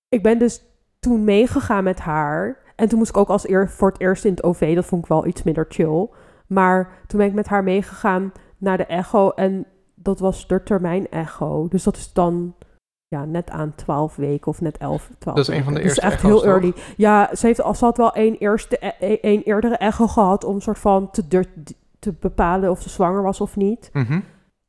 ik 0.09 0.23
ben 0.23 0.39
dus 0.39 0.63
toen 0.99 1.23
meegegaan 1.23 1.83
met 1.83 1.99
haar. 1.99 2.57
En 2.75 2.89
toen 2.89 2.97
moest 2.97 3.09
ik 3.09 3.17
ook 3.17 3.29
als 3.29 3.49
eer, 3.49 3.69
voor 3.69 3.89
het 3.91 4.01
eerst 4.01 4.25
in 4.25 4.31
het 4.31 4.43
OV. 4.43 4.75
Dat 4.75 4.85
vond 4.85 5.03
ik 5.03 5.09
wel 5.09 5.25
iets 5.25 5.43
minder 5.43 5.65
chill. 5.69 6.07
Maar 6.47 6.89
toen 7.07 7.19
ben 7.19 7.27
ik 7.27 7.33
met 7.33 7.47
haar 7.47 7.63
meegegaan 7.63 8.31
naar 8.57 8.77
de 8.77 8.85
Echo. 8.85 9.29
En 9.29 9.65
dat 9.95 10.19
was 10.19 10.47
de 10.47 10.63
termijn 10.63 11.09
Echo. 11.09 11.67
Dus 11.67 11.83
dat 11.83 11.97
is 11.97 12.13
dan 12.13 12.55
ja, 13.07 13.25
net 13.25 13.49
aan 13.49 13.75
12 13.75 14.15
weken 14.15 14.47
of 14.47 14.61
net 14.61 14.77
11, 14.77 15.09
12 15.19 15.37
Dat 15.37 15.49
is 15.49 15.55
een 15.57 15.63
van 15.63 15.73
de 15.73 15.81
eerste 15.81 16.01
Dus 16.01 16.09
echt 16.09 16.21
heel 16.21 16.35
toch? 16.35 16.45
early. 16.45 16.73
Ja, 16.97 17.35
ze, 17.35 17.45
heeft, 17.45 17.59
ze 17.77 17.85
had 17.85 17.97
wel 17.97 18.13
één, 18.13 18.37
eerste, 18.37 18.77
e- 18.99 19.17
één 19.21 19.43
eerdere 19.43 19.77
echo 19.77 20.07
gehad 20.07 20.43
om 20.43 20.61
soort 20.61 20.79
van 20.79 21.11
te, 21.11 21.45
te 21.99 22.13
bepalen 22.19 22.69
of 22.69 22.81
ze 22.81 22.89
zwanger 22.89 23.23
was 23.23 23.41
of 23.41 23.55
niet. 23.55 23.89
Mhm. 23.93 24.19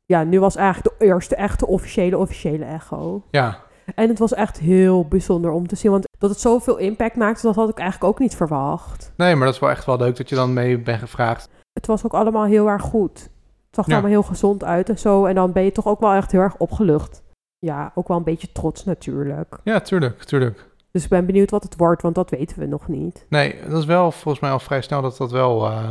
Ja, 0.05 0.23
nu 0.23 0.39
was 0.39 0.55
eigenlijk 0.55 0.99
de 0.99 1.05
eerste 1.05 1.35
echte 1.35 1.67
officiële, 1.67 2.17
officiële 2.17 2.65
echo. 2.65 3.23
Ja. 3.31 3.57
En 3.95 4.09
het 4.09 4.19
was 4.19 4.33
echt 4.33 4.59
heel 4.59 5.07
bijzonder 5.07 5.51
om 5.51 5.67
te 5.67 5.75
zien, 5.75 5.91
want 5.91 6.07
dat 6.17 6.29
het 6.29 6.39
zoveel 6.39 6.77
impact 6.77 7.15
maakte, 7.15 7.41
dat 7.41 7.55
had 7.55 7.69
ik 7.69 7.77
eigenlijk 7.77 8.11
ook 8.13 8.19
niet 8.19 8.35
verwacht. 8.35 9.11
Nee, 9.17 9.35
maar 9.35 9.45
dat 9.45 9.53
is 9.53 9.59
wel 9.59 9.69
echt 9.69 9.85
wel 9.85 9.97
leuk 9.97 10.15
dat 10.15 10.29
je 10.29 10.35
dan 10.35 10.53
mee 10.53 10.79
bent 10.79 10.99
gevraagd. 10.99 11.49
Het 11.73 11.85
was 11.87 12.05
ook 12.05 12.13
allemaal 12.13 12.43
heel 12.45 12.67
erg 12.67 12.81
goed. 12.81 13.19
Het 13.21 13.75
zag 13.79 13.85
er 13.85 13.91
Ja. 13.91 13.97
allemaal 13.97 14.19
heel 14.21 14.29
gezond 14.29 14.63
uit 14.63 14.89
en 14.89 14.99
zo. 14.99 15.25
En 15.25 15.35
dan 15.35 15.51
ben 15.51 15.63
je 15.63 15.71
toch 15.71 15.85
ook 15.87 15.99
wel 15.99 16.13
echt 16.13 16.31
heel 16.31 16.41
erg 16.41 16.57
opgelucht. 16.57 17.23
Ja, 17.59 17.91
ook 17.95 18.07
wel 18.07 18.17
een 18.17 18.23
beetje 18.23 18.51
trots 18.51 18.83
natuurlijk. 18.85 19.59
Ja, 19.63 19.79
tuurlijk, 19.79 20.23
tuurlijk. 20.23 20.69
Dus 20.91 21.03
ik 21.03 21.09
ben 21.09 21.25
benieuwd 21.25 21.51
wat 21.51 21.63
het 21.63 21.75
wordt, 21.77 22.01
want 22.01 22.15
dat 22.15 22.29
weten 22.29 22.59
we 22.59 22.65
nog 22.65 22.87
niet. 22.87 23.25
Nee, 23.29 23.55
dat 23.69 23.77
is 23.79 23.85
wel 23.85 24.11
volgens 24.11 24.39
mij 24.39 24.51
al 24.51 24.59
vrij 24.59 24.81
snel 24.81 25.01
dat 25.01 25.17
dat 25.17 25.31
wel... 25.31 25.65
Eh, 25.65 25.87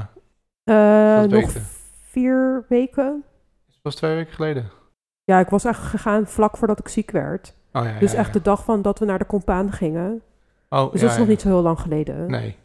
Dat 0.64 1.30
nog 1.30 1.46
weten. 1.46 1.62
vier 2.02 2.64
weken. 2.68 3.24
dat 3.66 3.78
was 3.82 3.94
twee 3.94 4.14
weken 4.14 4.32
geleden. 4.32 4.70
Ja, 5.24 5.38
ik 5.38 5.48
was 5.48 5.64
echt 5.64 5.78
gegaan 5.80 6.26
vlak 6.26 6.56
voordat 6.56 6.78
ik 6.78 6.88
ziek 6.88 7.10
werd. 7.10 7.54
Oh 7.72 7.84
ja, 7.84 7.98
dus 7.98 8.12
ja, 8.12 8.18
echt 8.18 8.26
ja. 8.26 8.32
de 8.32 8.42
dag 8.42 8.64
van 8.64 8.82
dat 8.82 8.98
we 8.98 9.04
naar 9.04 9.18
de 9.18 9.26
compaan 9.26 9.72
gingen. 9.72 10.22
Oh, 10.68 10.92
Dus 10.92 11.00
dat 11.00 11.10
is 11.10 11.16
nog 11.16 11.28
niet 11.28 11.40
zo 11.40 11.48
heel 11.48 11.62
lang 11.62 11.80
geleden. 11.80 12.30
Nee. 12.30 12.56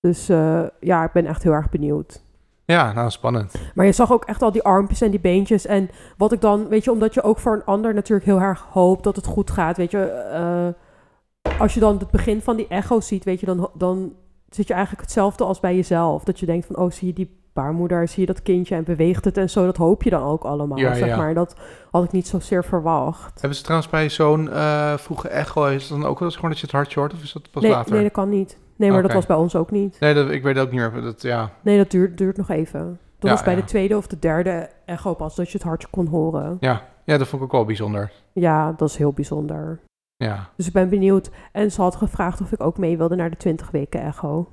Dus 0.00 0.28
eh, 0.28 0.62
ja, 0.80 1.04
ik 1.04 1.12
ben 1.12 1.26
echt 1.26 1.42
heel 1.42 1.52
erg 1.52 1.70
benieuwd. 1.70 2.22
Ja, 2.64 2.92
nou, 2.92 3.10
spannend. 3.10 3.52
Maar 3.74 3.86
je 3.86 3.92
zag 3.92 4.12
ook 4.12 4.24
echt 4.24 4.42
al 4.42 4.52
die 4.52 4.62
armpjes 4.62 5.00
en 5.00 5.10
die 5.10 5.20
beentjes. 5.20 5.66
En 5.66 5.90
wat 6.16 6.32
ik 6.32 6.40
dan, 6.40 6.68
weet 6.68 6.84
je, 6.84 6.92
omdat 6.92 7.14
je 7.14 7.22
ook 7.22 7.38
voor 7.38 7.54
een 7.54 7.64
ander 7.64 7.94
natuurlijk 7.94 8.26
heel 8.26 8.40
erg 8.40 8.66
hoopt 8.70 9.04
dat 9.04 9.16
het 9.16 9.26
goed 9.26 9.50
gaat. 9.50 9.76
Weet 9.76 9.90
je, 9.90 10.04
eh, 10.04 11.60
als 11.60 11.74
je 11.74 11.80
dan 11.80 11.98
het 11.98 12.10
begin 12.10 12.40
van 12.40 12.56
die 12.56 12.68
echo 12.68 13.00
ziet, 13.00 13.24
weet 13.24 13.40
je, 13.40 13.46
dan, 13.46 13.70
dan 13.74 14.14
zit 14.48 14.66
je 14.66 14.72
eigenlijk 14.74 15.02
hetzelfde 15.02 15.44
als 15.44 15.60
bij 15.60 15.74
jezelf. 15.74 16.24
Dat 16.24 16.40
je 16.40 16.46
denkt 16.46 16.66
van, 16.66 16.76
oh, 16.76 16.90
zie 16.90 17.06
je 17.06 17.14
die 17.14 17.39
baarmoeder, 17.52 18.08
zie 18.08 18.20
je 18.20 18.26
dat 18.26 18.42
kindje 18.42 18.74
en 18.74 18.84
beweegt 18.84 19.24
het 19.24 19.36
en 19.36 19.50
zo. 19.50 19.64
Dat 19.64 19.76
hoop 19.76 20.02
je 20.02 20.10
dan 20.10 20.22
ook 20.22 20.42
allemaal, 20.42 20.78
Ja, 20.78 20.94
zeg 20.94 21.08
ja. 21.08 21.16
maar. 21.16 21.34
Dat 21.34 21.56
had 21.90 22.04
ik 22.04 22.12
niet 22.12 22.26
zozeer 22.28 22.64
verwacht. 22.64 23.40
Hebben 23.40 23.58
ze 23.58 23.62
trouwens 23.64 23.90
bij 23.90 24.08
zo'n 24.08 24.50
eh, 24.50 24.96
vroege 24.96 25.28
echo, 25.28 25.64
is 25.66 25.88
het 25.88 26.00
dan 26.00 26.08
ook 26.08 26.18
wel 26.18 26.28
eens 26.28 26.36
gewoon 26.36 26.50
dat 26.50 26.60
je 26.60 26.66
het 26.66 26.74
hartje 26.74 27.00
hoort? 27.00 27.12
Of 27.12 27.22
is 27.22 27.32
dat 27.32 27.50
pas 27.50 27.62
nee, 27.62 27.72
later? 27.72 27.92
nee, 27.92 28.02
dat 28.02 28.12
kan 28.12 28.28
niet. 28.28 28.58
Nee, 28.76 28.90
maar 28.90 29.02
dat 29.02 29.12
was 29.12 29.26
bij 29.26 29.36
ons 29.36 29.56
ook 29.56 29.70
niet. 29.70 29.96
Nee, 30.00 30.14
dat, 30.14 30.30
ik 30.30 30.42
weet 30.42 30.58
ook 30.58 30.70
niet 30.70 30.80
meer. 30.80 31.02
Dat, 31.02 31.22
ja. 31.22 31.50
Nee, 31.62 31.76
dat 31.76 31.90
duurt, 31.90 32.18
duurt 32.18 32.36
nog 32.36 32.48
even. 32.48 32.98
Dat 33.18 33.30
Ja, 33.30 33.36
was 33.36 33.42
bij 33.44 33.54
ja. 33.54 33.60
de 33.60 33.66
tweede 33.66 33.96
of 33.96 34.06
de 34.06 34.18
derde 34.18 34.68
echo 34.84 35.14
pas 35.14 35.34
dat 35.36 35.50
je 35.50 35.58
het 35.58 35.66
hartje 35.66 35.88
kon 35.90 36.06
horen. 36.06 36.56
Ja. 36.60 36.82
ja, 37.04 37.18
dat 37.18 37.28
vond 37.28 37.42
ik 37.42 37.46
ook 37.48 37.52
wel 37.54 37.64
bijzonder. 37.64 38.12
Ja, 38.32 38.72
dat 38.76 38.88
is 38.88 38.96
heel 38.96 39.12
bijzonder. 39.12 39.80
Ja. 40.16 40.48
Dus 40.56 40.66
ik 40.66 40.72
ben 40.72 40.88
benieuwd. 40.88 41.30
En 41.52 41.72
ze 41.72 41.82
had 41.82 41.96
gevraagd 41.96 42.40
of 42.40 42.52
ik 42.52 42.62
ook 42.62 42.78
mee 42.78 42.96
wilde 42.96 43.16
naar 43.16 43.30
de 43.30 43.36
20 43.36 43.70
weken 43.70 44.02
echo. 44.02 44.48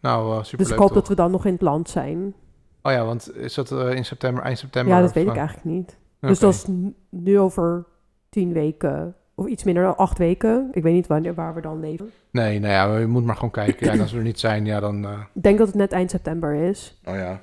Nou, 0.00 0.36
eh 0.36 0.42
super 0.42 0.58
Dus 0.58 0.70
ik 0.74 0.78
hoop 0.78 0.92
dat 0.94 1.08
we 1.08 1.14
dan 1.14 1.30
nog 1.30 1.44
in 1.46 1.52
het 1.52 1.62
land 1.62 1.88
zijn. 1.88 2.34
Oh 2.82 2.92
ja, 2.92 3.04
want 3.04 3.36
is 3.36 3.54
dat 3.54 3.72
eh, 3.72 3.94
in 3.94 4.04
september, 4.04 4.42
eind 4.44 4.58
september? 4.58 4.92
Ja, 4.94 5.00
dat 5.00 5.08
of, 5.08 5.14
weet 5.14 5.26
ik 5.26 5.30
eh, 5.32 5.38
eigenlijk 5.38 5.68
niet. 5.68 5.96
Dus 6.20 6.38
dat 6.38 6.52
is 6.54 6.64
nu 7.10 7.38
over 7.38 7.84
10 8.28 8.52
weken. 8.52 9.14
Of 9.34 9.46
iets 9.46 9.64
minder 9.64 9.82
dan 9.82 9.96
8 9.96 10.18
weken. 10.18 10.68
Ik 10.72 10.82
weet 10.82 10.92
niet 10.94 11.06
wanneer, 11.06 11.34
waar 11.34 11.54
we 11.54 11.60
dan 11.60 11.80
leven. 11.80 12.10
Nee, 12.30 12.58
nou 12.60 12.72
ja, 12.72 12.98
je 12.98 13.06
moet 13.06 13.24
maar 13.24 13.34
gewoon 13.34 13.50
kijken. 13.50 13.86
Ja, 13.86 13.92
en 13.92 14.00
als 14.00 14.12
we 14.12 14.18
er 14.18 14.24
niet 14.24 14.40
zijn, 14.40 14.64
ja, 14.66 14.80
dan... 14.80 15.04
eh, 15.04 15.20
Ik 15.34 15.42
denk 15.42 15.58
dat 15.58 15.66
het 15.66 15.76
net 15.76 15.92
eind 15.92 16.10
september 16.10 16.54
is. 16.54 17.00
Oh 17.04 17.14
ja. 17.14 17.40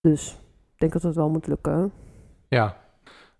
Dus 0.00 0.30
ik 0.74 0.78
denk 0.80 0.92
dat 0.92 1.02
het 1.02 1.14
wel 1.14 1.30
moet 1.30 1.46
lukken. 1.46 1.92
Ja. 2.48 2.76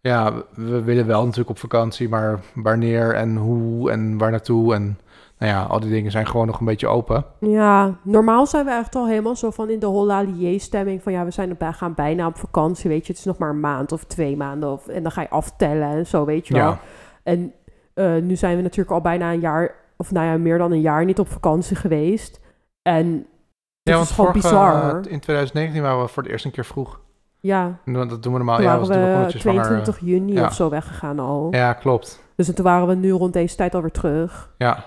Ja, 0.01 0.33
we- 0.35 0.45
we 0.55 0.83
willen 0.83 1.07
wel 1.07 1.21
natuurlijk 1.23 1.51
op 1.51 1.59
vakantie, 1.59 2.09
maar 2.09 2.41
wanneer 2.55 3.15
en 3.15 3.37
hoe 3.37 3.91
en 3.91 4.19
waar 4.19 4.31
naartoe 4.31 4.75
en... 4.75 4.99
Nou 5.39 5.53
ja, 5.53 5.63
al 5.63 5.81
die 5.81 5.91
dingen 5.91 6.11
zijn 6.11 6.27
gewoon 6.27 6.47
nog 6.47 6.59
een 6.61 6.67
beetje 6.67 6.87
open. 6.87 7.25
Ja, 7.41 7.95
normaal 8.03 8.47
zijn 8.47 8.65
we 8.65 8.71
echt 8.71 8.95
al 8.95 9.07
helemaal 9.07 9.37
zo 9.37 9.51
van 9.51 9.71
in 9.71 9.79
de 9.79 9.87
hollalier 9.87 10.61
stemming 10.61 11.03
van 11.03 11.13
ja, 11.13 11.25
we 11.25 11.31
zijn 11.31 11.57
er, 11.59 11.75
gaan 11.75 11.95
bijna 11.95 12.27
op 12.27 12.37
vakantie, 12.37 12.91
weet 12.91 13.07
je. 13.07 13.13
Het 13.13 13.19
is 13.21 13.25
nog 13.27 13.39
maar 13.39 13.51
een 13.51 13.61
maand 13.61 13.93
of 13.93 14.05
twee 14.05 14.37
maanden 14.37 14.73
of, 14.73 14.87
en 14.89 15.03
dan 15.03 15.13
ga 15.13 15.21
je 15.21 15.31
aftellen 15.31 15.89
en 15.89 16.07
zo, 16.07 16.25
weet 16.25 16.47
je 16.49 16.55
wel. 16.55 16.63
Ja. 16.69 16.79
En 17.23 17.53
eh, 17.95 18.17
nu 18.17 18.37
zijn 18.37 18.57
we 18.57 18.63
natuurlijk 18.63 18.91
al 18.91 19.01
bijna 19.01 19.33
een 19.33 19.41
jaar, 19.41 19.75
of 19.97 20.11
nou 20.13 20.27
ja, 20.27 20.37
meer 20.37 20.59
dan 20.59 20.73
een 20.73 20.81
jaar 20.81 21.05
niet 21.05 21.19
op 21.19 21.29
vakantie 21.29 21.77
geweest. 21.77 22.41
En 22.83 23.07
het 23.07 23.95
Ja, 23.95 24.01
is 24.01 24.11
gewoon 24.11 24.33
vorige- 24.33 24.49
bizar. 24.49 24.95
in 25.09 25.21
2019 25.21 25.83
waren 25.83 26.01
we 26.03 26.09
voor 26.09 26.23
het 26.23 26.33
eerst 26.33 26.45
een 26.45 26.51
keer 26.51 26.65
vroeg. 26.65 27.01
Ja, 27.41 27.79
En 27.85 27.93
Dat 27.93 28.23
doen 28.23 28.33
we 28.33 28.39
normaal. 28.39 28.55
toen 28.57 28.65
Ja, 28.65 28.71
waren 28.79 28.89
was 28.89 28.97
we 28.97 29.15
omdat 29.17 29.33
je 29.33 29.39
zwanger... 29.39 29.63
22 29.63 30.01
juni 30.07 30.33
ja. 30.33 30.45
of 30.47 30.53
zo 30.55 30.69
weggegaan 30.71 31.19
al. 31.19 31.49
Ja, 31.51 31.73
klopt. 31.73 32.23
Dus 32.37 32.55
toen 32.55 32.65
waren 32.65 32.87
we 32.89 32.95
nu 32.95 33.11
rond 33.11 33.33
deze 33.33 33.57
tijd 33.57 33.75
alweer 33.75 33.91
terug. 33.91 34.55
Ja. 34.59 34.85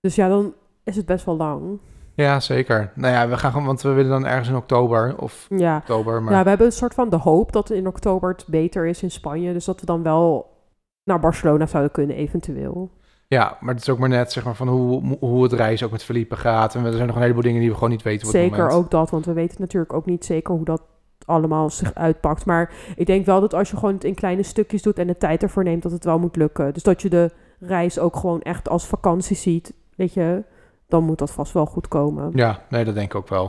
Dus 0.00 0.14
ja, 0.14 0.28
dan 0.28 0.54
is 0.84 0.96
het 0.96 1.06
best 1.06 1.24
wel 1.24 1.36
lang. 1.36 1.78
ja, 2.14 2.40
zeker. 2.40 2.92
Nou 2.94 3.14
ja, 3.14 3.28
we 3.28 3.36
gaan 3.36 3.50
gewoon... 3.50 3.66
Want 3.66 3.82
we 3.82 3.92
willen 3.92 4.10
dan 4.10 4.26
ergens 4.26 4.48
in 4.48 4.56
oktober 4.56 5.18
of 5.18 5.46
Ja, 5.48 5.76
oktober, 5.76 6.22
maar... 6.22 6.32
ja 6.32 6.42
we 6.42 6.48
hebben 6.48 6.66
een 6.66 6.72
soort 6.72 6.94
van 6.94 7.08
de 7.08 7.16
hoop 7.16 7.52
dat 7.52 7.70
in 7.70 7.86
oktober 7.86 8.30
het 8.30 8.44
beter 8.46 8.86
is 8.86 9.02
in 9.02 9.10
Spanje. 9.10 9.52
Dus 9.52 9.64
dat 9.64 9.80
we 9.80 9.86
dan 9.86 10.02
wel 10.02 10.56
naar 11.04 11.20
Barcelona 11.20 11.66
zouden 11.66 11.92
kunnen, 11.92 12.16
eventueel. 12.16 12.90
Ja, 13.28 13.56
maar 13.60 13.74
het 13.74 13.82
is 13.82 13.88
ook 13.88 13.98
maar 13.98 14.08
net 14.08 14.32
zeg 14.32 14.44
maar, 14.44 14.54
van 14.54 14.68
hoe, 14.68 15.16
hoe 15.20 15.42
het 15.42 15.52
reizen 15.52 15.86
ook 15.86 15.92
met 15.92 16.04
Felipe 16.04 16.36
gaat. 16.36 16.74
En 16.74 16.84
er 16.84 16.92
zijn 16.92 17.06
nog 17.06 17.16
een 17.16 17.22
heleboel 17.22 17.42
dingen 17.42 17.60
die 17.60 17.68
we 17.68 17.74
gewoon 17.74 17.90
niet 17.90 18.02
weten 18.02 18.26
op 18.26 18.32
het 18.32 18.42
Zeker 18.42 18.58
moment. 18.58 18.76
ook 18.78 18.90
dat, 18.90 19.10
want 19.10 19.26
we 19.26 19.32
weten 19.32 19.56
natuurlijk 19.60 19.92
ook 19.92 20.06
niet 20.06 20.24
zeker 20.24 20.54
hoe 20.54 20.64
dat 20.64 20.82
allemaal 21.24 21.70
zich 21.70 21.94
uitpakt. 21.94 22.44
Maar 22.46 22.72
ik 22.96 23.06
denk 23.06 23.26
wel 23.26 23.40
dat 23.40 23.54
als 23.54 23.70
je 23.70 23.76
gewoon 23.76 23.94
het 23.94 24.04
in 24.04 24.14
kleine 24.14 24.42
stukjes 24.42 24.82
doet 24.82 24.98
en 24.98 25.06
de 25.06 25.16
tijd 25.16 25.42
ervoor 25.42 25.64
neemt, 25.64 25.82
dat 25.82 25.92
het 25.92 26.04
wel 26.04 26.18
moet 26.18 26.36
lukken. 26.36 26.72
Dus 26.72 26.82
dat 26.82 27.02
je 27.02 27.08
de 27.08 27.30
reis 27.60 27.98
ook 27.98 28.16
gewoon 28.16 28.42
echt 28.42 28.68
als 28.68 28.86
vakantie 28.86 29.36
ziet, 29.36 29.72
weet 29.98 30.12
je, 30.14 30.44
dan 30.88 31.04
moet 31.04 31.18
dat 31.18 31.30
vast 31.30 31.52
wel 31.52 31.66
goed 31.66 31.88
komen. 31.88 32.30
Ja, 32.34 32.62
nee, 32.68 32.84
dat 32.84 32.94
denk 32.94 33.10
ik 33.10 33.14
ook 33.14 33.28
wel. 33.28 33.44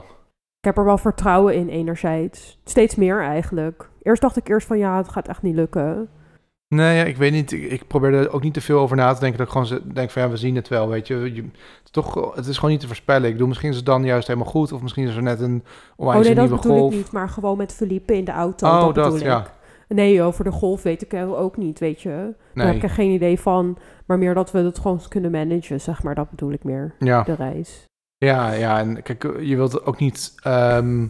Ik 0.59 0.65
heb 0.65 0.77
er 0.77 0.85
wel 0.85 0.97
vertrouwen 0.97 1.55
in 1.55 1.69
enerzijds. 1.69 2.59
Steeds 2.63 2.95
meer 2.95 3.21
eigenlijk. 3.21 3.89
Eerst 4.01 4.21
dacht 4.21 4.37
ik 4.37 4.47
eerst 4.49 4.67
van 4.67 4.77
ja, 4.77 4.97
het 4.97 5.09
gaat 5.09 5.27
echt 5.27 5.41
niet 5.41 5.55
lukken. 5.55 6.09
Nee, 6.75 6.97
ja, 6.97 7.03
ik 7.03 7.17
weet 7.17 7.31
niet. 7.31 7.51
Ik, 7.51 7.87
probeer 7.87 8.13
er 8.13 8.31
ook 8.33 8.43
niet 8.43 8.53
te 8.53 8.61
veel 8.61 8.79
over 8.79 8.95
na 8.97 9.13
te 9.13 9.19
denken. 9.19 9.37
Dat 9.37 9.47
ik 9.47 9.51
gewoon 9.53 9.67
ze- 9.67 9.93
denk 9.93 10.09
van 10.09 10.21
ja, 10.21 10.29
we 10.29 10.37
zien 10.37 10.55
het 10.55 10.67
wel, 10.67 10.89
weet 10.89 11.07
je. 11.07 11.15
je 11.33 11.41
het, 11.41 11.53
is 11.85 11.91
toch, 11.91 12.35
het 12.35 12.45
is 12.45 12.55
gewoon 12.55 12.71
niet 12.71 12.79
te 12.79 12.87
voorspellen. 12.87 13.25
Ik 13.27 13.31
bedoel, 13.31 13.47
misschien 13.47 13.69
is 13.69 13.75
het 13.75 13.85
dan 13.85 14.03
juist 14.03 14.27
helemaal 14.27 14.49
goed. 14.49 14.71
Of 14.71 14.81
misschien 14.81 15.07
is 15.07 15.15
er 15.15 15.21
net 15.23 15.39
een 15.39 15.63
Oh 15.65 16.05
onwijs 16.07 16.25
nee, 16.25 16.35
dat 16.35 16.43
nieuwe 16.45 16.61
bedoel 16.61 16.77
golf. 16.77 16.91
ik 16.91 16.97
niet, 16.97 17.11
maar 17.11 17.29
gewoon 17.29 17.57
met 17.57 17.73
Felipe 17.73 18.15
in 18.15 18.25
de 18.25 18.31
auto. 18.31 18.67
Oh, 18.67 18.93
dat 18.93 19.19
ja. 19.21 19.39
ik. 19.39 19.51
Nee, 19.95 20.21
over 20.21 20.43
de 20.43 20.51
golf 20.51 20.83
weet 20.83 21.01
ik 21.01 21.13
er 21.13 21.35
ook 21.35 21.57
niet, 21.57 21.79
weet 21.79 22.01
je. 22.01 22.09
Daar 22.09 22.25
heb 22.53 22.65
Nee, 22.65 22.75
ik 22.75 22.83
er 22.83 22.89
geen 22.89 23.11
idee 23.11 23.39
van. 23.39 23.77
Maar 24.05 24.17
meer 24.17 24.33
dat 24.33 24.51
we 24.51 24.59
het 24.59 24.79
gewoon 24.79 25.01
kunnen 25.07 25.31
managen, 25.31 25.81
zeg 25.81 26.03
maar. 26.03 26.15
Dat 26.15 26.29
bedoel 26.29 26.51
ik 26.51 26.63
meer, 26.63 26.95
ja. 26.99 27.23
de 27.23 27.33
reis. 27.33 27.85
Ja, 28.17 28.51
ja, 28.51 28.79
en 28.79 29.01
kijk, 29.01 29.23
je 29.39 29.55
wilt 29.55 29.85
ook 29.85 29.99
niet... 29.99 30.33
ehm, 30.43 31.05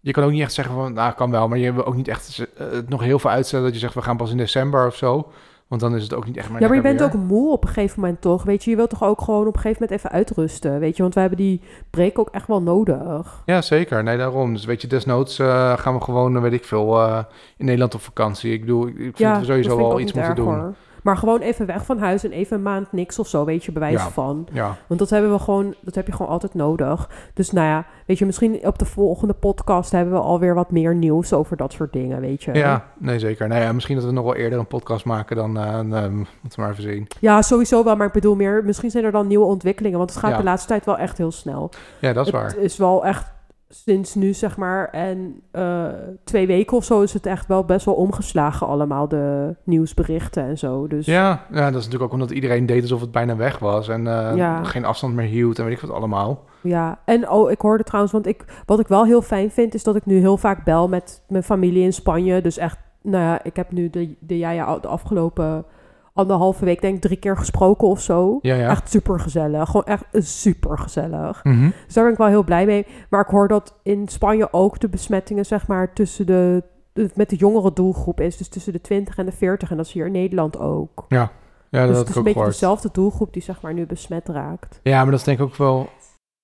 je 0.00 0.12
kan 0.12 0.24
ook 0.24 0.30
niet 0.30 0.40
echt 0.42 0.52
zeggen 0.52 0.74
van, 0.74 0.92
nou, 0.92 1.14
kan 1.14 1.30
wel. 1.30 1.48
Maar 1.48 1.58
je 1.58 1.72
wil 1.72 1.84
ook 1.84 1.96
niet 1.96 2.08
echt 2.08 2.46
eh, 2.56 2.66
nog 2.88 3.00
heel 3.02 3.18
veel 3.18 3.30
uitstellen. 3.30 3.64
Dat 3.64 3.74
je 3.74 3.80
zegt, 3.80 3.94
we 3.94 4.02
gaan 4.02 4.16
pas 4.16 4.30
in 4.30 4.36
december 4.36 4.86
of 4.86 4.96
zo. 4.96 5.32
Want 5.72 5.84
dan 5.84 5.96
is 5.96 6.02
het 6.02 6.14
ook 6.14 6.26
niet 6.26 6.36
echt 6.36 6.50
maar 6.50 6.60
Ja, 6.60 6.66
maar 6.66 6.76
je 6.76 6.82
bent 6.82 6.98
weer. 6.98 7.08
ook 7.08 7.14
moe 7.14 7.52
op 7.52 7.62
een 7.62 7.68
gegeven 7.68 8.00
moment 8.00 8.20
toch? 8.20 8.42
Weet 8.42 8.64
je, 8.64 8.70
je 8.70 8.76
wilt 8.76 8.90
toch 8.90 9.04
ook 9.04 9.20
gewoon 9.20 9.46
op 9.46 9.54
een 9.54 9.60
gegeven 9.60 9.82
moment 9.82 9.98
even 10.00 10.16
uitrusten, 10.16 10.78
weet 10.78 10.96
je? 10.96 11.02
Want 11.02 11.14
we 11.14 11.20
hebben 11.20 11.38
die 11.38 11.60
break 11.90 12.18
ook 12.18 12.28
echt 12.30 12.46
wel 12.46 12.62
nodig. 12.62 13.42
Ja, 13.46 13.62
zeker. 13.62 14.02
Nee, 14.02 14.16
daarom. 14.16 14.52
Dus 14.52 14.64
weet 14.64 14.82
je, 14.82 14.86
desnoods 14.88 15.38
eh, 15.38 15.78
gaan 15.78 15.94
we 15.94 16.00
gewoon, 16.00 16.36
eh, 16.36 16.42
weet 16.42 16.52
ik 16.52 16.64
veel, 16.64 17.00
eh, 17.00 17.18
in 17.56 17.64
Nederland 17.64 17.94
op 17.94 18.00
vakantie. 18.00 18.52
Ik 18.52 18.60
bedoel, 18.60 18.86
ik 18.86 18.94
vind 18.94 19.18
ja, 19.18 19.38
we 19.38 19.44
sowieso 19.44 19.76
wel 19.76 20.00
iets 20.00 20.12
moeten 20.12 20.34
doen. 20.34 20.54
hoor. 20.54 20.74
Maar 21.02 21.16
gewoon 21.16 21.40
even 21.40 21.66
weg 21.66 21.84
van 21.84 21.98
huis 21.98 22.24
en 22.24 22.32
even 22.32 22.56
een 22.56 22.62
maand 22.62 22.92
niks 22.92 23.18
of 23.18 23.28
zo, 23.28 23.44
weet 23.44 23.64
je, 23.64 23.72
bewijs 23.72 24.02
Ja. 24.02 24.08
van. 24.10 24.46
Ja, 24.52 24.76
Want 24.86 25.00
dat 25.00 25.10
hebben 25.10 25.32
we 25.32 25.38
gewoon, 25.38 25.74
dat 25.80 25.94
heb 25.94 26.06
je 26.06 26.12
gewoon 26.12 26.30
altijd 26.30 26.54
nodig. 26.54 27.10
Dus 27.34 27.50
nou 27.50 27.66
ja, 27.66 27.84
weet 28.06 28.18
je, 28.18 28.26
misschien 28.26 28.66
op 28.66 28.78
de 28.78 28.84
volgende 28.84 29.34
podcast 29.34 29.90
hebben 29.92 30.14
we 30.14 30.20
alweer 30.20 30.54
wat 30.54 30.70
meer 30.70 30.94
nieuws 30.94 31.32
over 31.32 31.56
dat 31.56 31.72
soort 31.72 31.92
dingen, 31.92 32.20
weet 32.20 32.42
je. 32.42 32.54
ja, 32.54 32.84
nee, 32.98 33.18
zeker. 33.18 33.48
Nou 33.48 33.60
ja, 33.62 33.72
misschien 33.72 33.96
dat 33.96 34.04
we 34.04 34.10
nog 34.12 34.24
wel 34.24 34.34
eerder 34.34 34.58
een 34.58 34.66
podcast 34.66 35.04
maken 35.04 35.36
dan, 35.36 35.54
dan, 35.54 35.94
eh, 35.94 36.08
moeten 36.10 36.30
we 36.42 36.60
maar 36.60 36.70
even 36.70 36.82
zien. 36.82 37.06
Ja, 37.20 37.42
sowieso 37.42 37.84
wel, 37.84 37.96
maar 37.96 38.06
ik 38.06 38.12
bedoel 38.12 38.34
meer, 38.36 38.64
misschien 38.64 38.90
zijn 38.90 39.04
er 39.04 39.12
dan 39.12 39.26
nieuwe 39.26 39.44
ontwikkelingen, 39.46 39.98
want 39.98 40.10
het 40.10 40.18
gaat 40.18 40.30
Ja. 40.30 40.36
de 40.36 40.42
laatste 40.44 40.68
tijd 40.68 40.84
wel 40.84 40.98
echt 40.98 41.18
heel 41.18 41.32
snel. 41.32 41.70
Ja, 41.98 42.12
dat 42.12 42.26
is 42.26 42.32
het 42.32 42.40
waar. 42.42 42.56
is 42.56 42.76
wel 42.76 43.04
echt 43.06 43.30
sinds 43.74 44.14
nu, 44.14 44.32
zeg 44.34 44.56
maar, 44.56 44.88
en 44.90 45.42
eh, 45.50 45.86
twee 46.24 46.46
weken 46.46 46.76
of 46.76 46.84
zo 46.84 47.00
is 47.02 47.12
het 47.12 47.26
echt 47.26 47.46
wel 47.46 47.64
best 47.64 47.84
wel 47.84 47.94
omgeslagen 47.94 48.66
allemaal, 48.66 49.08
de 49.08 49.56
nieuwsberichten 49.64 50.42
en 50.44 50.58
zo. 50.58 50.86
Dus 50.86 51.06
Ja, 51.06 51.46
ja, 51.50 51.64
dat 51.70 51.80
is 51.80 51.84
natuurlijk 51.84 52.02
ook 52.02 52.12
omdat 52.12 52.30
iedereen 52.30 52.66
deed 52.66 52.82
alsof 52.82 53.00
het 53.00 53.10
bijna 53.10 53.36
weg 53.36 53.58
was 53.58 53.88
en 53.88 54.06
eh, 54.06 54.36
Ja. 54.36 54.64
geen 54.64 54.84
afstand 54.84 55.14
meer 55.14 55.26
hield 55.26 55.58
en 55.58 55.64
weet 55.64 55.74
ik 55.74 55.80
wat 55.80 55.90
allemaal. 55.96 56.44
Ja, 56.60 56.98
en 57.04 57.28
oh, 57.30 57.50
ik 57.50 57.60
hoorde 57.60 57.84
trouwens, 57.84 58.12
want 58.12 58.26
ik, 58.26 58.44
wat 58.66 58.80
ik 58.80 58.88
wel 58.88 59.04
heel 59.04 59.22
fijn 59.22 59.50
vind, 59.50 59.74
is 59.74 59.82
dat 59.84 59.96
ik 59.96 60.06
nu 60.06 60.18
heel 60.18 60.36
vaak 60.36 60.64
bel 60.64 60.88
met 60.88 61.22
mijn 61.28 61.42
familie 61.42 61.84
in 61.84 61.92
Spanje. 61.92 62.40
Dus 62.40 62.58
echt, 62.58 62.78
nou 63.02 63.24
ja, 63.24 63.42
ik 63.42 63.56
heb 63.56 63.72
nu 63.72 63.90
de, 63.90 64.16
de 64.20 64.38
Jaja 64.38 64.78
de 64.78 64.88
afgelopen 64.88 65.64
anderhalve 66.12 66.64
week 66.64 66.80
denk 66.80 66.94
ik 66.94 67.00
drie 67.00 67.16
keer 67.16 67.36
gesproken 67.36 67.88
of 67.88 68.00
zo. 68.00 68.38
Ja, 68.42 68.54
ja. 68.54 68.68
Echt 68.68 68.90
super 68.90 69.20
gezellig. 69.20 69.66
Gewoon 69.70 69.84
echt 69.86 70.04
super 70.12 70.78
gezellig. 70.78 71.44
Mhm. 71.44 71.70
Dus 71.86 71.94
daar 71.94 72.04
ben 72.04 72.12
ik 72.12 72.18
wel 72.18 72.26
heel 72.28 72.44
blij 72.44 72.66
mee. 72.66 72.86
Maar 73.10 73.20
ik 73.20 73.26
hoor 73.30 73.48
dat 73.48 73.74
in 73.82 74.08
Spanje 74.08 74.48
ook 74.52 74.80
de 74.80 74.88
besmettingen, 74.88 75.44
zeg 75.46 75.66
maar, 75.66 75.92
tussen 75.92 76.26
de, 76.26 76.62
de- 76.92 77.10
met 77.14 77.30
de 77.30 77.36
jongere 77.36 77.72
doelgroep 77.72 78.20
is. 78.20 78.36
Dus 78.36 78.48
tussen 78.48 78.72
de 78.72 78.80
20 78.80 79.16
en 79.18 79.26
de 79.26 79.32
40. 79.32 79.70
En 79.70 79.76
dat 79.76 79.86
is 79.86 79.92
hier 79.92 80.06
in 80.06 80.12
Nederland 80.12 80.58
ook. 80.58 81.04
Ja, 81.08 81.30
dus 81.70 81.80
dat 81.80 81.88
het 81.88 81.96
had 81.96 82.08
is 82.08 82.14
een 82.16 82.22
beetje 82.22 82.32
gehoord. 82.38 82.52
dezelfde 82.52 82.88
doelgroep 82.92 83.32
die, 83.32 83.42
zeg 83.42 83.60
maar, 83.60 83.74
nu 83.74 83.86
besmet 83.86 84.28
raakt. 84.28 84.80
Ja, 84.82 85.02
maar 85.02 85.10
dat 85.10 85.18
is 85.20 85.24
denk 85.24 85.38
ik 85.38 85.44
ook 85.44 85.56
wel. 85.56 85.78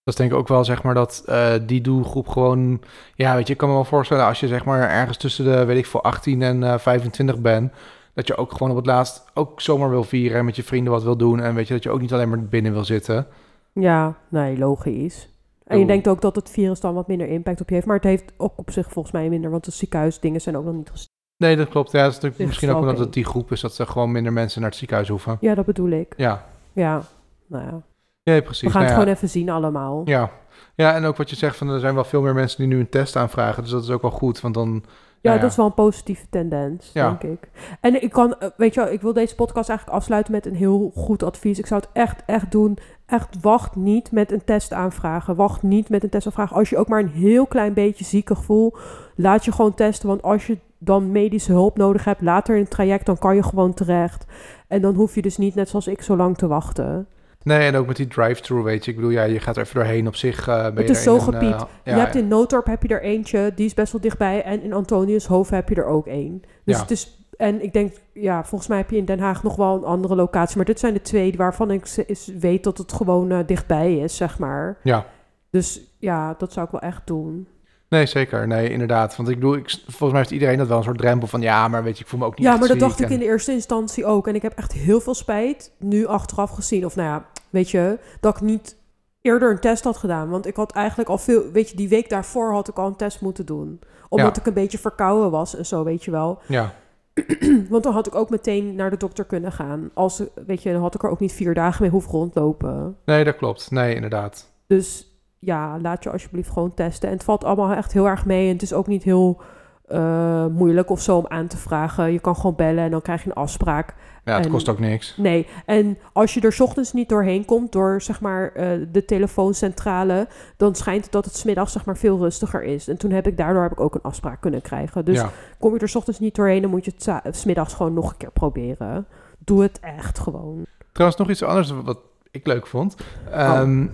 Dat 0.04 0.16
is 0.16 0.20
denk 0.26 0.32
ik 0.32 0.38
ook 0.38 0.48
wel, 0.48 0.64
zeg 0.64 0.82
maar, 0.82 0.94
dat 0.94 1.22
eh, 1.26 1.52
die 1.66 1.80
doelgroep 1.80 2.28
gewoon... 2.28 2.80
Ja, 3.14 3.34
weet 3.34 3.46
je, 3.46 3.52
ik 3.52 3.58
kan 3.58 3.68
me 3.68 3.74
wel 3.74 3.84
voorstellen 3.84 4.24
als 4.24 4.40
je, 4.40 4.46
zeg 4.48 4.64
maar, 4.64 4.90
ergens 4.90 5.16
tussen 5.16 5.44
de, 5.44 5.64
weet 5.64 5.78
ik 5.78 5.86
veel, 5.86 6.02
18 6.02 6.42
en 6.42 6.62
eh 6.62 6.78
25 6.78 7.38
bent... 7.40 7.72
dat 8.18 8.26
je 8.26 8.36
ook 8.36 8.52
gewoon 8.52 8.70
op 8.70 8.76
het 8.76 8.86
laatst 8.86 9.24
ook 9.34 9.60
zomaar 9.60 9.90
wil 9.90 10.04
vieren 10.04 10.38
en 10.38 10.44
met 10.44 10.56
je 10.56 10.62
vrienden 10.62 10.92
wat 10.92 11.02
wil 11.02 11.16
doen... 11.16 11.40
en 11.40 11.54
weet 11.54 11.68
je, 11.68 11.74
dat 11.74 11.82
je 11.82 11.90
ook 11.90 12.00
niet 12.00 12.12
alleen 12.12 12.28
maar 12.28 12.42
binnen 12.42 12.72
wil 12.72 12.84
zitten. 12.84 13.26
Ja, 13.72 14.14
nee, 14.28 14.58
logisch. 14.58 15.28
En 15.64 15.76
je 15.76 15.82
Oh. 15.82 15.88
denkt 15.88 16.08
ook 16.08 16.20
dat 16.20 16.36
het 16.36 16.50
virus 16.50 16.80
dan 16.80 16.94
wat 16.94 17.08
minder 17.08 17.28
impact 17.28 17.60
op 17.60 17.68
je 17.68 17.74
heeft. 17.74 17.86
Maar 17.86 17.96
het 17.96 18.04
heeft 18.04 18.32
ook 18.36 18.52
op 18.56 18.70
zich 18.70 18.92
volgens 18.92 19.14
mij 19.14 19.28
minder. 19.28 19.50
Want 19.50 19.64
de 19.64 19.70
ziekenhuisdingen 19.70 20.40
zijn 20.40 20.56
ook 20.56 20.64
nog 20.64 20.74
niet. 20.74 20.90
Nee, 21.36 21.56
dat 21.56 21.68
klopt. 21.68 21.92
Ja, 21.92 22.02
dat 22.02 22.08
is 22.08 22.14
natuurlijk 22.14 22.46
misschien 22.46 22.70
ook 22.70 22.80
omdat 22.80 22.98
het 22.98 23.12
die 23.12 23.24
groep 23.24 23.52
is... 23.52 23.60
dat 23.60 23.74
ze 23.74 23.86
gewoon 23.86 24.12
minder 24.12 24.32
mensen 24.32 24.60
naar 24.60 24.70
het 24.70 24.78
ziekenhuis 24.78 25.08
hoeven. 25.08 25.36
Ja, 25.40 25.54
dat 25.54 25.66
bedoel 25.66 25.90
ik. 25.90 26.14
Ja, 26.16 26.46
Ja, 26.72 27.02
nou 27.46 27.64
ja. 27.64 27.82
nee, 28.24 28.42
precies. 28.42 28.62
We 28.62 28.70
gaan 28.70 28.80
Nou 28.80 28.84
het 28.84 28.90
ja. 28.90 28.98
gewoon 28.98 29.14
even 29.14 29.28
zien 29.28 29.50
allemaal. 29.50 30.02
Ja. 30.04 30.30
ja, 30.74 30.94
en 30.94 31.04
ook 31.04 31.16
wat 31.16 31.30
je 31.30 31.36
zegt, 31.36 31.56
van, 31.56 31.68
er 31.68 31.80
zijn 31.80 31.94
wel 31.94 32.04
veel 32.04 32.22
meer 32.22 32.34
mensen 32.34 32.58
die 32.58 32.66
nu 32.66 32.78
een 32.78 32.88
test 32.88 33.16
aanvragen. 33.16 33.62
Dus 33.62 33.72
dat 33.72 33.82
is 33.82 33.90
ook 33.90 34.02
wel 34.02 34.10
goed, 34.10 34.40
want 34.40 34.54
dan... 34.54 34.84
Ja, 35.20 35.30
nou 35.30 35.40
dat 35.40 35.50
is 35.50 35.56
wel 35.56 35.66
een 35.66 35.74
positieve 35.74 36.26
tendens, 36.30 36.90
Ja. 36.92 37.08
denk 37.18 37.38
ik. 37.38 37.48
En 37.80 38.02
ik 38.02 38.10
kan, 38.10 38.38
eh, 38.38 38.48
weet 38.56 38.74
je 38.74 38.80
wel, 38.80 38.92
ik 38.92 39.00
wil 39.00 39.12
deze 39.12 39.34
podcast 39.34 39.68
eigenlijk 39.68 39.98
afsluiten 39.98 40.32
met 40.32 40.46
een 40.46 40.54
heel 40.54 40.92
goed 40.94 41.22
advies. 41.22 41.58
Ik 41.58 41.66
zou 41.66 41.80
het 41.80 41.90
echt, 41.92 42.22
echt 42.26 42.50
doen. 42.50 42.78
Echt, 43.06 43.40
wacht 43.40 43.76
niet 43.76 44.12
met 44.12 44.32
een 44.32 44.44
test 44.44 44.72
aanvragen. 44.72 45.36
Wacht 45.36 45.62
niet 45.62 45.88
met 45.88 46.02
een 46.02 46.08
test 46.08 46.26
aanvragen. 46.26 46.56
Als 46.56 46.70
je 46.70 46.78
ook 46.78 46.88
maar 46.88 47.00
een 47.00 47.08
heel 47.08 47.46
klein 47.46 47.72
beetje 47.72 48.04
zieke 48.04 48.34
gevoel, 48.34 48.76
laat 49.16 49.44
je 49.44 49.52
gewoon 49.52 49.74
testen. 49.74 50.08
Want 50.08 50.22
als 50.22 50.46
je 50.46 50.58
dan 50.78 51.12
medische 51.12 51.52
hulp 51.52 51.76
nodig 51.76 52.04
hebt, 52.04 52.20
later 52.22 52.54
in 52.54 52.60
het 52.60 52.70
traject, 52.70 53.06
dan 53.06 53.18
kan 53.18 53.34
je 53.34 53.42
gewoon 53.42 53.74
terecht. 53.74 54.26
En 54.68 54.82
dan 54.82 54.94
hoef 54.94 55.14
je 55.14 55.22
dus 55.22 55.36
niet, 55.36 55.54
net 55.54 55.68
zoals 55.68 55.86
ik, 55.86 56.02
zo 56.02 56.16
lang 56.16 56.36
te 56.36 56.46
wachten. 56.46 57.06
Nee, 57.48 57.66
en 57.66 57.76
ook 57.76 57.86
met 57.86 57.96
die 57.96 58.06
drive-thru, 58.06 58.62
weet 58.62 58.84
je. 58.84 58.90
Ik 58.90 58.96
bedoel, 58.96 59.10
ja, 59.10 59.22
je 59.22 59.40
gaat 59.40 59.56
er 59.56 59.62
even 59.62 59.74
doorheen 59.74 60.06
op 60.06 60.16
zich. 60.16 60.48
eh 60.48 60.64
Het 60.64 60.78
je 60.78 60.84
is 60.84 61.02
zo 61.02 61.16
eh, 61.16 61.40
je 61.40 61.66
ja, 61.84 61.96
hebt 61.98 62.14
in 62.14 62.28
Noodorp 62.28 62.66
heb 62.66 62.82
je 62.82 62.88
er 62.88 63.02
eentje, 63.02 63.52
die 63.54 63.66
is 63.66 63.74
best 63.74 63.92
wel 63.92 64.00
dichtbij. 64.00 64.42
En 64.42 64.62
in 64.62 64.72
Antoniushoven 64.72 65.54
heb 65.56 65.68
je 65.68 65.74
er 65.74 65.86
ook 65.86 66.06
één. 66.06 66.42
Dus 66.64 66.74
Ja. 66.76 66.80
het 66.82 66.90
is, 66.90 67.26
en 67.36 67.62
ik 67.62 67.72
denk, 67.72 67.92
ja, 68.12 68.44
volgens 68.44 68.68
mij 68.68 68.78
heb 68.78 68.90
je 68.90 68.96
in 68.96 69.04
Den 69.04 69.20
Haag 69.20 69.42
nog 69.42 69.56
wel 69.56 69.74
een 69.76 69.84
andere 69.84 70.14
locatie. 70.14 70.56
Maar 70.56 70.64
dit 70.66 70.80
zijn 70.80 70.94
de 70.94 71.02
twee 71.02 71.34
waarvan 71.36 71.70
ik 71.70 72.04
weet 72.38 72.64
dat 72.64 72.78
het 72.78 72.92
gewoon 72.92 73.30
eh, 73.30 73.38
dichtbij 73.46 73.96
is, 73.98 74.16
zeg 74.16 74.38
maar. 74.38 74.78
Ja. 74.82 75.06
Dus 75.50 75.80
ja, 75.98 76.34
dat 76.38 76.52
zou 76.52 76.66
ik 76.66 76.72
wel 76.72 76.80
echt 76.90 77.06
doen. 77.06 77.48
Nee, 77.88 78.06
zeker. 78.06 78.46
Nee, 78.46 78.70
inderdaad. 78.70 79.16
Want 79.16 79.28
ik 79.28 79.34
bedoel, 79.34 79.54
ik, 79.56 79.70
volgens 79.70 80.10
mij 80.10 80.18
heeft 80.18 80.30
iedereen 80.30 80.58
dat 80.58 80.68
wel 80.68 80.76
een 80.76 80.82
soort 80.84 80.98
drempel 80.98 81.28
van... 81.28 81.40
ja, 81.40 81.68
maar 81.68 81.82
weet 81.82 81.96
je, 81.98 82.04
ik 82.04 82.10
voel 82.10 82.18
me 82.20 82.26
ook 82.26 82.38
niet 82.38 82.46
Ja, 82.46 82.56
maar 82.56 82.68
dat 82.68 82.78
dacht 82.78 83.00
ik 83.00 83.08
in 83.10 83.18
de 83.18 83.24
eerste 83.24 83.52
instantie 83.52 84.04
ook. 84.06 84.26
En 84.28 84.34
ik 84.34 84.42
heb 84.42 84.52
echt 84.52 84.72
heel 84.72 85.00
veel 85.00 85.14
spijt, 85.14 85.72
nu 85.78 86.06
achteraf 86.06 86.50
gezien. 86.50 86.84
Of 86.84 86.96
nou 86.96 87.08
ja, 87.08 87.26
weet 87.50 87.70
je, 87.70 87.98
dat 88.20 88.34
ik 88.36 88.40
niet 88.42 88.76
eerder 89.22 89.50
een 89.50 89.58
test 89.60 89.84
had 89.84 89.96
gedaan. 89.96 90.28
Want 90.28 90.46
ik 90.46 90.56
had 90.56 90.72
eigenlijk 90.72 91.08
al 91.08 91.18
veel, 91.18 91.42
weet 91.52 91.70
je, 91.70 91.76
die 91.76 91.88
week 91.88 92.08
daarvoor 92.10 92.52
had 92.52 92.68
ik 92.68 92.78
al 92.78 92.86
een 92.86 92.96
test 92.96 93.20
moeten 93.20 93.46
doen. 93.46 93.80
Omdat 94.08 94.34
Ja. 94.34 94.40
ik 94.40 94.46
een 94.46 94.52
beetje 94.54 94.78
verkouden 94.78 95.30
was 95.30 95.56
en 95.56 95.66
zo, 95.66 95.84
weet 95.84 96.04
je 96.04 96.10
wel. 96.10 96.38
Ja, 96.46 96.72
Want 97.70 97.82
dan 97.82 97.92
had 97.92 98.06
ik 98.06 98.14
ook 98.14 98.30
meteen 98.30 98.74
naar 98.74 98.90
de 98.90 98.96
dokter 98.96 99.24
kunnen 99.24 99.52
gaan. 99.52 99.90
Als, 99.94 100.22
weet 100.46 100.62
je, 100.62 100.72
dan 100.72 100.80
had 100.80 100.94
ik 100.94 101.02
er 101.02 101.10
ook 101.10 101.20
niet 101.20 101.32
vier 101.32 101.54
dagen 101.54 101.82
mee 101.82 101.90
hoeven 101.90 102.10
rondlopen. 102.10 102.96
nee, 103.04 103.24
dat 103.24 103.36
klopt. 103.36 103.70
Nee, 103.70 103.94
inderdaad. 103.94 104.50
Dus 104.66 105.07
ja, 105.38 105.78
laat 105.80 106.02
je 106.02 106.10
alsjeblieft 106.10 106.50
gewoon 106.50 106.74
testen. 106.74 107.08
En 107.08 107.14
het 107.14 107.24
valt 107.24 107.44
allemaal 107.44 107.72
echt 107.72 107.92
heel 107.92 108.06
erg 108.08 108.24
mee. 108.26 108.46
En 108.46 108.52
het 108.52 108.62
is 108.62 108.72
ook 108.72 108.86
niet 108.86 109.02
heel 109.02 109.40
eh, 109.86 110.46
moeilijk 110.46 110.90
of 110.90 111.00
zo 111.00 111.16
om 111.16 111.26
aan 111.28 111.46
te 111.46 111.56
vragen. 111.56 112.12
Je 112.12 112.18
kan 112.18 112.36
gewoon 112.36 112.54
bellen 112.54 112.84
en 112.84 112.90
dan 112.90 113.02
krijg 113.02 113.22
je 113.22 113.28
een 113.30 113.34
afspraak. 113.36 113.94
Ja, 114.24 114.36
het 114.36 114.44
En- 114.44 114.50
kost 114.50 114.68
ook 114.68 114.78
niks. 114.78 115.16
Nee, 115.16 115.46
en 115.66 115.98
als 116.12 116.34
je 116.34 116.40
er 116.40 116.52
's 116.52 116.60
ochtends 116.60 116.92
niet 116.92 117.08
doorheen 117.08 117.44
komt, 117.44 117.72
door 117.72 118.02
zeg 118.02 118.20
maar 118.20 118.52
eh, 118.52 118.70
de 118.92 119.04
telefooncentrale, 119.04 120.28
dan 120.56 120.74
schijnt 120.74 121.02
het 121.02 121.12
dat 121.12 121.24
het 121.24 121.36
smiddags 121.36 121.72
zeg 121.72 121.84
maar 121.84 121.96
veel 121.96 122.18
rustiger 122.18 122.62
is. 122.62 122.88
En 122.88 122.96
toen 122.96 123.10
heb 123.10 123.26
ik 123.26 123.36
daardoor 123.36 123.62
heb 123.62 123.72
ik 123.72 123.80
ook 123.80 123.94
een 123.94 124.02
afspraak 124.02 124.40
kunnen 124.40 124.62
krijgen. 124.62 125.04
Dus 125.04 125.16
ja. 125.16 125.30
kom 125.58 125.74
je 125.74 125.80
er 125.80 125.88
's 125.88 125.94
ochtends 125.94 126.18
niet 126.18 126.34
doorheen, 126.34 126.62
dan 126.62 126.70
moet 126.70 126.84
je 126.84 126.92
het 127.22 127.36
smiddags 127.36 127.74
gewoon 127.74 127.94
nog 127.94 128.10
een 128.10 128.16
keer 128.16 128.32
proberen. 128.32 129.06
Doe 129.38 129.62
het 129.62 129.80
echt 129.80 130.18
gewoon. 130.18 130.66
Trouwens, 130.92 131.18
nog 131.20 131.30
iets 131.30 131.42
anders 131.42 131.70
wat 131.70 131.98
ik 132.30 132.46
leuk 132.46 132.66
vond. 132.66 132.96
Ehm, 133.30 133.86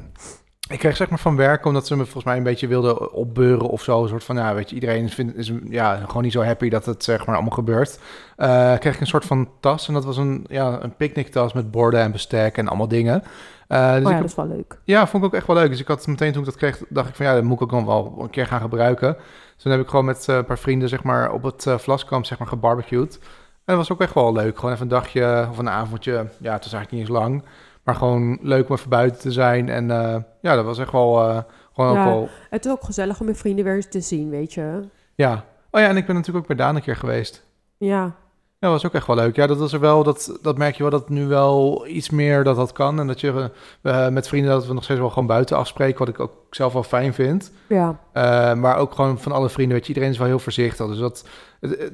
Ik 0.68 0.78
kreeg 0.78 0.96
zeg 0.96 1.08
maar 1.08 1.18
van 1.18 1.36
werk, 1.36 1.64
omdat 1.64 1.86
ze 1.86 1.96
me 1.96 2.02
volgens 2.02 2.24
mij 2.24 2.36
een 2.36 2.42
beetje 2.42 2.66
wilden 2.66 3.12
opbeuren 3.12 3.68
of 3.68 3.82
zo. 3.82 4.02
Een 4.02 4.08
soort 4.08 4.24
van, 4.24 4.36
ja, 4.36 4.54
weet 4.54 4.68
je, 4.68 4.74
iedereen 4.74 5.10
vindt, 5.10 5.36
is 5.36 5.52
ja, 5.68 5.96
gewoon 5.96 6.22
niet 6.22 6.32
zo 6.32 6.42
happy 6.42 6.68
dat 6.68 6.86
het 6.86 7.04
zeg 7.04 7.26
maar 7.26 7.34
allemaal 7.34 7.54
gebeurt. 7.54 7.98
Eh, 8.36 8.78
kreeg 8.78 8.94
ik 8.94 9.00
een 9.00 9.06
soort 9.06 9.24
van 9.24 9.48
tas 9.60 9.88
en 9.88 9.94
dat 9.94 10.04
was 10.04 10.16
een, 10.16 10.44
ja, 10.48 10.82
een 10.82 10.96
picknicktas 10.96 11.52
met 11.52 11.70
borden 11.70 12.00
en 12.00 12.12
bestek 12.12 12.56
en 12.56 12.68
allemaal 12.68 12.88
dingen. 12.88 13.22
Eh, 13.68 13.94
dus 13.94 14.04
oh 14.04 14.10
ja, 14.10 14.16
ik 14.16 14.20
dat 14.20 14.30
is 14.30 14.34
wel 14.34 14.46
leuk. 14.46 14.78
Ja, 14.84 15.06
vond 15.06 15.22
ik 15.22 15.28
ook 15.28 15.34
echt 15.34 15.46
wel 15.46 15.56
leuk. 15.56 15.70
Dus 15.70 15.80
ik 15.80 15.88
had 15.88 16.06
meteen 16.06 16.32
toen 16.32 16.40
ik 16.40 16.46
dat 16.46 16.56
kreeg, 16.56 16.82
dacht 16.88 17.08
ik 17.08 17.14
van 17.14 17.26
ja, 17.26 17.34
dat 17.34 17.42
moet 17.42 17.56
ik 17.56 17.62
ook 17.62 17.70
nog 17.70 17.84
wel 17.84 18.14
een 18.18 18.30
keer 18.30 18.46
gaan 18.46 18.60
gebruiken. 18.60 19.16
Dus 19.54 19.62
toen 19.62 19.72
heb 19.72 19.80
ik 19.80 19.88
gewoon 19.88 20.04
met 20.04 20.28
eh, 20.28 20.36
een 20.36 20.44
paar 20.44 20.58
vrienden 20.58 20.88
zeg 20.88 21.02
maar 21.02 21.32
op 21.32 21.42
het 21.42 21.66
Vlaskamp 21.76 22.24
zeg 22.24 22.38
maar 22.38 22.48
gebarbecued. 22.48 23.18
En 23.64 23.74
dat 23.74 23.76
was 23.76 23.92
ook 23.92 24.00
echt 24.00 24.14
wel 24.14 24.32
leuk. 24.32 24.58
Gewoon 24.58 24.74
even 24.74 24.84
een 24.84 24.90
dagje 24.90 25.46
of 25.50 25.58
een 25.58 25.68
avondje. 25.68 26.12
Ja, 26.12 26.52
het 26.52 26.64
was 26.64 26.72
eigenlijk 26.72 26.90
niet 26.90 27.00
eens 27.00 27.08
lang. 27.10 27.44
Maar 27.84 27.94
gewoon 27.94 28.38
leuk 28.42 28.68
om 28.68 28.74
even 28.76 28.88
buiten 28.90 29.20
te 29.20 29.32
zijn. 29.32 29.68
En 29.68 29.90
eh, 29.90 30.16
ja, 30.40 30.54
dat 30.54 30.64
was 30.64 30.78
echt 30.78 30.92
wel 30.92 31.28
eh, 31.28 31.38
gewoon 31.72 31.94
Ja. 31.94 32.04
ook 32.04 32.12
wel... 32.12 32.28
Het 32.50 32.64
is 32.64 32.70
ook 32.72 32.84
gezellig 32.84 33.20
om 33.20 33.26
je 33.26 33.34
vrienden 33.34 33.64
weer 33.64 33.74
eens 33.74 33.88
te 33.88 34.00
zien, 34.00 34.30
weet 34.30 34.52
je. 34.52 34.80
Ja. 35.14 35.44
Oh 35.70 35.80
ja, 35.80 35.88
en 35.88 35.96
ik 35.96 36.06
ben 36.06 36.14
natuurlijk 36.14 36.42
ook 36.50 36.56
bij 36.56 36.66
Daan 36.66 36.76
een 36.76 36.82
keer 36.82 36.96
geweest. 36.96 37.46
Ja, 37.76 38.14
Ja, 38.64 38.70
was 38.70 38.86
ook 38.86 38.94
echt 38.94 39.06
wel 39.06 39.16
leuk. 39.16 39.36
Ja, 39.36 39.46
dat 39.46 39.58
was 39.58 39.72
er 39.72 39.80
wel, 39.80 40.02
dat, 40.02 40.38
dat 40.42 40.58
merk 40.58 40.76
je 40.76 40.82
wel 40.82 40.92
dat 40.92 41.08
nu 41.08 41.26
wel 41.26 41.84
iets 41.86 42.10
meer 42.10 42.44
dat 42.44 42.56
dat 42.56 42.72
kan. 42.72 43.00
En 43.00 43.06
dat 43.06 43.20
je 43.20 43.50
eh, 43.82 44.08
met 44.08 44.28
vrienden 44.28 44.50
dat 44.50 44.66
we 44.66 44.74
nog 44.74 44.84
steeds 44.84 45.00
wel 45.00 45.08
gewoon 45.08 45.26
buiten 45.26 45.56
afspreken, 45.56 45.98
wat 45.98 46.08
ik 46.08 46.20
ook 46.20 46.32
zelf 46.50 46.72
wel 46.72 46.82
fijn 46.82 47.14
vind. 47.14 47.52
Ja, 47.68 47.98
Eh, 48.12 48.54
maar 48.54 48.76
ook 48.76 48.94
gewoon 48.94 49.18
van 49.18 49.32
alle 49.32 49.48
vrienden, 49.48 49.76
weet 49.76 49.86
je, 49.86 49.92
iedereen 49.92 50.10
is 50.10 50.18
wel 50.18 50.26
heel 50.26 50.38
voorzichtig. 50.38 50.86
Dus 50.86 50.98
dat, 50.98 51.24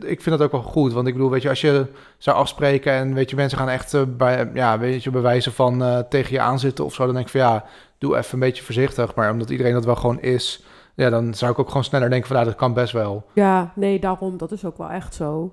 ik 0.07 0.21
vind 0.21 0.39
dat 0.39 0.43
ook 0.43 0.53
wel 0.53 0.63
goed. 0.63 0.93
Want 0.93 1.07
ik 1.07 1.13
bedoel, 1.13 1.31
weet 1.31 1.43
je, 1.43 1.49
als 1.49 1.61
je 1.61 1.87
zou 2.19 2.37
afspreken 2.37 2.93
en 2.93 3.15
weet 3.15 3.31
je, 3.31 3.37
mensen 3.37 3.59
gaan 3.59 3.69
echt 3.69 3.95
eh, 3.95 4.03
bij, 4.17 4.51
ja, 4.55 4.79
weet 4.79 5.03
je, 5.03 5.11
bewijzen 5.11 5.53
van 5.53 5.83
eh, 5.83 5.99
tegen 5.99 6.33
je 6.33 6.41
aanzitten 6.41 6.85
of 6.85 6.95
zo, 6.95 7.05
dan 7.05 7.15
denk 7.15 7.27
ik 7.27 7.33
van 7.33 7.41
ja, 7.41 7.65
doe 7.99 8.17
even 8.17 8.35
een 8.35 8.41
beetje 8.41 8.63
voorzichtig. 8.63 9.15
Maar 9.15 9.31
omdat 9.31 9.51
iedereen 9.51 9.73
dat 9.73 9.85
wel 9.85 9.97
gewoon 9.97 10.21
is, 10.21 10.65
ja, 10.95 11.11
dan 11.11 11.35
zou 11.35 11.53
ik 11.53 11.59
ook 11.59 11.69
gewoon 11.69 11.85
sneller 11.85 12.11
denken 12.11 12.27
van 12.27 12.37
nou, 12.37 12.49
dat 12.49 12.59
kan 12.59 12.75
best 12.75 12.93
wel. 12.93 13.25
ja, 13.33 13.73
nee, 13.75 14.01
daarom, 14.01 14.37
dat 14.37 14.53
is 14.53 14.65
ook 14.65 14.79
wel 14.79 14.91
echt 14.91 15.15
zo. 15.15 15.53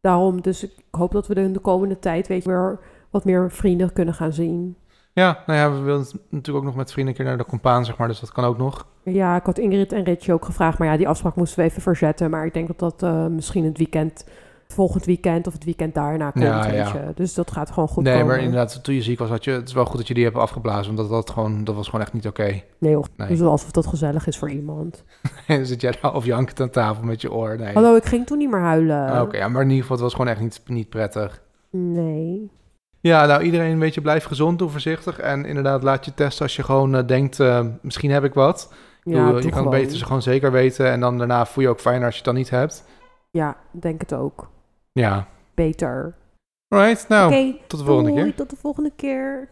Daarom, 0.00 0.42
dus 0.42 0.64
ik 0.64 0.72
hoop 0.90 1.12
dat 1.12 1.26
we 1.26 1.34
in 1.34 1.52
de 1.52 1.58
komende 1.58 1.98
tijd, 1.98 2.26
weet 2.26 2.42
je, 2.42 2.48
weer 2.48 2.78
wat 3.10 3.24
meer 3.24 3.50
vrienden 3.50 3.92
kunnen 3.92 4.14
gaan 4.14 4.32
zien. 4.32 4.76
Ja, 5.12 5.42
nou 5.46 5.58
ja, 5.58 5.72
we 5.72 5.80
willen 5.80 6.06
natuurlijk 6.30 6.56
ook 6.56 6.70
nog 6.70 6.76
met 6.76 6.92
vrienden 6.92 7.12
een 7.14 7.20
keer 7.20 7.28
naar 7.28 7.38
de 7.38 7.50
compaan, 7.50 7.84
zeg 7.84 7.96
maar. 7.96 8.08
Dus 8.08 8.20
dat 8.20 8.32
kan 8.32 8.44
ook 8.44 8.58
nog. 8.58 8.86
Ja, 9.02 9.36
ik 9.36 9.44
had 9.44 9.58
Ingrid 9.58 9.92
en 9.92 10.04
Ritje 10.04 10.32
ook 10.32 10.44
gevraagd, 10.44 10.78
maar 10.78 10.88
ja, 10.88 10.96
die 10.96 11.08
afspraak 11.08 11.34
moesten 11.34 11.58
we 11.58 11.64
even 11.64 11.82
verzetten. 11.82 12.30
Maar 12.30 12.46
ik 12.46 12.54
denk 12.54 12.66
dat 12.66 12.78
dat 12.78 13.02
eh, 13.02 13.26
misschien 13.26 13.64
het 13.64 13.78
weekend, 13.78 14.24
volgend 14.74 15.04
weekend 15.04 15.46
of 15.46 15.52
het 15.52 15.64
weekend 15.64 15.94
daarna 15.94 16.30
komt, 16.30 16.44
Ja, 16.44 16.70
weet 16.70 16.90
je. 16.90 17.12
Dus 17.14 17.34
dat 17.34 17.50
gaat 17.50 17.70
gewoon 17.70 17.88
goed 17.88 18.02
nee, 18.04 18.12
komen. 18.12 18.26
maar 18.28 18.38
inderdaad, 18.38 18.84
toen 18.84 18.94
je 18.94 19.02
ziek 19.02 19.18
was, 19.18 19.28
had 19.28 19.44
je, 19.44 19.50
het 19.50 19.68
is 19.68 19.74
wel 19.74 19.84
goed 19.84 19.96
dat 19.96 20.08
je 20.08 20.14
die 20.14 20.24
hebt 20.24 20.36
afgeblazen. 20.36 20.94
Want 20.94 21.08
dat, 21.08 21.30
gewoon, 21.30 21.64
dat 21.64 21.74
was 21.74 21.86
gewoon 21.86 22.00
echt 22.00 22.12
niet 22.12 22.26
oké. 22.26 22.62
Nee 22.78 22.92
joh, 22.92 23.04
Nee. 23.16 23.28
dus 23.28 23.40
alsof 23.40 23.70
dat 23.70 23.86
gezellig 23.86 24.26
is 24.26 24.38
voor 24.38 24.50
iemand. 24.50 25.04
En 25.46 25.66
zit 25.66 25.80
jij 25.80 25.94
daar 26.00 26.14
of 26.14 26.24
jankend 26.24 26.60
aan 26.60 26.70
tafel 26.70 27.04
met 27.04 27.20
je 27.20 27.32
oor. 27.32 27.56
Nee. 27.58 27.74
Hallo, 27.74 27.94
ik 27.96 28.04
ging 28.04 28.26
toen 28.26 28.38
niet 28.38 28.50
meer 28.50 28.60
huilen. 28.60 29.10
Ah, 29.10 29.22
Oké, 29.22 29.36
ja, 29.36 29.48
maar 29.48 29.62
in 29.62 29.68
ieder 29.68 29.82
geval, 29.82 29.96
het 29.96 30.04
was 30.04 30.14
gewoon 30.14 30.28
echt 30.30 30.40
niet, 30.40 30.60
niet 30.66 30.88
prettig. 30.88 31.42
Nee. 31.70 32.50
Ja, 33.00 33.26
nou 33.26 33.42
iedereen 33.42 33.72
een 33.72 33.78
beetje 33.78 34.00
blijf 34.00 34.24
gezond, 34.24 34.58
doe 34.58 34.68
voorzichtig. 34.68 35.18
En 35.18 35.44
inderdaad, 35.44 35.82
laat 35.82 36.04
je 36.04 36.14
testen 36.14 36.42
als 36.42 36.56
je 36.56 36.62
gewoon 36.62 36.96
eh, 36.96 37.06
denkt, 37.06 37.40
eh, 37.40 37.66
misschien 37.82 38.10
heb 38.10 38.24
ik 38.24 38.34
wat. 38.34 38.72
Ja, 39.02 39.26
doe 39.30 39.36
je 39.36 39.42
kan 39.42 39.52
gewoon. 39.58 39.72
het 39.74 39.82
beter 39.82 40.06
gewoon 40.06 40.22
zeker 40.22 40.52
weten. 40.52 40.90
En 40.90 41.00
dan 41.00 41.18
daarna 41.18 41.46
voel 41.46 41.64
je 41.64 41.70
ook 41.70 41.80
fijner 41.80 42.04
als 42.04 42.10
je 42.10 42.16
het 42.20 42.26
dan 42.26 42.34
niet 42.34 42.50
hebt. 42.50 42.84
Ja, 43.30 43.56
denk 43.70 44.00
het 44.00 44.14
ook. 44.14 44.48
Ja. 44.98 45.26
Beter. 45.54 46.14
Alright, 46.74 47.08
nou, 47.08 47.26
Oké, 47.26 47.56
tot 47.66 47.78
de 47.78 47.84
volgende 47.86 48.10
doei, 48.10 48.22
keer. 48.24 48.34
tot 48.34 48.50
de 48.50 48.56
volgende 48.56 48.92
keer. 48.96 49.48